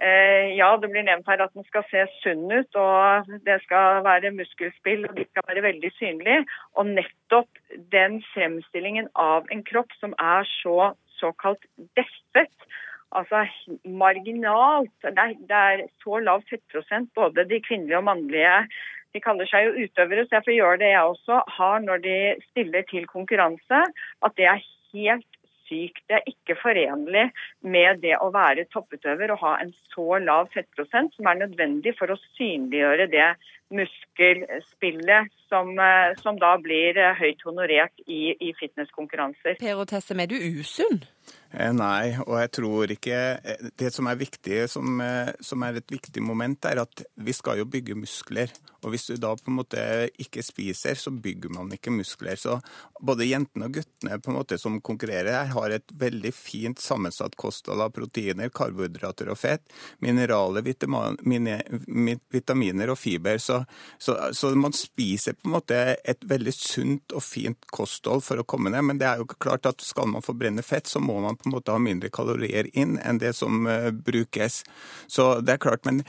eh, 0.00 0.56
ja, 0.56 0.70
det 0.80 0.90
blir 0.92 1.06
nevnt 1.06 1.28
her 1.30 1.42
at 1.44 1.54
den 1.56 1.66
skal 1.68 1.84
se 1.90 2.06
sunn 2.20 2.46
ut, 2.50 2.78
og 2.78 3.30
det 3.46 3.60
skal 3.66 4.02
være 4.06 4.32
muskelspill 4.36 5.06
og 5.08 5.16
de 5.18 5.26
skal 5.30 5.48
være 5.50 5.66
veldig 5.68 5.92
synlige. 5.98 6.44
Og 6.78 6.92
nettopp 6.92 7.64
den 7.94 8.20
fremstillingen 8.32 9.10
av 9.14 9.50
en 9.52 9.64
kropp 9.66 9.94
som 10.00 10.16
er 10.18 10.48
så 10.60 10.92
såkalt 11.20 11.66
deffet, 11.98 12.54
altså 13.10 13.44
marginalt. 13.84 14.94
Det 15.02 15.18
er, 15.18 15.34
det 15.50 15.60
er 15.72 15.84
så 16.02 16.22
lav 16.22 16.46
fettprosent, 16.48 17.10
både 17.18 17.44
de 17.50 17.60
kvinnelige 17.66 18.00
og 18.00 18.08
mannlige 18.08 18.54
de 19.14 19.22
kaller 19.24 19.48
seg 19.50 19.66
jo 19.66 19.86
utøvere, 19.86 20.26
så 20.26 20.38
jeg 20.38 20.46
får 20.46 20.56
gjøre 20.56 20.80
det 20.82 20.92
jeg 20.92 21.10
også 21.12 21.42
har 21.56 21.84
når 21.84 22.02
de 22.06 22.16
stiller 22.50 22.86
til 22.90 23.06
konkurranse, 23.10 23.82
at 24.26 24.36
det 24.38 24.46
er 24.46 24.64
helt 24.94 25.40
sykt. 25.70 26.02
Det 26.08 26.18
er 26.18 26.30
ikke 26.30 26.58
forenlig 26.60 27.28
med 27.62 28.02
det 28.04 28.16
å 28.18 28.30
være 28.34 28.68
topputøver 28.74 29.34
og 29.34 29.42
ha 29.44 29.56
en 29.62 29.72
så 29.94 30.20
lav 30.22 30.50
fettprosent 30.54 31.14
som 31.16 31.30
er 31.30 31.42
nødvendig 31.44 31.94
for 31.98 32.12
å 32.12 32.20
synliggjøre 32.36 33.10
det 33.12 33.28
muskelspillet 33.70 35.30
som, 35.50 35.78
eh, 35.78 36.22
som 36.22 36.38
da 36.38 36.54
blir 36.62 36.98
eh, 36.98 37.16
høyt 37.18 37.42
honorert 37.46 38.04
i, 38.06 38.34
i 38.38 38.52
fitnesskonkurranser. 38.58 39.58
Per 39.60 39.82
og 39.82 39.88
Tessem, 39.90 40.22
er 40.22 40.30
du 40.30 40.36
usunn? 40.38 41.02
Eh, 41.50 41.72
nei, 41.74 42.14
og 42.22 42.36
jeg 42.38 42.50
tror 42.56 42.92
ikke 42.94 43.18
Det 43.78 43.90
som 43.92 44.06
er 44.06 44.18
viktig, 44.18 44.62
som, 44.70 45.02
som, 45.42 45.62
er 45.66 45.78
et 45.78 45.92
viktig 45.92 46.22
moment, 46.22 46.66
er 46.66 46.82
at 46.82 47.02
vi 47.18 47.34
skal 47.34 47.58
jo 47.60 47.66
bygge 47.70 47.98
muskler. 47.98 48.52
Og 48.80 48.94
hvis 48.94 49.10
du 49.10 49.16
da 49.20 49.34
på 49.36 49.50
en 49.50 49.58
måte 49.58 49.82
ikke 50.22 50.42
spiser, 50.46 50.96
så 50.96 51.12
bygger 51.12 51.52
man 51.52 51.72
ikke 51.74 51.92
muskler. 51.92 52.38
Så 52.40 52.56
både 53.02 53.28
jentene 53.28 53.68
og 53.68 53.76
guttene 53.76 54.20
på 54.22 54.32
en 54.32 54.38
måte 54.38 54.58
som 54.62 54.78
konkurrerer, 54.80 55.34
her, 55.34 55.52
har 55.52 55.74
et 55.74 55.94
veldig 56.00 56.32
fint 56.34 56.80
sammensatt 56.80 57.36
kosthold 57.40 57.82
av 57.84 57.92
proteiner, 57.94 58.52
karbohydrater 58.54 59.30
og 59.30 59.38
fett, 59.40 59.66
mineraler, 60.00 60.64
vitaminer 62.30 62.94
og 62.94 62.98
fiber. 62.98 63.42
Så, 63.42 63.59
så, 63.98 64.16
så 64.36 64.52
man 64.58 64.74
spiser 64.76 65.36
på 65.38 65.48
en 65.48 65.56
måte 65.56 65.78
et 65.98 66.24
veldig 66.28 66.54
sunt 66.54 67.14
og 67.16 67.24
fint 67.24 67.70
kosthold 67.74 68.24
for 68.26 68.40
å 68.40 68.46
komme 68.48 68.72
ned. 68.72 68.84
Men 68.86 69.00
det 69.00 69.08
er 69.08 69.22
jo 69.22 69.28
klart 69.30 69.68
at 69.70 69.84
skal 69.84 70.10
man 70.10 70.24
forbrenne 70.24 70.64
fett, 70.66 70.90
så 70.90 71.02
må 71.02 71.18
man 71.24 71.38
på 71.38 71.48
en 71.48 71.56
måte 71.56 71.74
ha 71.74 71.82
mindre 71.82 72.12
kalorier 72.14 72.70
inn 72.72 72.98
enn 72.98 73.20
det 73.22 73.34
som 73.38 73.66
uh, 73.68 73.90
brukes. 73.94 74.62
Så 75.10 75.32
det 75.44 75.56
er 75.56 75.64
klart, 75.64 75.86
men 75.88 76.04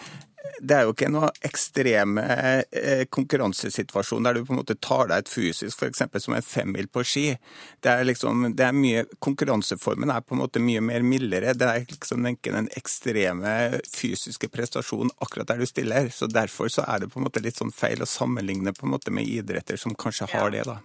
det 0.61 0.75
er 0.77 0.85
jo 0.85 0.93
ikke 0.93 1.09
noe 1.11 1.29
ekstreme 1.45 2.23
eh, 2.69 3.03
konkurransesituasjon 3.13 4.25
der 4.25 4.37
du 4.37 4.43
på 4.45 4.53
en 4.53 4.59
måte 4.61 4.77
tar 4.81 5.09
deg 5.09 5.23
et 5.23 5.31
fysisk, 5.31 5.81
f.eks. 5.81 6.03
som 6.23 6.35
en 6.37 6.45
femmil 6.45 6.89
på 6.91 7.03
ski. 7.05 7.25
Det 7.81 7.91
er 7.91 8.05
liksom, 8.07 8.47
det 8.57 8.67
er 8.67 8.77
mye, 8.77 9.05
Konkurranseformen 9.21 10.13
er 10.13 10.23
på 10.25 10.35
en 10.35 10.43
måte 10.43 10.61
mye 10.63 10.83
mer 10.85 11.05
mildere. 11.05 11.55
Det 11.57 11.67
er 11.67 11.85
liksom 11.89 12.29
ikke 12.29 12.53
den 12.55 12.69
ekstreme 12.77 13.81
fysiske 13.89 14.49
prestasjonen 14.53 15.13
akkurat 15.21 15.49
der 15.51 15.61
du 15.61 15.69
stiller. 15.69 16.09
så 16.13 16.29
Derfor 16.31 16.71
så 16.73 16.85
er 16.87 17.03
det 17.03 17.11
på 17.13 17.21
en 17.21 17.27
måte 17.27 17.43
litt 17.43 17.59
sånn 17.59 17.73
feil 17.73 18.01
å 18.01 18.09
sammenligne 18.09 18.73
på 18.77 18.87
en 18.87 18.95
måte 18.95 19.13
med 19.13 19.29
idretter 19.29 19.81
som 19.81 19.97
kanskje 19.97 20.29
har 20.33 20.53
det. 20.53 20.65
da. 20.69 20.79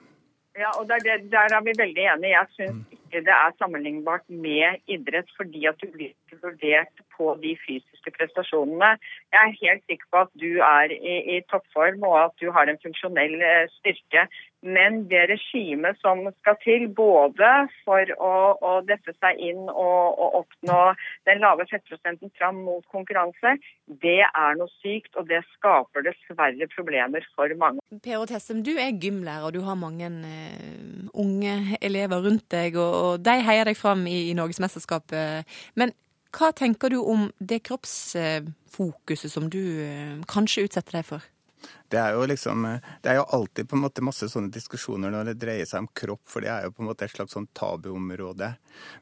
Ja, 0.57 0.71
og 0.81 0.89
der, 0.89 1.01
der, 1.05 1.53
er 1.53 1.65
vi 1.65 1.73
veldig 1.77 2.05
enige. 2.15 2.33
Jeg 2.33 2.53
syns 2.57 2.95
ikke 2.97 3.21
det 3.27 3.35
er 3.35 3.57
sammenlignbart 3.61 4.25
med 4.33 4.81
idrett, 4.89 5.29
fordi 5.37 5.67
at 5.69 5.77
du 5.83 5.91
blir 5.93 6.15
vurdert 6.43 7.05
på 7.17 7.35
de 7.43 7.55
fysiske 7.65 8.13
prestasjonene. 8.17 8.97
Jeg 9.35 9.43
er 9.43 9.61
helt 9.63 9.85
sikker 9.87 10.11
på 10.13 10.25
at 10.27 10.35
du 10.43 10.51
er 10.65 10.93
i, 10.97 11.17
i 11.37 11.41
toppform 11.53 12.05
og 12.09 12.19
at 12.25 12.37
du 12.43 12.51
har 12.55 12.69
en 12.71 12.83
funksjonell 12.83 13.41
eh, 13.41 13.65
styrke. 13.79 14.27
Men 14.67 15.05
det 15.11 15.27
regimet 15.31 15.99
som 16.01 16.25
skal 16.41 16.57
til 16.65 16.87
både 16.97 17.51
for 17.85 18.11
å, 18.19 18.33
å 18.59 18.73
deffe 18.89 19.13
seg 19.21 19.39
inn 19.51 19.69
og, 19.69 20.17
og, 20.17 20.41
oppnå 20.41 20.79
den 21.29 21.43
lave 21.45 21.67
fettprosenten 21.71 22.33
fram 22.39 22.63
mot 22.67 22.83
konkurranse, 22.91 23.57
det 24.03 24.23
er 24.27 24.57
noe 24.59 24.71
sykt, 24.81 25.13
og 25.15 25.29
det 25.31 25.43
skaper 25.53 26.07
dessverre 26.09 26.71
problemer 26.75 27.27
for 27.37 27.53
mange. 27.61 27.85
Per 28.03 28.19
og 28.19 28.27
Tessem, 28.33 28.65
du 28.67 28.75
er 28.75 28.97
gymlærer, 28.97 29.47
og 29.47 29.55
du 29.55 29.61
har 29.67 29.79
mange 29.79 30.11
uh, 30.11 31.13
unge 31.15 31.79
elever 31.81 32.25
rundt 32.27 32.49
deg. 32.51 32.81
og, 32.81 32.97
og 33.05 33.23
de 33.23 33.37
heier 33.47 33.69
deg 33.69 33.79
fram 33.79 34.07
i, 34.11 34.33
i 34.33 34.35
Norgesmesterskapet. 34.39 35.47
Men 35.79 35.95
hva 36.35 36.53
tenker 36.57 36.93
du 36.93 36.99
om 37.03 37.31
det 37.39 37.63
kroppsfokuset 37.69 39.33
som 39.33 39.51
du 39.53 39.61
uh, 39.61 40.23
kanskje 40.31 40.67
utsetter 40.69 41.01
deg 41.01 41.09
for? 41.09 41.33
Det 41.89 41.99
er, 41.99 42.17
jo 42.19 42.25
liksom, 42.27 42.65
det 43.03 43.11
er 43.11 43.21
jo 43.21 43.27
alltid 43.37 43.69
på 43.71 43.77
en 43.77 43.85
måte 43.85 44.03
masse 44.03 44.27
sånne 44.31 44.51
diskusjoner 44.55 45.13
når 45.15 45.29
det 45.29 45.35
dreier 45.39 45.69
seg 45.71 45.85
om 45.85 45.89
kropp, 45.95 46.23
for 46.27 46.43
det 46.43 46.51
er 46.51 46.65
jo 46.67 46.73
på 46.75 46.83
en 46.83 46.89
måte 46.89 47.07
et 47.07 47.13
slags 47.15 47.37
sånn 47.37 47.47
tabuområde. 47.55 48.49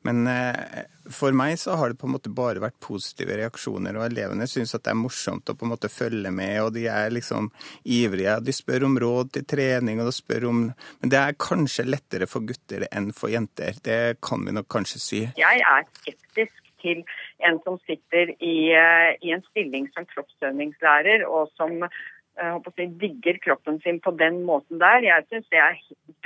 Men 0.04 0.28
eh, 0.28 0.82
for 1.08 1.32
meg 1.36 1.56
så 1.60 1.78
har 1.80 1.90
det 1.90 1.98
på 2.00 2.10
en 2.10 2.14
måte 2.14 2.32
bare 2.32 2.60
vært 2.60 2.76
positive 2.84 3.38
reaksjoner, 3.40 3.96
og 3.96 4.04
elevene 4.10 4.48
syns 4.50 4.76
at 4.76 4.84
det 4.84 4.92
er 4.92 5.00
morsomt 5.00 5.48
å 5.48 5.56
på 5.56 5.64
en 5.64 5.72
måte 5.72 5.90
følge 5.92 6.32
med, 6.34 6.58
og 6.66 6.74
de 6.76 6.84
er 6.92 7.14
liksom 7.14 7.48
ivrige. 7.96 8.36
De 8.44 8.56
spør 8.56 8.84
om 8.90 8.98
råd 9.00 9.32
til 9.38 9.48
trening, 9.54 10.02
og 10.04 10.10
de 10.10 10.16
spør 10.18 10.48
om 10.50 10.60
Men 11.00 11.12
det 11.12 11.20
er 11.20 11.40
kanskje 11.40 11.88
lettere 11.88 12.28
for 12.28 12.44
gutter 12.44 12.84
enn 12.92 13.10
for 13.16 13.32
jenter. 13.32 13.80
Det 13.84 14.20
kan 14.24 14.44
vi 14.44 14.52
nok 14.52 14.68
kanskje 14.68 15.00
si. 15.00 15.24
Jeg 15.40 15.64
er 15.64 15.88
skeptisk 16.02 16.63
til 16.84 17.04
en 17.44 17.60
som 17.66 17.78
sitter 17.88 18.34
i, 18.38 18.56
eh, 18.76 19.14
i 19.24 19.32
en 19.34 19.44
stilling 19.50 19.88
som 19.94 20.06
kroppsøvingslærer, 20.12 21.26
og 21.26 21.50
som 21.58 21.88
å 22.34 22.70
si, 22.74 22.88
digger 22.98 23.36
kroppen 23.38 23.76
sin 23.84 24.00
på 24.02 24.10
den 24.18 24.40
måten 24.42 24.80
der. 24.80 25.04
Jeg 25.06 25.22
syns 25.28 25.46
det 25.54 25.60
er 25.62 25.76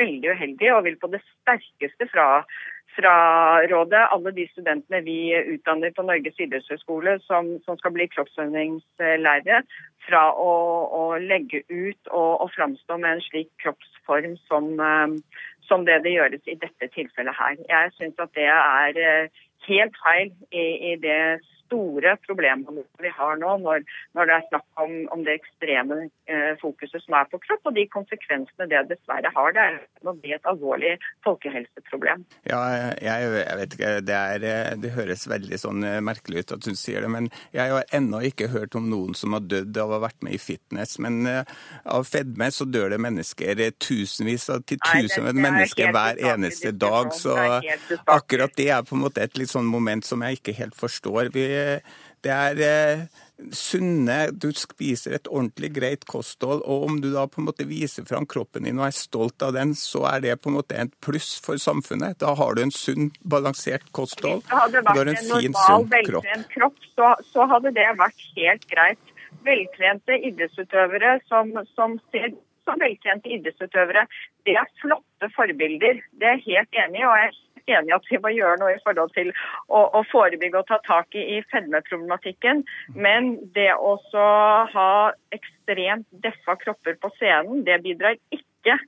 veldig 0.00 0.30
uheldig, 0.32 0.70
og 0.72 0.86
vil 0.86 0.96
på 0.96 1.10
det 1.12 1.20
sterkeste 1.26 2.08
fra 2.08 2.28
fraråde 2.98 4.00
alle 4.12 4.32
de 4.34 4.46
studentene 4.52 5.00
vi 5.06 5.18
utdanner 5.54 5.92
på 5.94 6.04
Norges 6.06 6.38
idrettshøgskole 6.42 7.18
som, 7.26 7.50
som, 7.66 7.78
skal 7.78 7.94
bli 7.94 8.08
kroppsøvingslærere, 8.14 9.62
fra 10.08 10.22
å, 10.32 10.52
å, 10.98 11.02
legge 11.20 11.62
ut 11.68 12.10
og, 12.10 12.32
og 12.42 12.50
framstå 12.56 12.96
med 12.98 13.18
en 13.18 13.24
slik 13.26 13.50
kroppsform 13.62 14.38
som, 14.48 14.70
eh, 14.80 15.42
som, 15.68 15.84
det 15.84 16.00
det 16.06 16.14
gjøres 16.16 16.48
i 16.48 16.56
dette 16.62 16.88
tilfellet 16.94 17.36
her. 17.36 17.58
Jeg 17.68 17.92
syns 17.98 18.24
at 18.24 18.32
det 18.38 18.48
er 18.48 19.02
eh, 19.04 19.44
helt 19.66 19.96
feil 20.04 20.32
i, 20.52 20.64
i 20.92 20.96
det 21.02 21.40
store 21.68 22.16
problemene 22.26 22.84
vi 23.02 23.10
har 23.14 23.38
nå, 23.40 23.54
når, 23.62 23.84
når 24.16 24.28
det 24.28 24.36
er 24.36 24.46
snakk 24.48 24.82
om, 24.82 24.94
om 25.14 25.24
det 25.26 25.38
ekstreme 25.38 26.00
eh, 26.28 26.52
fokuset 26.62 27.02
som 27.04 27.16
er 27.18 27.28
på 27.30 27.40
kropp, 27.44 27.68
og 27.68 27.76
de 27.76 27.84
konsekvensene 27.92 28.68
det 28.70 28.84
dessverre 28.90 29.32
har. 29.34 29.54
Det 29.54 29.64
er, 29.64 29.78
det 30.08 30.32
er 30.32 30.36
et 30.38 30.50
alvorlig 30.52 30.94
folkehelseproblem. 31.26 32.24
Ja, 32.48 32.60
jeg, 32.96 33.30
jeg 33.42 33.60
vet 33.60 33.76
ikke. 33.78 33.92
Det, 34.08 34.18
er, 34.18 34.76
det, 34.82 34.94
høres 34.96 35.26
veldig 35.30 35.60
sånn 35.60 35.86
eh, 35.86 36.00
merkelig 36.04 36.44
ut 36.44 36.56
at 36.58 36.68
hun 36.70 36.78
sier 36.78 37.04
det, 37.04 37.12
men 37.12 37.30
jeg 37.54 37.74
har 37.74 37.88
ennå 37.94 38.22
ikke 38.30 38.50
hørt 38.52 38.76
om 38.78 38.88
noen 38.90 39.16
som 39.18 39.36
har 39.36 39.44
dødd 39.46 39.78
av 39.78 39.92
å 39.92 39.98
ha 39.98 40.04
vært 40.08 40.24
med 40.26 40.36
i 40.36 40.42
fitness. 40.42 40.96
Men 41.04 41.20
eh, 41.28 41.56
av 41.88 42.08
fedme 42.08 42.50
så 42.54 42.66
dør 42.68 42.94
det 42.94 43.02
mennesker, 43.04 43.64
eh, 43.64 43.74
tusenvis 43.76 44.48
av 44.54 44.64
til 44.68 44.80
tusen 44.82 45.28
mennesker 45.36 45.92
hver 45.94 46.20
eneste 46.32 46.72
dag. 46.76 47.12
Så 47.16 47.36
akkurat 48.08 48.54
det 48.58 48.70
er 48.74 48.84
på 48.86 48.96
en 48.96 49.04
måte 49.04 49.24
et 49.24 49.38
litt 49.38 49.52
sånn 49.52 49.68
moment 49.68 50.06
som 50.06 50.22
jeg 50.24 50.40
ikke 50.40 50.56
helt 50.58 50.76
forstår. 50.78 51.32
Vi 51.34 51.44
det 52.26 52.34
er 52.34 52.60
eh, 52.66 53.02
sunne 53.54 54.16
Du 54.34 54.48
spiser 54.56 55.14
et 55.14 55.28
ordentlig 55.30 55.70
greit 55.76 56.06
kosthold, 56.10 56.64
og 56.66 56.86
om 56.88 56.96
du 57.02 57.10
da 57.12 57.26
på 57.30 57.42
en 57.42 57.48
måte 57.48 57.66
viser 57.68 58.06
fram 58.08 58.26
kroppen 58.26 58.66
din 58.66 58.80
og 58.80 58.88
er 58.88 58.96
stolt 58.96 59.44
av 59.46 59.54
den, 59.54 59.74
så 59.78 60.04
er 60.10 60.24
det 60.24 60.40
på 60.42 60.50
en 60.50 60.58
måte 60.58 60.78
et 60.78 60.94
pluss 61.04 61.36
for 61.44 61.60
samfunnet. 61.62 62.18
Da 62.22 62.34
har 62.38 62.58
du 62.58 62.64
en 62.64 62.74
sunn, 62.74 63.12
balansert 63.22 63.86
kosthold. 63.96 64.42
Hvis 64.42 64.50
det 64.50 64.58
hadde 64.64 64.84
vært 64.88 65.12
en, 65.14 65.22
normal, 65.30 65.86
sunn 65.86 66.10
kropp. 66.10 66.50
kropp 66.56 66.90
så, 66.96 67.14
så, 67.30 67.46
hadde 67.54 67.74
det 67.78 67.86
vært 68.00 68.26
helt 68.34 68.68
greit. 68.72 69.14
Veltrente 69.46 70.18
idrettsutøvere 70.26 71.18
som, 71.30 71.54
som 71.76 71.98
ser 72.10 72.32
som 72.68 72.80
veltrente 72.82 73.30
idrettsutøvere, 73.32 74.02
det 74.44 74.58
er 74.60 74.66
flotte 74.82 75.30
forbilder. 75.32 76.02
Det 76.20 76.26
er 76.28 76.40
jeg 76.42 76.58
helt 76.58 76.82
enig 76.82 77.00
i. 77.00 77.06
og 77.06 77.14
jeg 77.22 77.30
enig 77.32 77.47
i 77.68 77.94
at 77.94 78.08
vi 78.10 78.20
må 78.22 78.32
gjøre 78.34 78.58
noe 78.62 78.74
i 78.76 78.82
forhold 78.84 79.12
til 79.16 79.32
å, 79.68 79.82
å 79.98 80.04
forebygge 80.10 80.62
og 80.62 80.68
ta 80.70 80.80
tak 80.86 81.14
i, 81.18 81.24
i 81.36 81.42
fedmeproblematikken. 81.52 82.64
Men 82.94 83.34
det 83.56 83.70
å 83.74 83.96
ha 84.74 84.90
ekstremt 85.34 86.08
deffa 86.24 86.56
kropper 86.62 86.98
på 87.02 87.12
scenen, 87.18 87.64
det 87.68 87.82
bidrar 87.84 88.18
ikke 88.34 88.78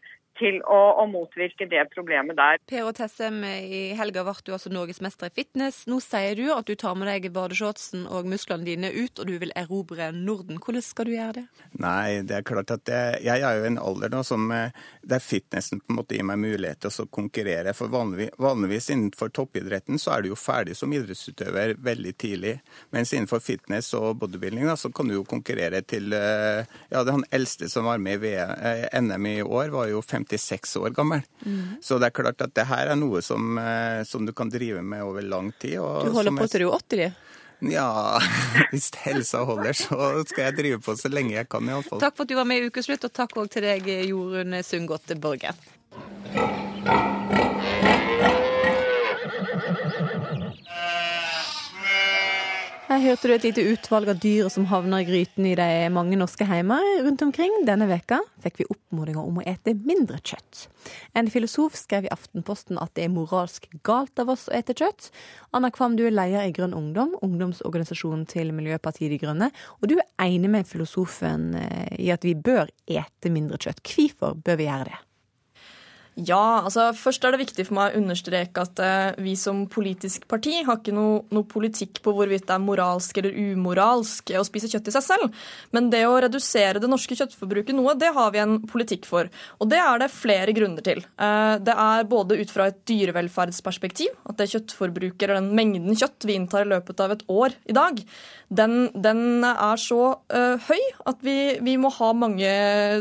til 0.41 0.61
å, 0.65 0.79
å, 1.03 1.07
motvirke 1.11 1.67
det 1.71 1.83
problemet 1.93 2.39
der. 2.39 2.61
Per 2.71 2.87
og 2.89 2.95
Tessem, 2.97 3.43
i 3.45 3.83
helga 3.99 4.25
ble 4.27 4.35
du 4.47 4.53
altså 4.55 4.73
norgesmester 4.73 5.31
i 5.31 5.35
fitness. 5.35 5.83
Nå 5.91 6.01
sier 6.05 6.37
du 6.39 6.47
at 6.55 6.69
du 6.69 6.77
tar 6.79 6.97
med 6.99 7.11
deg 7.11 7.29
badeshortsen 7.35 8.07
og 8.09 8.29
musklene 8.31 8.67
dine 8.67 8.93
ut, 8.95 9.21
og 9.21 9.29
du 9.29 9.37
vil 9.43 9.53
erobre 9.59 10.11
Norden. 10.17 10.61
Hvordan 10.63 10.85
skal 10.85 11.09
du 11.09 11.15
gjøre 11.15 11.41
det? 11.41 11.45
Nei, 11.83 12.21
det 12.27 12.39
er 12.39 12.47
klart 12.47 12.73
at 12.75 12.91
jeg, 12.91 13.21
jeg 13.27 13.45
er 13.47 13.59
jo 13.59 13.67
i 13.67 13.71
en 13.73 13.81
alder 13.83 14.13
nå 14.13 14.23
som 14.27 14.49
eh, 14.55 14.77
der 15.03 15.23
fitnessen 15.25 15.83
på 15.83 15.93
en 15.93 16.01
måte 16.01 16.17
gir 16.17 16.27
meg 16.29 16.41
mulighet 16.43 16.85
til 16.85 17.05
å 17.05 17.09
konkurrere. 17.13 17.75
For 17.77 17.93
vanligvis, 17.93 18.33
vanligvis 18.41 18.91
innenfor 18.95 19.33
toppidretten 19.37 20.01
så 20.01 20.15
er 20.17 20.25
du 20.25 20.33
jo 20.33 20.39
ferdig 20.39 20.79
som 20.79 20.93
idrettsutøver 20.95 21.77
veldig 21.81 22.15
tidlig. 22.21 22.57
Mens 22.95 23.13
innenfor 23.15 23.43
fitness 23.45 23.93
og 23.99 24.21
bodybuilding 24.23 24.69
da, 24.71 24.79
så 24.81 24.93
kan 24.95 25.11
du 25.11 25.19
jo 25.19 25.27
konkurrere 25.29 25.83
til 25.85 26.15
eh, 26.17 26.65
Ja, 26.91 27.03
det 27.05 27.15
han 27.15 27.27
eldste 27.35 27.69
som 27.71 27.87
var 27.87 28.01
med 28.03 28.21
i 28.21 28.23
VM, 28.31 29.11
NM 29.11 29.27
i 29.31 29.37
år, 29.43 29.71
var 29.75 29.89
jo 29.91 30.03
50 30.03 30.30
56 30.31 30.77
år 30.77 30.95
gammel. 30.95 31.25
Mm. 31.43 31.81
Så 31.83 31.99
det 31.99 32.11
er 32.11 32.17
klart 32.21 32.45
at 32.45 32.55
det 32.55 32.67
her 32.71 32.93
er 32.93 32.99
noe 32.99 33.23
som, 33.25 33.59
eh, 33.59 34.03
som 34.09 34.27
du 34.27 34.33
kan 34.37 34.51
drive 34.53 34.83
med 34.83 35.03
over 35.03 35.23
lang 35.23 35.53
tid. 35.59 35.79
du 35.81 36.15
holder 36.15 36.37
på 36.39 36.49
til 36.51 36.67
du 36.67 36.71
er 36.71 36.79
80? 36.79 37.19
Ja, 37.61 38.21
hvis 38.73 38.91
helsa 39.05 39.45
holder, 39.45 39.77
så 39.77 40.25
skal 40.29 40.49
jeg 40.49 40.57
drive 40.57 40.81
på 40.85 40.97
så 40.97 41.13
lenge 41.13 41.37
jeg 41.37 41.49
kan, 41.53 41.69
I 41.69 41.77
alle 41.77 41.85
fall. 41.85 42.01
Takk 42.01 42.17
for 42.17 42.25
at 42.25 42.33
du 42.33 42.39
var 42.39 42.49
med 42.49 42.63
i 42.63 42.71
Ukeslutt, 42.71 43.05
og 43.05 43.13
takk 43.13 43.37
òg 43.37 43.53
til 43.53 43.69
deg, 43.69 43.93
Jorunn 44.09 44.57
Sundgodt 44.65 45.13
Borgen. 45.21 45.57
Her 52.91 52.99
hørte 53.05 53.29
du 53.29 53.33
et 53.37 53.45
lite 53.47 53.63
utvalg 53.71 54.09
av 54.11 54.17
dyr 54.19 54.49
som 54.51 54.65
havner 54.67 55.05
i 55.05 55.07
gryten 55.07 55.45
i 55.47 55.53
de 55.55 55.67
mange 55.95 56.17
norske 56.19 56.43
heimer 56.43 56.83
rundt 57.05 57.21
omkring. 57.23 57.53
Denne 57.63 57.87
veka 57.87 58.17
fikk 58.43 58.57
vi 58.59 58.65
oppfordringer 58.67 59.29
om 59.29 59.37
å 59.39 59.45
ete 59.47 59.77
mindre 59.79 60.19
kjøtt. 60.19 60.65
En 61.15 61.31
filosof 61.31 61.77
skrev 61.79 62.09
i 62.09 62.11
Aftenposten 62.11 62.81
at 62.83 62.91
det 62.99 63.05
er 63.07 63.13
moralsk 63.15 63.69
galt 63.87 64.19
av 64.19 64.33
oss 64.35 64.49
å 64.51 64.57
ete 64.59 64.75
kjøtt. 64.75 65.13
Anna 65.55 65.71
Kvam, 65.71 65.95
du 65.95 66.03
er 66.09 66.17
leder 66.17 66.49
i 66.49 66.57
Grønn 66.57 66.75
Ungdom, 66.75 67.15
ungdomsorganisasjonen 67.23 68.25
til 68.27 68.51
Miljøpartiet 68.59 69.15
De 69.15 69.21
Grønne. 69.23 69.53
Og 69.79 69.93
du 69.93 69.95
er 70.01 70.27
enig 70.27 70.51
med 70.51 70.67
filosofen 70.67 71.53
eh, 71.63 71.95
i 71.95 72.11
at 72.11 72.27
vi 72.27 72.35
bør 72.35 72.75
ete 72.91 73.31
mindre 73.31 73.63
kjøtt. 73.63 73.85
Hvorfor 73.87 74.35
bør 74.43 74.59
vi 74.59 74.67
gjøre 74.67 74.91
det? 74.91 74.99
Ja, 76.19 76.61
altså 76.67 76.89
først 76.97 77.23
er 77.25 77.33
det 77.33 77.45
viktig 77.45 77.65
for 77.69 77.77
meg 77.79 77.93
å 77.93 78.01
understreke 78.01 78.65
at 78.65 78.81
eh, 78.83 79.21
vi 79.23 79.37
som 79.39 79.63
politisk 79.71 80.27
parti 80.29 80.57
har 80.67 80.81
ikke 80.81 80.95
noe, 80.95 81.21
noe, 81.31 81.47
politikk 81.51 82.01
på 82.05 82.13
hvorvidt 82.17 82.49
det 82.49 82.57
er 82.57 82.65
moralsk 82.65 83.21
eller 83.21 83.37
umoralsk 83.39 84.33
å 84.37 84.43
spise 84.47 84.69
kjøtt 84.73 84.91
i 84.91 84.95
seg 84.97 85.07
selv. 85.07 85.39
Men 85.77 85.89
det 85.93 86.03
å 86.09 86.19
redusere 86.21 86.83
det 86.83 86.91
norske 86.91 87.17
kjøttforbruket 87.17 87.79
noe, 87.79 87.95
det 87.99 88.11
har 88.17 88.35
vi 88.35 88.43
en 88.43 88.59
politikk 88.69 89.07
for. 89.09 89.31
Og 89.63 89.71
det 89.71 89.79
er 89.81 90.03
det 90.03 90.11
flere 90.13 90.55
grunner 90.57 90.85
til. 90.85 91.05
Eh, 91.15 91.55
det 91.63 91.79
er 91.87 92.11
både 92.11 92.41
ut 92.43 92.53
fra 92.53 92.69
et 92.73 92.83
dyrevelferdsperspektiv, 92.91 94.19
at 94.27 94.43
det 94.43 94.51
kjøttforbruket 94.53 95.29
eller 95.29 95.41
den 95.41 95.55
mengden 95.57 95.97
kjøtt 95.97 96.27
vi 96.27 96.37
inntar 96.41 96.67
i 96.67 96.73
løpet 96.75 97.07
av 97.07 97.15
et 97.15 97.25
år 97.31 97.57
i 97.71 97.77
dag, 97.77 98.03
den, 98.51 98.89
den 98.99 99.45
er 99.47 99.79
så 99.79 100.01
eh, 100.35 100.59
høy 100.67 100.81
at 101.07 101.21
vi, 101.23 101.37
vi 101.63 101.77
må 101.79 101.93
ha 101.95 102.11
mange, 102.19 102.51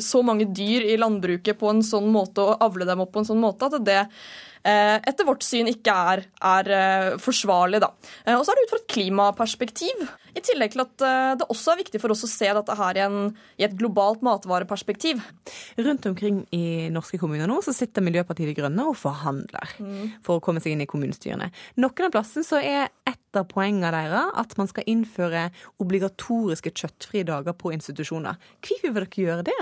så 0.05 0.21
mange 0.25 0.45
dyr 0.53 0.85
i 0.85 0.97
landbruket 1.01 1.57
på 1.57 1.71
en 1.71 1.81
sånn 1.85 2.11
måte 2.13 2.45
å 2.45 2.57
avle 2.61 2.85
dem 2.85 2.98
opp 3.05 3.13
på 3.15 3.23
en 3.23 3.29
sånn 3.31 3.41
måte 3.41 3.69
at 3.69 3.77
det 3.85 3.99
eh, 4.01 4.97
etter 4.97 5.27
vårt 5.27 5.45
syn 5.45 5.69
ikke 5.71 5.95
er, 6.13 6.23
er 6.51 6.71
eh, 6.75 7.09
forsvarlig. 7.21 7.81
Da. 7.83 7.93
Og 8.35 8.43
så 8.43 8.53
er 8.53 8.59
det 8.59 8.67
ut 8.67 8.73
fra 8.73 8.81
et 8.83 8.91
klimaperspektiv. 8.95 10.07
I 10.39 10.45
tillegg 10.47 10.73
til 10.75 10.83
at 10.85 11.05
det 11.39 11.47
også 11.51 11.73
er 11.73 11.81
viktig 11.83 12.01
for 12.01 12.13
oss 12.15 12.25
å 12.25 12.31
se 12.31 12.49
dette 12.55 12.75
her 12.79 12.99
i, 12.99 13.03
en, 13.03 13.31
i 13.59 13.65
et 13.67 13.75
globalt 13.79 14.23
matvareperspektiv. 14.25 15.21
Rundt 15.79 16.07
omkring 16.09 16.41
i 16.55 16.89
norske 16.93 17.19
kommuner 17.21 17.49
nå 17.49 17.59
så 17.65 17.75
sitter 17.75 18.05
Miljøpartiet 18.05 18.51
De 18.51 18.57
Grønne 18.57 18.87
og 18.89 18.97
forhandler 18.99 19.75
mm. 19.79 20.21
for 20.25 20.39
å 20.39 20.43
komme 20.43 20.63
seg 20.63 20.75
inn 20.75 20.85
i 20.85 20.89
kommunestyrene. 20.89 21.51
Noen 21.79 22.07
av 22.07 22.13
plassene 22.15 22.47
så 22.47 22.61
er 22.63 22.87
et 23.09 23.19
av 23.37 23.45
poengene 23.49 23.91
deres 23.93 24.33
at 24.39 24.55
man 24.57 24.69
skal 24.69 24.87
innføre 24.89 25.47
obligatoriske 25.81 26.71
kjøttfrie 26.73 27.25
dager 27.27 27.55
på 27.57 27.73
institusjoner. 27.75 28.37
Hvorfor 28.63 28.93
vil 28.95 29.05
dere 29.05 29.25
gjøre 29.25 29.45
det? 29.49 29.57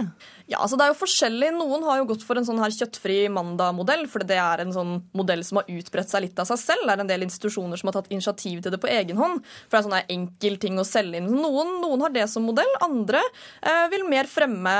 Ja, 0.47 0.61
altså 0.61 0.77
Det 0.77 0.85
er 0.85 0.93
jo 0.93 0.99
forskjellig. 1.01 1.51
Noen 1.57 1.83
har 1.87 1.99
jo 1.99 2.07
gått 2.11 2.23
for 2.27 2.39
en 2.39 2.47
sånn 2.47 2.61
her 2.61 2.73
kjøttfri 2.73 3.19
mandag-modell, 3.33 4.05
for 4.11 4.23
det 4.27 4.39
er 4.39 4.63
en 4.63 4.73
sånn 4.75 4.93
modell 5.17 5.43
som 5.47 5.61
har 5.61 5.71
utbredt 5.71 6.11
seg 6.11 6.27
litt 6.27 6.39
av 6.39 6.47
seg 6.49 6.61
selv. 6.61 6.85
Det 6.85 6.95
er 6.95 7.03
en 7.03 7.11
del 7.11 7.25
institusjoner 7.27 7.79
som 7.79 7.91
har 7.91 7.97
tatt 7.99 8.11
initiativ 8.13 8.61
til 8.63 8.73
det 8.73 8.81
på 8.83 8.91
egen 8.91 9.19
hånd. 9.19 9.43
For 9.67 9.75
det 9.75 9.81
er 9.81 9.87
sånn 9.89 10.15
enkel 10.17 10.59
ting 10.61 10.66
å 10.75 10.85
selge 10.87 11.21
inn. 11.21 11.29
Noen, 11.31 11.77
noen 11.83 12.03
har 12.03 12.11
det 12.13 12.25
som 12.31 12.43
modell. 12.47 12.69
Andre 12.83 13.21
eh, 13.61 13.85
vil 13.93 14.03
mer 14.09 14.27
fremme 14.27 14.73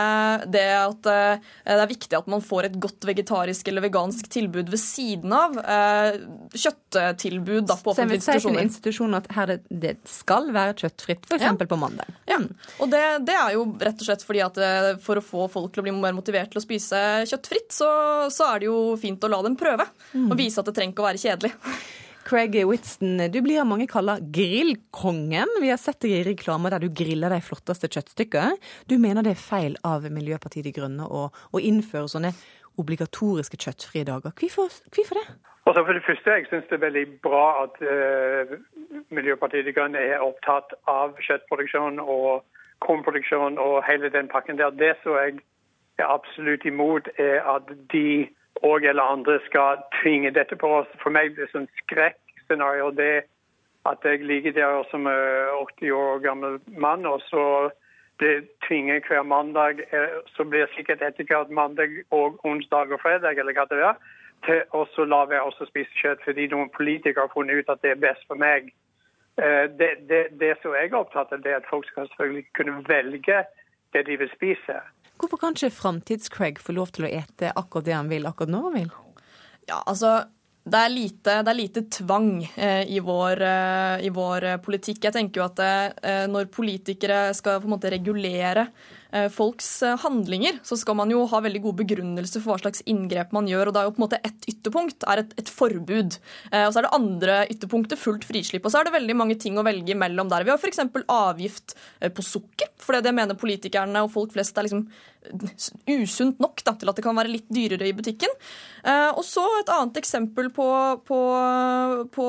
det 0.51 0.65
at 0.75 1.09
eh, 1.11 1.45
det 1.63 1.77
er 1.77 1.89
viktig 1.89 2.17
at 2.19 2.27
man 2.31 2.43
får 2.43 2.67
et 2.67 2.77
godt 2.83 3.07
vegetarisk 3.07 3.71
eller 3.71 3.85
vegansk 3.87 4.27
tilbud 4.33 4.71
ved 4.73 4.81
siden 4.81 5.35
av 5.35 5.55
eh, 5.61 6.19
kjøtttilbud 6.53 7.69
da, 7.69 7.77
på 7.79 7.93
offentlige 7.93 8.19
institusjoner 8.21 8.67
institusjonen 8.67 9.19
at 9.21 9.29
her 9.37 9.53
det, 9.53 9.59
det 9.69 9.95
skal 10.09 10.51
være 10.55 10.75
kjøttfritt, 10.81 11.27
f.eks. 11.29 11.45
Ja. 11.47 11.53
på 11.67 11.79
mandag. 11.79 12.11
Ja, 12.29 12.41
og 12.81 12.91
det, 12.91 13.03
det, 13.27 13.37
er 13.37 13.55
jo 13.55 13.67
rett 13.79 14.01
og 14.01 14.09
slett 14.09 14.25
fordi 14.27 14.43
at 14.43 14.59
for 15.03 15.19
å 15.19 15.23
få 15.23 15.47
folk 15.51 15.71
til 15.73 15.83
å 15.83 15.87
bli 15.87 15.95
mer 15.95 16.15
motivert 16.17 16.51
til 16.51 16.61
å 16.61 16.65
spise 16.65 17.03
kjøttfritt, 17.29 17.71
så, 17.75 17.89
så 18.33 18.51
er 18.51 18.63
det 18.63 18.69
jo 18.69 18.81
fint 18.99 19.23
å 19.23 19.31
la 19.31 19.39
dem 19.45 19.55
prøve. 19.59 19.87
Mm. 20.13 20.27
Og 20.31 20.37
vise 20.39 20.59
at 20.61 20.67
det 20.67 20.75
trenger 20.77 20.95
ikke 20.95 21.05
å 21.05 21.09
være 21.09 21.23
kjedelig. 21.23 21.53
Craig 22.27 22.57
Whitston, 22.67 23.31
du 23.31 23.41
blir 23.41 23.61
av 23.61 23.67
mange 23.69 23.85
kalla 23.87 24.17
grillkongen. 24.19 25.47
Vi 25.61 25.69
har 25.71 25.77
sett 25.79 26.01
deg 26.03 26.11
i 26.11 26.23
reklamer 26.27 26.73
der 26.73 26.83
du 26.83 26.89
griller 26.91 27.31
de 27.31 27.39
flotteste 27.39 27.87
kjøttstykkene. 27.87 28.57
Du 28.91 28.97
mener 28.99 29.23
det 29.23 29.37
er 29.37 29.39
feil 29.39 29.77
av 29.87 30.03
Miljøpartiet 30.11 30.67
De 30.67 30.73
Grønne 30.75 31.07
å, 31.07 31.29
å 31.31 31.61
innføre 31.63 32.11
sånne 32.11 32.33
obligatoriske 32.83 33.59
kjøttfrie 33.63 34.03
dager. 34.09 34.35
Hvorfor, 34.35 34.75
hvorfor 34.91 35.21
det? 35.21 35.25
Altså 35.67 35.85
for 35.87 35.93
det 35.95 36.03
første, 36.03 36.35
Jeg 36.35 36.49
syns 36.49 36.67
det 36.67 36.75
er 36.75 36.83
veldig 36.83 37.05
bra 37.23 37.45
at 37.63 37.79
uh, 37.79 38.53
Miljøpartiet 39.15 39.63
De 39.63 39.75
Grønne 39.77 40.03
er 40.03 40.23
opptatt 40.23 40.75
av 40.83 41.15
kjøttproduksjon 41.23 42.03
og 42.03 42.43
kornproduksjon 42.83 43.55
og 43.55 43.85
hele 43.87 44.11
den 44.11 44.27
pakken 44.27 44.59
der. 44.59 44.75
Det 44.75 44.97
som 45.03 45.15
jeg 45.15 45.39
er 45.95 46.11
absolutt 46.11 46.67
imot, 46.67 47.07
er 47.15 47.39
at 47.55 47.71
de 47.95 48.27
og 48.63 48.85
eller 48.85 49.03
andre 49.03 49.39
skal 49.45 49.81
tvinge 50.01 50.31
dette 50.31 50.55
på 50.55 50.69
oss. 50.79 50.93
For 51.03 51.13
meg 51.13 51.33
blir 51.33 51.45
det 51.45 51.53
sånn 51.53 51.69
skrekkscenario 51.83 52.91
det 52.97 53.27
at 53.87 54.03
jeg 54.03 54.25
ligger 54.27 54.51
der 54.51 54.83
som 54.91 55.07
80 55.07 55.91
år 55.95 56.19
gammel 56.19 56.57
mann, 56.67 57.05
og 57.05 57.21
så 57.29 57.69
blir 58.17 58.43
tvinget 58.67 59.07
hver 59.07 59.23
mandag. 59.23 59.79
Eh, 59.91 60.17
så 60.35 60.43
blir 60.43 60.65
det 60.65 60.73
sikkert 60.75 61.01
etter 61.01 61.27
hvert 61.29 61.49
mandag 61.49 62.01
og 62.11 62.39
onsdag 62.45 62.91
og 62.91 63.01
fredag, 63.01 63.37
eller 63.37 63.53
hva 63.53 63.67
det 63.69 63.83
er 63.83 63.95
til 64.45 64.61
å 64.75 65.05
la 65.09 65.23
være 65.25 65.49
å 65.49 65.67
spise 65.69 66.01
kjøtt 66.01 66.21
fordi 66.25 66.47
noen 66.51 66.69
politikere 66.73 67.25
har 67.25 67.33
funnet 67.33 67.57
ut 67.57 67.71
at 67.73 67.81
det 67.81 67.95
er 67.95 68.03
best 68.03 68.25
for 68.29 68.39
meg. 68.39 68.69
Eh, 69.41 69.65
det, 69.79 69.89
det, 70.09 70.23
det 70.41 70.55
som 70.61 70.75
jeg 70.75 70.91
er 70.91 70.99
opptatt 70.99 71.33
av, 71.33 71.41
det 71.41 71.53
er 71.53 71.61
at 71.61 71.69
folk 71.69 71.87
skal 71.89 72.07
selvfølgelig 72.09 72.45
kunne 72.57 72.83
velge 72.87 73.43
det 73.93 74.05
de 74.09 74.17
vil 74.21 74.31
spise. 74.35 74.79
Hvorfor 75.17 75.41
kan 75.41 75.57
ikke 75.57 75.73
Framtids-Craig 75.73 76.61
få 76.61 76.75
lov 76.77 76.93
til 76.95 77.07
å 77.07 77.11
ete 77.19 77.51
akkurat 77.57 77.87
det 77.87 77.95
han 77.97 78.09
vil, 78.11 78.27
akkurat 78.29 78.53
når 78.53 78.67
han 78.69 78.81
vil? 78.81 78.89
Ja, 79.69 79.83
altså... 79.85 80.17
Det 80.67 80.75
er, 80.83 80.89
lite, 80.91 81.33
det 81.47 81.47
er 81.47 81.55
lite, 81.55 81.81
tvang 81.95 82.41
eh, 82.43 82.81
i, 82.91 82.97
vår, 82.99 83.39
eh, 83.39 84.01
i, 84.03 84.09
vår, 84.11 84.49
politikk. 84.65 84.97
Jeg 85.05 85.15
tenker 85.15 85.39
jo 85.39 85.45
at 85.45 85.61
eh, 85.63 86.25
når 86.27 86.49
politikere 86.51 87.21
skal 87.37 87.61
på 87.63 87.69
en 87.69 87.71
måte 87.77 87.91
regulere 87.93 88.65
Eh, 88.67 88.96
folks 89.31 89.81
eh, 89.83 89.97
handlinger, 90.03 90.59
så 90.63 90.77
skal 90.79 90.97
man 90.99 91.11
jo 91.11 91.23
ha 91.31 91.41
veldig 91.43 91.61
god 91.63 91.79
begrunnelse 91.81 92.41
for 92.41 92.53
hva 92.53 92.59
slags 92.61 92.83
inngrep 92.89 93.33
man 93.35 93.47
gjør. 93.49 93.69
og 93.69 93.75
da 93.75 93.83
er 93.83 93.89
jo 93.89 93.95
på 93.95 94.01
en 94.01 94.07
måte 94.07 94.21
Ett 94.27 94.47
ytterpunkt 94.49 95.05
er 95.07 95.23
et, 95.23 95.33
et 95.39 95.51
forbud. 95.51 96.17
Eh, 96.51 96.65
og 96.65 96.73
Så 96.73 96.81
er 96.81 96.87
det 96.87 96.95
andre 96.97 97.37
ytterpunktet 97.53 98.01
fullt 98.01 98.27
frislipp. 98.27 98.65
Og 98.65 98.73
så 98.73 98.81
er 98.81 98.87
det 98.87 98.95
veldig 98.97 99.15
mange 99.15 99.37
ting 99.39 99.57
å 99.57 99.65
velge 99.65 99.95
imellom 99.95 100.31
der. 100.31 100.45
Vi 100.47 100.51
har 100.51 100.59
f.eks. 100.59 100.83
avgift 101.07 101.77
på 102.13 102.25
sukker, 102.25 102.71
for 102.81 102.97
det 103.01 103.13
mener 103.15 103.37
politikerne 103.39 104.03
og 104.03 104.11
folk 104.13 104.33
flest 104.35 104.57
er 104.57 104.67
liksom 104.67 104.87
usunt 105.91 106.39
nok 106.39 106.61
da, 106.63 106.73
til 106.79 106.89
at 106.91 106.97
det 106.97 107.03
kan 107.03 107.17
være 107.17 107.31
litt 107.31 107.47
dyrere 107.51 107.89
i 107.89 107.95
butikken. 107.95 108.31
og 108.87 109.23
så 109.27 109.43
et 109.59 109.71
annet 109.73 109.97
eksempel 109.99 110.47
på, 110.55 110.67
på, 111.03 111.19
på 112.15 112.27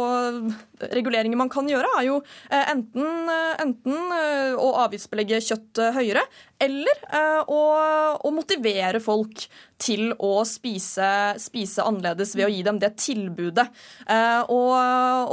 reguleringer 0.97 1.39
man 1.39 1.53
kan 1.53 1.69
gjøre, 1.71 1.93
er 2.01 2.09
jo 2.09 2.17
enten, 2.51 3.31
enten 3.63 4.17
å 4.59 4.73
avgiftsbelegge 4.83 5.43
kjøtt 5.47 5.83
høyere 5.95 6.25
eller 6.69 7.03
å, 7.49 7.61
å, 8.21 8.33
motivere 8.35 9.01
folk 9.03 9.47
til 9.81 10.13
å 10.15 10.43
spise, 10.49 11.09
spise, 11.41 11.85
annerledes 11.85 12.35
ved 12.37 12.49
å 12.49 12.53
gi 12.53 12.63
dem 12.67 12.81
det 12.83 12.95
tilbudet. 13.01 13.67
Eh, 14.07 14.43
og, 14.55 14.73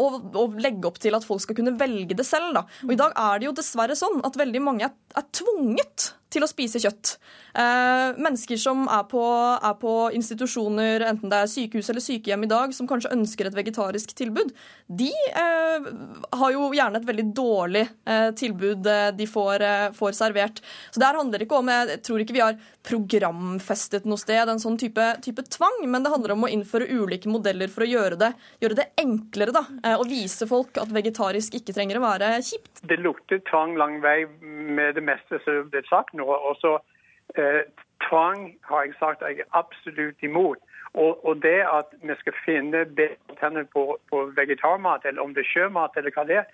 og, 0.02 0.20
og, 0.34 0.60
legge 0.62 0.90
opp 0.90 1.00
til 1.02 1.18
at 1.18 1.26
folk 1.28 1.44
skal 1.44 1.58
kunne 1.58 1.76
velge 1.80 2.18
det 2.18 2.28
selv. 2.28 2.54
Da. 2.56 2.66
Og 2.88 2.96
I 2.96 3.00
dag 3.02 3.16
er 3.28 3.42
det 3.42 3.50
jo 3.50 3.56
dessverre 3.58 3.98
sånn 4.00 4.22
at 4.28 4.38
veldig 4.40 4.64
mange 4.64 4.88
er, 4.90 4.96
er 5.18 5.28
tvunget 5.36 6.12
til 6.36 6.46
å 6.46 6.50
spise 6.50 6.82
kjøtt. 6.84 7.16
Eh, 7.56 8.18
mennesker 8.20 8.60
som 8.60 8.84
er 8.92 9.06
på, 9.08 9.24
er 9.56 9.76
på, 9.80 9.94
institusjoner, 10.18 11.06
enten 11.08 11.32
det 11.32 11.40
er 11.40 11.52
sykehus 11.52 11.90
eller 11.92 12.04
sykehjem 12.04 12.44
i 12.44 12.52
dag, 12.52 12.74
som 12.76 12.90
kanskje 12.90 13.14
ønsker 13.16 13.48
et 13.48 13.56
vegetarisk 13.56 14.12
tilbud, 14.18 14.52
de 14.88 15.08
eh, 15.32 15.88
har 16.36 16.56
jo 16.56 16.68
gjerne 16.76 17.00
et 17.00 17.08
veldig 17.08 17.28
dårlig 17.36 17.86
eh, 17.86 18.30
tilbud 18.36 18.84
de 19.16 19.28
får, 19.30 19.64
får, 19.96 20.18
servert. 20.18 20.60
Så 20.92 21.02
der 21.02 21.18
handler 21.18 21.40
det 21.40 21.48
ikke 21.48 21.60
om 21.62 21.72
Jeg 21.72 22.00
tror 22.06 22.22
ikke 22.22 22.36
vi 22.36 22.44
har 22.44 22.60
programfestet 22.86 24.06
noe 24.06 24.20
sted 24.22 24.52
en 24.52 24.62
sånn 24.62 24.78
type, 24.80 25.06
type 25.26 25.46
tvang, 25.56 25.82
men 25.90 26.04
det 26.04 26.12
handler 26.14 26.36
om 26.36 26.46
å 26.46 26.52
innføre 26.52 26.90
ulike 26.92 27.32
modeller 27.32 27.72
for 27.72 27.86
å 27.86 27.90
gjøre 27.90 28.20
det, 28.20 28.32
gjøre 28.62 28.80
det 28.82 28.88
enklere. 29.02 29.56
da, 29.56 29.64
Og 29.96 30.06
vise 30.12 30.48
folk 30.50 30.78
at 30.82 30.94
vegetarisk 30.94 31.58
ikke 31.58 31.74
trenger 31.76 32.00
å 32.00 32.06
være 32.06 32.36
kjipt. 32.46 32.84
Det 32.86 33.00
lukter 33.02 33.42
tvang 33.50 33.78
lang 33.80 33.98
vei 34.04 34.26
med 34.42 35.00
det 35.00 35.06
meste 35.06 35.40
som 35.46 35.72
er 35.74 35.88
sagt 35.90 36.14
nå 36.18 36.25
noe. 36.26 36.38
Og 36.50 36.60
så 36.62 36.78
eh, 37.38 37.64
Tvang 38.06 38.52
har 38.70 38.84
jeg 38.84 38.98
sagt 39.00 39.24
jeg 39.26 39.40
er 39.40 39.58
absolutt 39.58 40.24
imot. 40.24 40.60
Og, 40.94 41.26
og 41.28 41.42
det 41.44 41.62
at 41.68 41.92
vi 42.02 42.16
skal 42.20 42.36
finne 42.46 42.86
bedre 42.86 43.66
på, 43.74 43.98
på 44.10 44.26
vegetarmat, 44.36 45.06
eller 45.06 45.22
om 45.22 45.34
det 45.34 45.44
er 45.44 45.52
sjømat, 45.52 45.98
eller 45.98 46.14
hva 46.16 46.24
det 46.28 46.38
er 46.44 46.46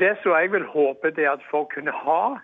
Det 0.00 0.16
som 0.22 0.32
jeg 0.32 0.52
vil 0.52 0.66
håpe, 0.66 1.10
det 1.10 1.24
er 1.24 1.36
at 1.36 1.48
folk 1.50 1.72
kunne 1.74 1.92
ha 1.92 2.38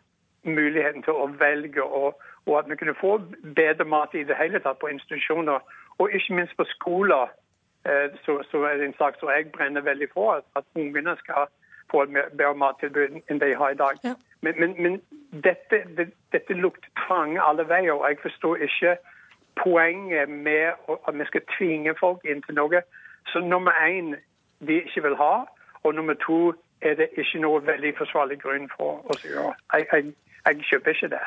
muligheten 0.45 1.03
til 1.03 1.12
å 1.12 1.26
velge, 1.40 1.82
og, 1.82 2.18
og 2.47 2.59
at 2.59 2.70
vi 2.70 2.76
kunne 2.76 2.99
få 3.01 3.18
bedre 3.57 3.84
mat 3.84 4.14
i 4.14 4.24
det 4.24 4.36
hele 4.36 4.61
tatt 4.61 4.78
på 4.78 4.90
institusjoner, 4.93 5.61
og 5.99 6.16
ikke 6.16 6.34
minst 6.34 6.57
på 6.57 6.64
skoler. 6.74 7.32
Eh, 7.84 8.09
så, 8.24 8.43
så 8.51 8.64
er 8.64 8.76
det 8.78 8.88
en 8.88 8.99
sak 8.99 9.18
som 9.20 9.30
jeg 9.30 9.53
brenner 9.53 9.80
veldig 9.80 10.09
for, 10.14 10.43
at, 10.57 10.64
ungene 10.74 11.16
skal 11.18 11.49
få 11.91 12.03
et 12.03 12.12
bedre 12.39 12.55
mattilbud 12.55 13.20
enn 13.30 13.41
de 13.41 13.55
har 13.55 13.70
i 13.70 13.78
dag. 13.78 13.99
Ja. 14.05 14.14
Men, 14.43 14.55
men, 14.61 14.74
men 14.83 15.01
dette, 15.45 15.83
det, 15.97 16.11
dette, 16.33 16.55
lukter 16.55 16.91
tvang 17.07 17.39
alle 17.39 17.68
veier, 17.68 17.93
og 17.93 18.09
jeg 18.09 18.18
forstår 18.22 18.57
ikke 18.66 18.97
poenget 19.62 20.28
med 20.28 20.72
at 21.09 21.18
vi 21.18 21.24
skal 21.24 21.45
tvinge 21.59 21.95
folk 22.01 22.24
inn 22.24 22.43
til 22.43 22.59
noe 22.59 22.83
som 23.30 23.47
nummer 23.47 23.72
én 23.87 24.16
de 24.66 24.80
ikke 24.83 25.03
vil 25.03 25.16
ha, 25.16 25.45
og 25.83 25.95
nummer 25.95 26.14
to 26.14 26.53
er 26.83 26.95
det 26.95 27.09
ikke 27.16 27.39
noe 27.39 27.62
veldig 27.66 27.95
forsvarlig 27.99 28.41
grunn 28.43 28.68
for 28.76 29.03
å 29.07 29.16
gjøre. 29.22 29.55
Jeg, 29.72 29.87
jeg, 29.93 30.12
jeg 30.47 30.66
kjøper 30.70 30.97
ikke 30.97 31.12
det. 31.14 31.22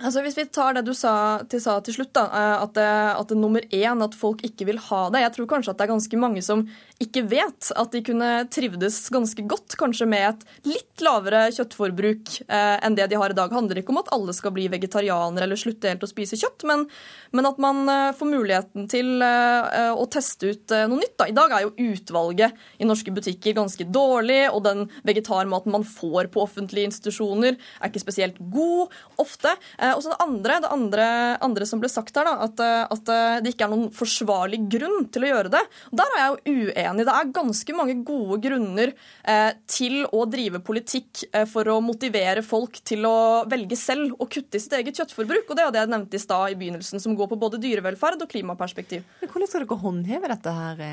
Altså 0.00 0.22
Hvis 0.24 0.38
vi 0.38 0.46
tar 0.48 0.76
det 0.76 0.86
du 0.86 0.94
sa 0.96 1.12
til, 1.50 1.60
sa 1.60 1.76
til 1.84 1.98
slutt, 1.98 2.14
da, 2.16 2.24
eh, 2.32 2.62
at, 2.64 2.72
det, 2.76 2.88
at 3.20 3.28
det 3.28 3.36
nummer 3.36 3.64
én 3.68 4.04
at 4.04 4.16
folk 4.16 4.40
ikke 4.46 4.70
vil 4.70 4.80
ha 4.88 5.02
det. 5.12 5.20
Jeg 5.26 5.34
tror 5.34 5.50
kanskje 5.50 5.74
at 5.74 5.80
det 5.80 5.86
er 5.86 5.92
ganske 5.92 6.20
mange 6.20 6.44
som 6.44 6.64
ikke 7.00 7.22
vet 7.28 7.70
at 7.80 7.92
de 7.92 8.00
kunne 8.04 8.30
trivdes 8.52 8.96
ganske 9.12 9.44
godt, 9.48 9.76
kanskje 9.80 10.08
med 10.08 10.24
et 10.30 10.46
litt 10.68 11.04
lavere 11.04 11.46
kjøttforbruk 11.56 12.32
eh, 12.46 12.76
enn 12.80 12.96
det 12.96 13.10
de 13.12 13.18
har 13.20 13.32
i 13.32 13.36
dag. 13.36 13.50
Det 13.50 13.58
handler 13.58 13.80
ikke 13.80 13.92
om 13.92 14.00
at 14.00 14.10
alle 14.16 14.34
skal 14.36 14.54
bli 14.56 14.66
vegetarianere 14.72 15.44
eller 15.48 15.60
slutte 15.60 15.92
helt 15.92 16.04
å 16.04 16.10
spise 16.10 16.38
kjøtt, 16.40 16.64
men, 16.68 16.86
men 17.36 17.50
at 17.50 17.60
man 17.60 17.84
eh, 17.88 18.10
får 18.16 18.32
muligheten 18.32 18.88
til 18.92 19.24
eh, 19.24 19.92
å 19.92 20.08
teste 20.12 20.54
ut 20.54 20.76
eh, 20.76 20.86
noe 20.88 21.02
nytt. 21.02 21.16
Da. 21.20 21.28
I 21.28 21.36
dag 21.36 21.56
er 21.56 21.66
jo 21.66 21.90
utvalget 21.90 22.56
i 22.80 22.88
norske 22.88 23.12
butikker 23.16 23.56
ganske 23.60 23.84
dårlig, 23.88 24.42
og 24.48 24.64
den 24.64 24.86
vegetarmaten 25.08 25.76
man 25.76 25.84
får 25.84 26.32
på 26.32 26.44
offentlige 26.44 26.88
institusjoner, 26.88 27.60
er 27.60 27.92
ikke 27.92 28.04
spesielt 28.04 28.40
god 28.52 28.92
ofte. 29.20 29.56
Eh, 29.76 29.89
og 29.96 30.02
så 30.04 30.12
det 30.12 30.20
andre, 30.22 30.58
det 30.62 30.70
andre, 30.72 31.06
andre, 31.44 31.66
som 31.68 31.80
ble 31.82 31.90
sagt 31.90 32.16
her, 32.18 32.28
da, 32.28 32.46
at, 32.46 32.62
eh, 32.64 32.82
at, 32.94 33.12
det 33.44 33.52
ikke 33.54 33.66
er 33.66 33.72
noen 33.72 33.90
forsvarlig 33.94 34.60
grunn 34.70 35.06
til 35.12 35.26
å 35.26 35.30
gjøre 35.30 35.52
det. 35.52 35.62
Der 35.96 36.14
er 36.16 36.22
jeg 36.22 36.30
jo 36.30 36.66
uenig. 36.70 37.06
Det 37.08 37.14
er 37.16 37.32
ganske 37.36 37.76
mange 37.76 37.96
gode 38.06 38.38
grunner 38.44 38.92
eh, 38.92 39.52
til 39.70 40.04
å 40.06 40.24
drive 40.30 40.62
politikk 40.66 41.24
eh, 41.30 41.46
for 41.50 41.68
å 41.72 41.78
motivere 41.84 42.44
folk 42.46 42.80
til 42.86 43.06
å 43.08 43.16
velge 43.50 43.78
selv 43.78 44.16
å 44.20 44.28
kutte 44.30 44.58
i 44.58 44.64
sitt 44.64 44.76
eget 44.78 45.00
kjøttforbruk. 45.00 45.48
Og 45.48 45.58
det 45.58 45.66
er 45.66 45.74
det 45.74 45.84
jeg 45.84 45.92
nevnte 45.94 46.18
i 46.18 46.22
stad 46.22 46.54
i 46.54 46.58
begynnelsen, 46.60 47.02
som 47.02 47.16
går 47.18 47.32
på 47.32 47.40
både 47.40 47.60
dyrevelferd 47.62 48.26
og 48.26 48.32
klimaperspektiv. 48.32 49.06
Men 49.22 49.32
hvordan 49.32 49.50
skal 49.50 49.64
dere 49.64 49.80
håndheve 49.84 50.32
dette 50.34 50.56
her 50.60 50.84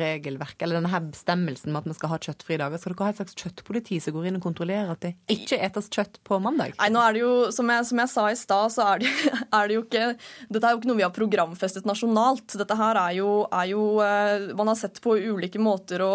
regelverket, 0.00 0.66
eller 0.66 0.80
denne 0.80 0.92
her 0.92 1.04
bestemmelsen 1.08 1.72
med 1.72 1.82
at 1.82 1.92
vi 1.92 1.98
skal 1.98 2.14
ha 2.14 2.20
kjøttfrie 2.28 2.60
dager? 2.60 2.82
Skal 2.82 2.96
dere 2.96 3.08
ha 3.08 3.14
et 3.14 3.22
slags 3.22 3.38
kjøttpoliti 3.38 4.00
som 4.02 4.16
går 4.16 4.30
inn 4.30 4.40
og 4.40 4.46
kontrollerer 4.46 4.92
at 4.94 5.04
det 5.04 5.14
ikke 5.32 5.60
etes 5.62 5.90
kjøtt 5.92 6.20
på 6.26 6.38
mandag? 6.42 6.76
Nei, 6.80 6.90
nå 6.92 7.02
er 7.02 7.16
det 7.16 7.22
jo, 7.22 7.32
som 7.54 7.70
jeg, 7.72 7.86
som 7.88 8.02
jeg 8.02 8.12
sa 8.12 8.26
i 8.30 8.38
stad, 8.42 8.72
så 8.74 8.84
er 8.92 9.02
det, 9.02 9.10
er 9.58 9.68
det, 9.68 9.76
jo 9.76 9.84
ikke 9.84 10.08
Dette 10.52 10.68
er 10.68 10.74
jo 10.74 10.80
ikke 10.80 10.90
noe 10.90 10.98
vi 10.98 11.06
har 11.06 11.14
programfestet 11.14 11.86
nasjonalt. 11.88 12.56
Dette 12.58 12.76
her 12.78 12.98
er 13.00 13.16
jo, 13.18 13.30
er 13.52 13.68
jo 13.70 13.82
eh, 14.04 14.48
Man 14.58 14.70
har 14.70 14.78
sett 14.78 15.00
på 15.02 15.16
ulike 15.16 15.60
måter 15.62 16.02
å, 16.04 16.14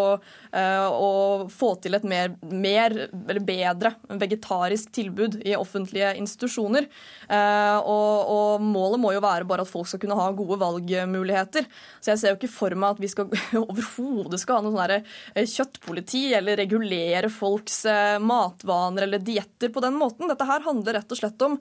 eh, 0.51 0.88
å 0.88 1.47
få 1.51 1.73
til 1.84 1.97
et 1.97 2.07
mer, 2.07 2.34
mer, 2.51 2.95
eller 3.17 3.43
bedre 3.43 3.93
vegetarisk 4.07 4.91
tilbud 4.95 5.39
i 5.45 5.55
offentlige 5.57 6.13
institusjoner. 6.19 6.88
Eh, 7.28 7.78
og, 7.80 8.32
og, 8.34 8.67
målet 8.67 9.01
må 9.01 9.13
jo 9.15 9.23
være 9.23 9.47
bare 9.47 9.65
at 9.65 9.71
folk 9.71 9.89
skal 9.89 10.01
kunne 10.03 10.17
ha 10.19 10.30
gode 10.36 10.59
valgmuligheter. 10.61 11.67
Så 12.01 12.13
jeg 12.13 12.21
ser 12.21 12.34
jo 12.34 12.39
ikke 12.39 12.53
for 12.53 12.78
meg 12.78 12.95
at 12.95 13.03
vi 13.03 13.11
skal 13.11 13.32
overhodet 13.67 14.41
skal 14.41 14.59
ha 14.59 14.65
noe 14.65 14.75
sånn 14.78 15.45
kjøttpoliti 15.47 16.23
eller 16.38 16.59
regulere 16.59 17.30
folks 17.34 17.84
matvaner 18.23 19.07
eller 19.07 19.21
dietter 19.23 19.71
på 19.73 19.84
den 19.84 19.97
måten. 19.97 20.30
Dette 20.30 20.47
her 20.47 20.65
handler 20.65 20.99
rett 20.99 21.13
og 21.13 21.19
slett 21.19 21.45
om 21.45 21.57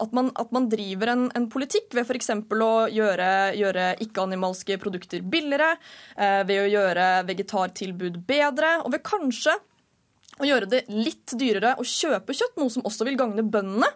at 0.00 0.12
man, 0.16 0.32
at 0.38 0.50
man, 0.54 0.68
driver 0.72 1.12
en, 1.12 1.28
en 1.36 1.46
politikk 1.52 1.94
ved 1.96 2.06
f.eks. 2.06 2.32
å 2.32 2.72
gjøre, 2.92 3.30
gjøre 3.58 3.86
ikke-animalske 4.04 4.78
produkter 4.82 5.24
billigere, 5.24 5.76
eh, 6.16 6.42
ved 6.48 6.64
å 6.64 6.68
gjøre 6.70 7.06
vegetartilbud 7.28 8.20
bedre, 8.28 8.78
og 8.84 8.94
ved 8.94 9.04
kanskje 9.06 9.56
å 10.36 10.48
gjøre 10.48 10.68
det 10.68 10.82
litt 10.92 11.32
dyrere 11.38 11.76
å 11.80 11.86
kjøpe 11.86 12.34
kjøtt, 12.36 12.58
noe 12.60 12.72
som 12.72 12.84
også 12.88 13.06
vil 13.08 13.18
gagne 13.20 13.44
bøndene. 13.44 13.88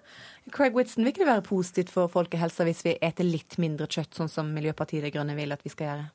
Craig 0.55 0.75
Whitson, 0.77 1.05
vil 1.05 1.13
ikke 1.13 1.25
det 1.25 1.33
være 1.33 1.47
positivt 1.47 1.93
for 1.93 2.11
folkehelsa 2.11 2.65
hvis 2.67 2.83
vi 2.87 2.97
eter 3.05 3.29
litt 3.29 3.59
mindre 3.61 3.89
kjøtt, 3.91 4.17
sånn 4.17 4.33
som 4.33 4.49
Miljøpartiet 4.55 5.05
De 5.05 5.13
Grønne 5.15 5.37
vil 5.39 5.53
at 5.53 5.63
vi 5.67 5.73
skal 5.73 5.91
gjøre? 5.91 6.09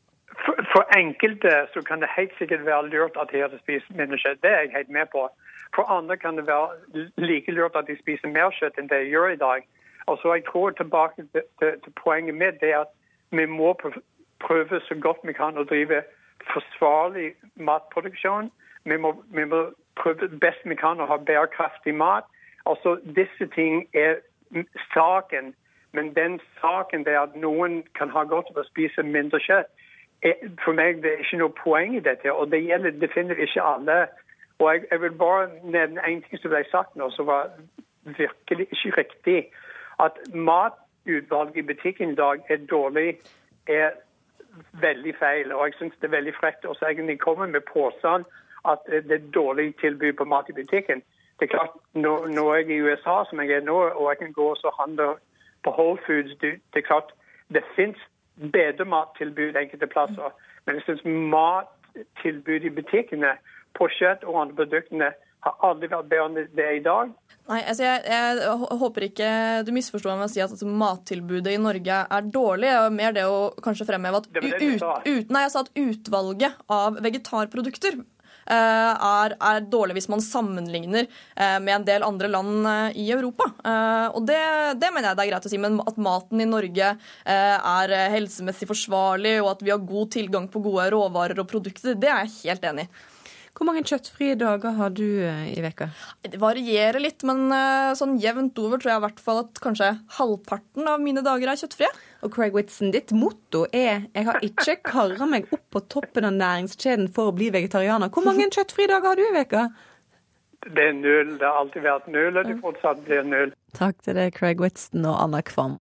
For, 0.46 0.66
for 0.74 0.98
enkelte 0.98 1.54
så 1.74 1.84
kan 1.86 2.02
det 2.02 2.12
helt 2.16 2.34
sikkert 2.40 2.66
være 2.66 2.90
lurt 2.90 3.20
at 3.22 3.32
de 3.32 3.46
spiser 3.62 4.00
mindre 4.00 4.20
kjøtt. 4.22 4.42
Det 4.44 4.52
er 4.52 4.66
jeg 4.66 4.76
helt 4.80 4.96
med 4.98 5.12
på. 5.14 5.28
For 5.76 5.84
andre 5.92 6.18
kan 6.18 6.38
det 6.38 6.48
være 6.48 7.08
like 7.18 7.52
lurt 7.52 7.76
at 7.76 7.88
de 7.88 7.98
spiser 8.00 8.28
mer 8.28 8.54
kjøtt 8.60 8.78
enn 8.80 8.90
det 8.92 9.02
de 9.06 9.14
gjør 9.14 9.34
i 9.34 9.42
dag. 9.42 9.66
Og 10.06 10.20
så 10.22 10.34
jeg 10.34 10.46
tror 10.46 10.70
tilbake 10.70 11.26
til, 11.34 11.42
til, 11.60 11.80
til 11.84 11.94
poenget 12.04 12.36
mitt 12.36 12.62
det 12.62 12.74
at 12.78 12.92
vi 13.32 13.46
må 13.46 13.74
prøve 14.40 14.80
så 14.88 14.96
godt 15.02 15.24
vi 15.24 15.34
kan 15.34 15.58
å 15.58 15.66
drive 15.66 16.04
forsvarlig 16.54 17.34
matproduksjon. 17.56 18.52
Vi 18.86 18.98
må, 18.98 19.16
vi 19.34 19.46
må 19.46 19.66
prøve 19.96 20.30
best 20.42 20.66
vi 20.66 20.76
kan 20.76 21.02
å 21.02 21.10
ha 21.10 21.18
bærekraftig 21.18 21.96
mat. 21.96 22.28
Altså, 22.66 23.00
Disse 23.16 23.48
ting 23.56 23.88
er 23.94 24.22
saken. 24.94 25.54
Men 25.96 26.16
den 26.16 26.40
saken 26.62 27.06
det 27.06 27.16
at 27.18 27.36
noen 27.40 27.84
kan 27.98 28.10
ha 28.12 28.24
godt 28.24 28.52
av 28.52 28.62
å 28.62 28.68
spise 28.68 29.04
mindre 29.04 29.40
kjøtt, 29.40 29.72
er, 30.28 30.36
for 30.64 30.76
meg 30.76 31.02
det 31.04 31.12
er 31.12 31.24
ikke 31.24 31.40
noe 31.40 31.56
poeng 31.56 31.96
i 31.96 32.04
dette. 32.04 32.32
Og 32.32 32.52
det 32.52 32.64
gjelder 32.66 32.98
definitivt 33.00 33.50
ikke 33.50 33.64
alle 33.64 33.98
og 34.60 34.74
jeg, 34.74 34.84
jeg, 34.92 35.02
vil 35.02 35.12
bare 35.12 35.50
nevne 35.64 36.02
en 36.08 36.22
ting 36.22 36.42
som 36.42 36.52
ble 36.54 36.64
sagt 36.72 36.96
nå, 36.96 37.10
som 37.12 37.28
var 37.28 37.50
virkelig 38.04 38.68
ikke 38.72 38.94
riktig. 38.98 39.40
At 40.00 40.20
matutvalget 40.34 41.58
i 41.58 41.68
butikken 41.72 42.12
i 42.12 42.16
dag 42.16 42.42
er 42.50 42.58
dårlig, 42.70 43.20
er 43.68 43.92
veldig 44.72 45.16
feil. 45.20 45.54
Og 45.54 45.66
jeg 45.66 45.74
syns 45.78 46.00
det 46.02 46.08
er 46.08 46.18
veldig 46.18 46.36
frekt 46.40 46.66
å 46.66 46.76
egentlig 46.82 47.20
komme 47.20 47.48
med 47.48 47.68
påstand 47.74 48.26
at 48.66 48.88
det 48.90 49.12
er 49.12 49.32
dårlig 49.34 49.76
tilbud 49.82 50.14
på 50.18 50.26
mat 50.26 50.50
i 50.50 50.58
butikken. 50.58 51.04
Det 51.40 51.46
er 51.46 51.58
klart, 51.58 51.76
Når, 51.94 52.28
når 52.28 52.56
jeg 52.56 52.66
er 52.66 52.70
i 52.70 52.82
USA, 52.82 53.24
som 53.30 53.40
jeg 53.40 53.52
er 53.52 53.62
nå, 53.62 53.76
og 53.76 54.10
jeg 54.10 54.18
kan 54.18 54.34
gå 54.34 54.48
og 54.52 54.80
handle 54.80 55.16
på 55.64 55.72
Whole 55.72 56.00
Foods 56.06 56.36
Det 56.40 56.60
er 56.76 56.82
klart, 56.82 57.12
det 57.54 57.64
fins 57.76 57.98
bedre 58.52 58.86
mattilbud 58.86 59.56
enkelte 59.56 59.88
plasser. 59.88 60.32
Men 60.66 60.76
jeg 60.76 60.84
syns 60.84 61.06
mattilbud 61.06 62.64
i 62.64 62.70
butikkene 62.70 63.36
på 63.76 63.90
kjøtt 63.98 64.26
og 64.28 64.42
andre 64.46 64.60
produktene 64.64 65.12
har 65.46 65.62
aldri 65.68 65.92
vært 65.92 66.10
bedre 66.10 66.26
enn 66.30 66.58
det 66.58 66.66
er 66.66 66.80
i 66.80 66.84
dag. 66.86 67.14
Nei, 67.46 67.60
altså 67.62 67.86
jeg, 67.86 68.02
jeg, 68.10 68.56
håper 68.82 69.06
ikke 69.06 69.30
du 69.68 69.70
misforstår 69.76 70.16
meg 70.16 70.24
ved 70.24 70.32
å 70.32 70.34
si 70.34 70.42
at 70.42 70.56
altså, 70.56 70.72
mattilbudet 70.82 71.54
i 71.54 71.62
Norge 71.62 72.02
er 72.18 72.34
dårlig. 72.34 72.72
Det 72.72 72.82
er 72.82 72.98
mer 72.98 73.16
det 73.16 73.28
å 73.30 73.38
kanskje 73.62 73.86
fremheve 73.92 74.24
at, 74.24 74.32
ut, 74.34 74.90
ut, 75.06 75.32
nei, 75.36 75.46
sa 75.54 75.62
at 75.62 75.72
utvalget 75.78 76.58
av 76.74 76.98
vegetarprodukter 77.06 78.00
eh, 78.00 78.58
er, 78.58 79.38
er, 79.38 79.62
dårlig 79.70 80.00
hvis 80.00 80.10
man 80.10 80.26
sammenligner 80.26 81.06
eh, 81.06 81.58
med 81.62 81.76
en 81.78 81.88
del 81.92 82.10
andre 82.10 82.34
land 82.34 82.66
eh, 82.74 83.00
i 83.06 83.08
Europa. 83.14 83.52
Og 84.18 84.26
det, 84.26 84.42
det, 84.82 84.90
mener 84.90 85.12
jeg 85.12 85.20
det 85.20 85.28
er 85.28 85.34
greit 85.36 85.50
å 85.52 85.54
si. 85.54 85.62
Men 85.62 85.78
at 85.86 86.02
maten 86.02 86.42
i 86.42 86.50
Norge 86.50 86.96
er 87.30 88.00
helsemessig 88.16 88.74
forsvarlig, 88.74 89.38
og 89.44 89.54
at 89.54 89.68
vi 89.68 89.76
har 89.76 89.86
god 89.86 90.16
tilgang 90.18 90.50
på 90.50 90.66
gode 90.66 90.90
råvarer 90.98 91.46
og 91.46 91.52
produkter, 91.54 91.94
det 91.94 92.10
er 92.10 92.26
jeg 92.26 92.40
helt 92.48 92.74
enig 92.74 92.90
i. 92.90 92.96
Hvor 93.56 93.70
mange 93.70 93.86
kjøttfrie 93.88 94.36
dager 94.36 94.74
har 94.76 94.92
du 94.92 95.06
eh, 95.24 95.54
i 95.56 95.62
veka? 95.64 95.88
Det 96.28 96.40
varierer 96.42 97.00
litt, 97.00 97.24
men 97.24 97.48
eh, 97.56 97.94
sånn 97.96 98.18
jevnt 98.20 98.60
over 98.60 98.82
tror 98.82 98.92
jeg 98.92 99.00
i 99.00 99.04
hvert 99.06 99.22
fall 99.24 99.40
at 99.46 99.62
kanskje 99.64 99.94
halvparten 100.18 100.90
av 100.92 101.00
mine 101.00 101.24
dager 101.24 101.54
er 101.54 101.62
kjøttfrie. 101.62 101.88
Og 102.28 102.34
Craig 102.36 102.58
Whitson, 102.58 102.92
ditt 102.92 103.14
motto 103.16 103.64
er 103.72 104.10
'Jeg 104.12 104.26
har 104.28 104.44
ikke 104.44 104.76
kara 104.84 105.26
meg 105.26 105.48
opp 105.56 105.64
på 105.72 105.86
toppen 105.88 106.28
av 106.28 106.36
næringskjeden 106.36 107.08
for 107.16 107.32
å 107.32 107.36
bli 107.36 107.48
vegetarianer'. 107.56 108.12
Hvor 108.12 108.28
mange 108.28 108.50
kjøttfrie 108.52 108.92
dager 108.92 109.08
har 109.08 109.16
du 109.16 109.24
i 109.24 109.38
veka? 109.40 109.70
Det 110.66 110.88
er 110.90 110.94
null. 110.94 111.38
Det 111.38 111.46
har 111.48 111.60
alltid 111.62 111.84
vært 111.84 112.08
null, 112.08 112.38
og 112.38 112.46
det 112.46 112.60
fortsatt 112.60 113.06
blir 113.06 113.24
null. 113.24 113.54
Takk 113.74 114.02
til 114.04 114.16
deg, 114.16 114.34
Craig 114.34 114.60
Whitson 114.60 115.06
og 115.06 115.16
Anna 115.22 115.42
Kvam. 115.42 115.80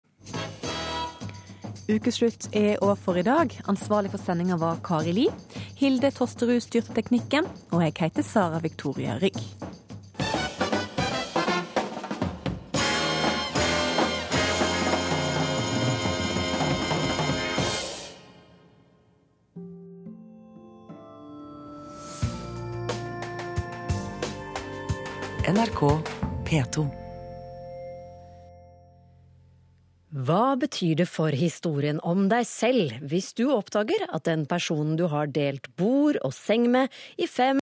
Ukeslutt 1.89 2.49
er 2.55 2.77
over 2.81 2.95
for 2.95 3.17
i 3.19 3.23
dag. 3.25 3.51
Ansvarlig 3.67 4.11
for 4.13 4.21
sendinga 4.21 4.57
var 4.61 4.79
Kari 4.85 5.11
Li. 5.15 5.27
Hilde 5.79 6.11
Tosterud 6.11 6.61
styrte 6.63 6.93
teknikken, 6.95 7.49
og 7.71 7.83
jeg 7.83 7.97
heter 7.99 8.23
Sara 8.23 8.59
Victoria 8.59 9.17
Rygg. 9.21 9.41
NRK 25.51 25.81
P2. 26.45 27.00
Hva 30.11 30.57
betyr 30.59 30.97
det 30.99 31.05
for 31.07 31.31
historien 31.31 31.99
om 32.03 32.25
deg 32.31 32.43
selv 32.47 32.97
hvis 33.07 33.29
du 33.37 33.45
oppdager 33.53 34.03
at 34.11 34.25
den 34.27 34.43
personen 34.43 34.97
du 34.99 35.05
har 35.07 35.27
delt 35.31 35.69
bord 35.79 36.17
og 36.23 36.33
seng 36.35 36.65
med 36.71 36.91
i 37.15 37.27
fem 37.31 37.59